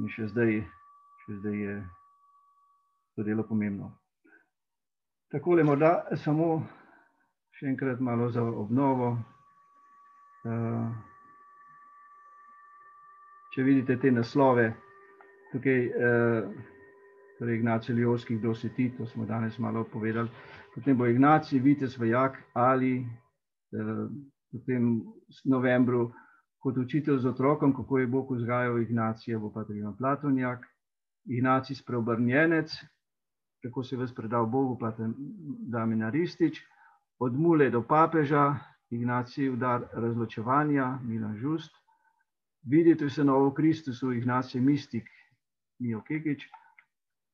In 0.00 0.08
še 0.12 0.28
zdaj, 0.32 0.62
še 1.24 1.40
zdaj 1.40 1.58
je 1.66 1.74
to 3.16 3.26
delo 3.26 3.44
pomembno. 3.48 3.92
Tako 5.32 5.54
le 5.56 5.62
morda 5.64 5.90
samo 6.20 6.46
še 7.56 7.70
enkrat 7.70 8.00
malo 8.04 8.26
za 8.28 8.42
obnovo. 8.44 9.14
Če 13.54 13.64
vidite 13.64 13.96
te 14.02 14.12
naslove, 14.12 14.66
tukaj 15.54 15.88
torej 17.38 17.58
Ignacej 17.62 17.96
Ljovski, 17.96 18.36
kdo 18.42 18.52
si 18.52 18.74
ti, 18.76 18.90
to 18.92 19.08
smo 19.08 19.24
danes 19.24 19.56
malo 19.58 19.86
povedali. 19.88 20.28
Potem 20.74 21.00
bo 21.00 21.08
Ignacij, 21.08 21.64
Vitez 21.64 21.96
Vajak 21.96 22.36
ali 22.52 22.94
potem 23.72 24.94
v 25.00 25.48
novembru 25.48 26.10
kot 26.60 26.76
učitelj 26.76 27.24
z 27.24 27.32
otrokom, 27.32 27.72
kako 27.72 28.04
je 28.04 28.06
Bog 28.06 28.36
vzgajal 28.36 28.82
Ignacija, 28.84 29.40
bo 29.40 29.48
pa 29.48 29.64
Ivan 29.64 29.96
Platonjak, 29.96 30.68
Ignacij 31.24 31.80
spreobrnjenec, 31.80 32.82
kako 33.62 33.84
se 33.84 33.94
je 33.94 33.98
vas 33.98 34.14
predal 34.14 34.46
Bogu, 34.46 34.78
pa 34.78 34.92
Damina 35.72 36.10
Ristič, 36.10 36.62
od 37.18 37.34
mule 37.34 37.70
do 37.70 37.82
papeža, 37.82 38.58
Ignacij 38.90 39.48
udar 39.48 39.84
razločevanja, 39.92 40.98
Milan 41.02 41.36
Žust, 41.36 41.72
vidite 42.62 43.06
vse 43.06 43.24
novo 43.24 43.48
v 43.50 43.54
Kristusu, 43.54 44.12
Ignacij 44.12 44.60
mistik, 44.60 45.08
Mijo 45.78 46.02
Kekič, 46.02 46.44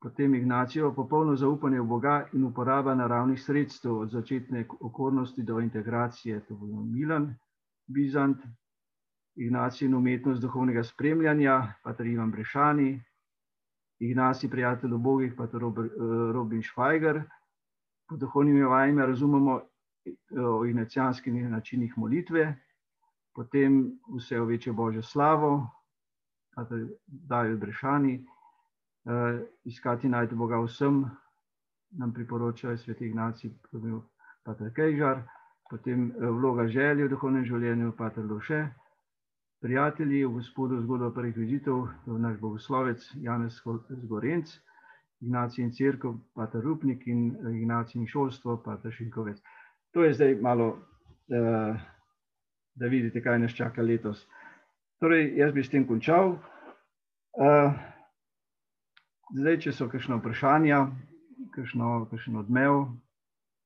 potem 0.00 0.34
Ignacijo 0.34 0.92
popolno 0.94 1.36
zaupanje 1.36 1.80
v 1.80 1.86
Boga 1.86 2.28
in 2.32 2.44
uporaba 2.44 2.94
naravnih 2.94 3.42
sredstev 3.42 3.98
od 3.98 4.10
začetne 4.10 4.66
okornosti 4.80 5.42
do 5.42 5.60
integracije, 5.60 6.40
to 6.46 6.54
bo 6.54 6.84
Milan 6.84 7.34
Bizant, 7.86 8.38
Ignacij 9.36 9.86
in 9.86 9.94
umetnost 9.94 10.40
duhovnega 10.42 10.82
spremljanja, 10.82 11.74
pater 11.82 12.06
Ivan 12.06 12.30
Brešani, 12.30 13.00
Ignacij 13.98 14.50
prijatelj 14.50 14.92
obogih, 14.94 15.34
pater 15.36 15.60
Robin 16.32 16.62
Švajger, 16.62 17.22
po 18.08 18.16
duhovnimi 18.16 18.62
vajami 18.64 19.06
razumemo 19.06 19.60
o 20.38 20.64
ignacijanskih 20.64 21.50
načinih 21.50 21.98
molitve, 21.98 22.54
potem 23.34 23.98
vse 24.16 24.40
o 24.40 24.44
večjo 24.44 24.72
Božjo 24.72 25.02
slavo, 25.02 25.70
pater 26.54 26.86
David 27.06 27.58
Brešani, 27.58 28.24
iskati 29.64 30.08
najti 30.08 30.34
Boga 30.34 30.60
vsem, 30.64 31.04
nam 31.90 32.12
priporočajo 32.12 32.76
sveti 32.76 33.06
Ignacij, 33.06 33.50
pater 34.44 34.72
Kejžar, 34.74 35.22
potem 35.70 36.12
vloga 36.18 36.68
želje 36.68 37.04
v 37.04 37.10
duhovnem 37.10 37.44
življenju, 37.44 37.92
pater 37.96 38.24
Lovše, 38.24 38.68
prijatelji 39.60 40.24
v 40.24 40.32
gospodu 40.32 40.80
zgodbo 40.80 41.10
prvih 41.14 41.36
vizitev, 41.36 41.86
to 42.04 42.12
je 42.12 42.18
naš 42.18 42.38
bogoslovec 42.40 43.10
Janez 43.14 43.60
Zgorenc, 44.02 44.58
Ignacij 45.20 45.64
in 45.64 45.72
crkva, 45.72 46.14
pater 46.34 46.62
Rupnik 46.62 47.06
in 47.06 47.36
Ignacij 47.54 48.00
in 48.00 48.06
šolstvo, 48.06 48.56
pater 48.62 48.92
Šinkovec. 48.92 49.40
To 49.92 50.04
je 50.04 50.14
zdaj 50.14 50.34
malo, 50.40 50.78
da 52.74 52.86
vidite, 52.86 53.22
kaj 53.22 53.38
nas 53.38 53.54
čaka 53.54 53.82
letos. 53.82 54.26
Torej, 55.00 55.32
jaz 55.36 55.52
bi 55.52 55.64
s 55.64 55.70
tem 55.70 55.86
končal. 55.86 56.36
Zdaj, 59.34 59.58
če 59.64 59.72
so 59.72 59.88
kakšna 59.90 60.20
vprašanja, 60.20 60.86
kakšno, 61.54 62.06
kakšen 62.10 62.38
odmev. 62.38 62.86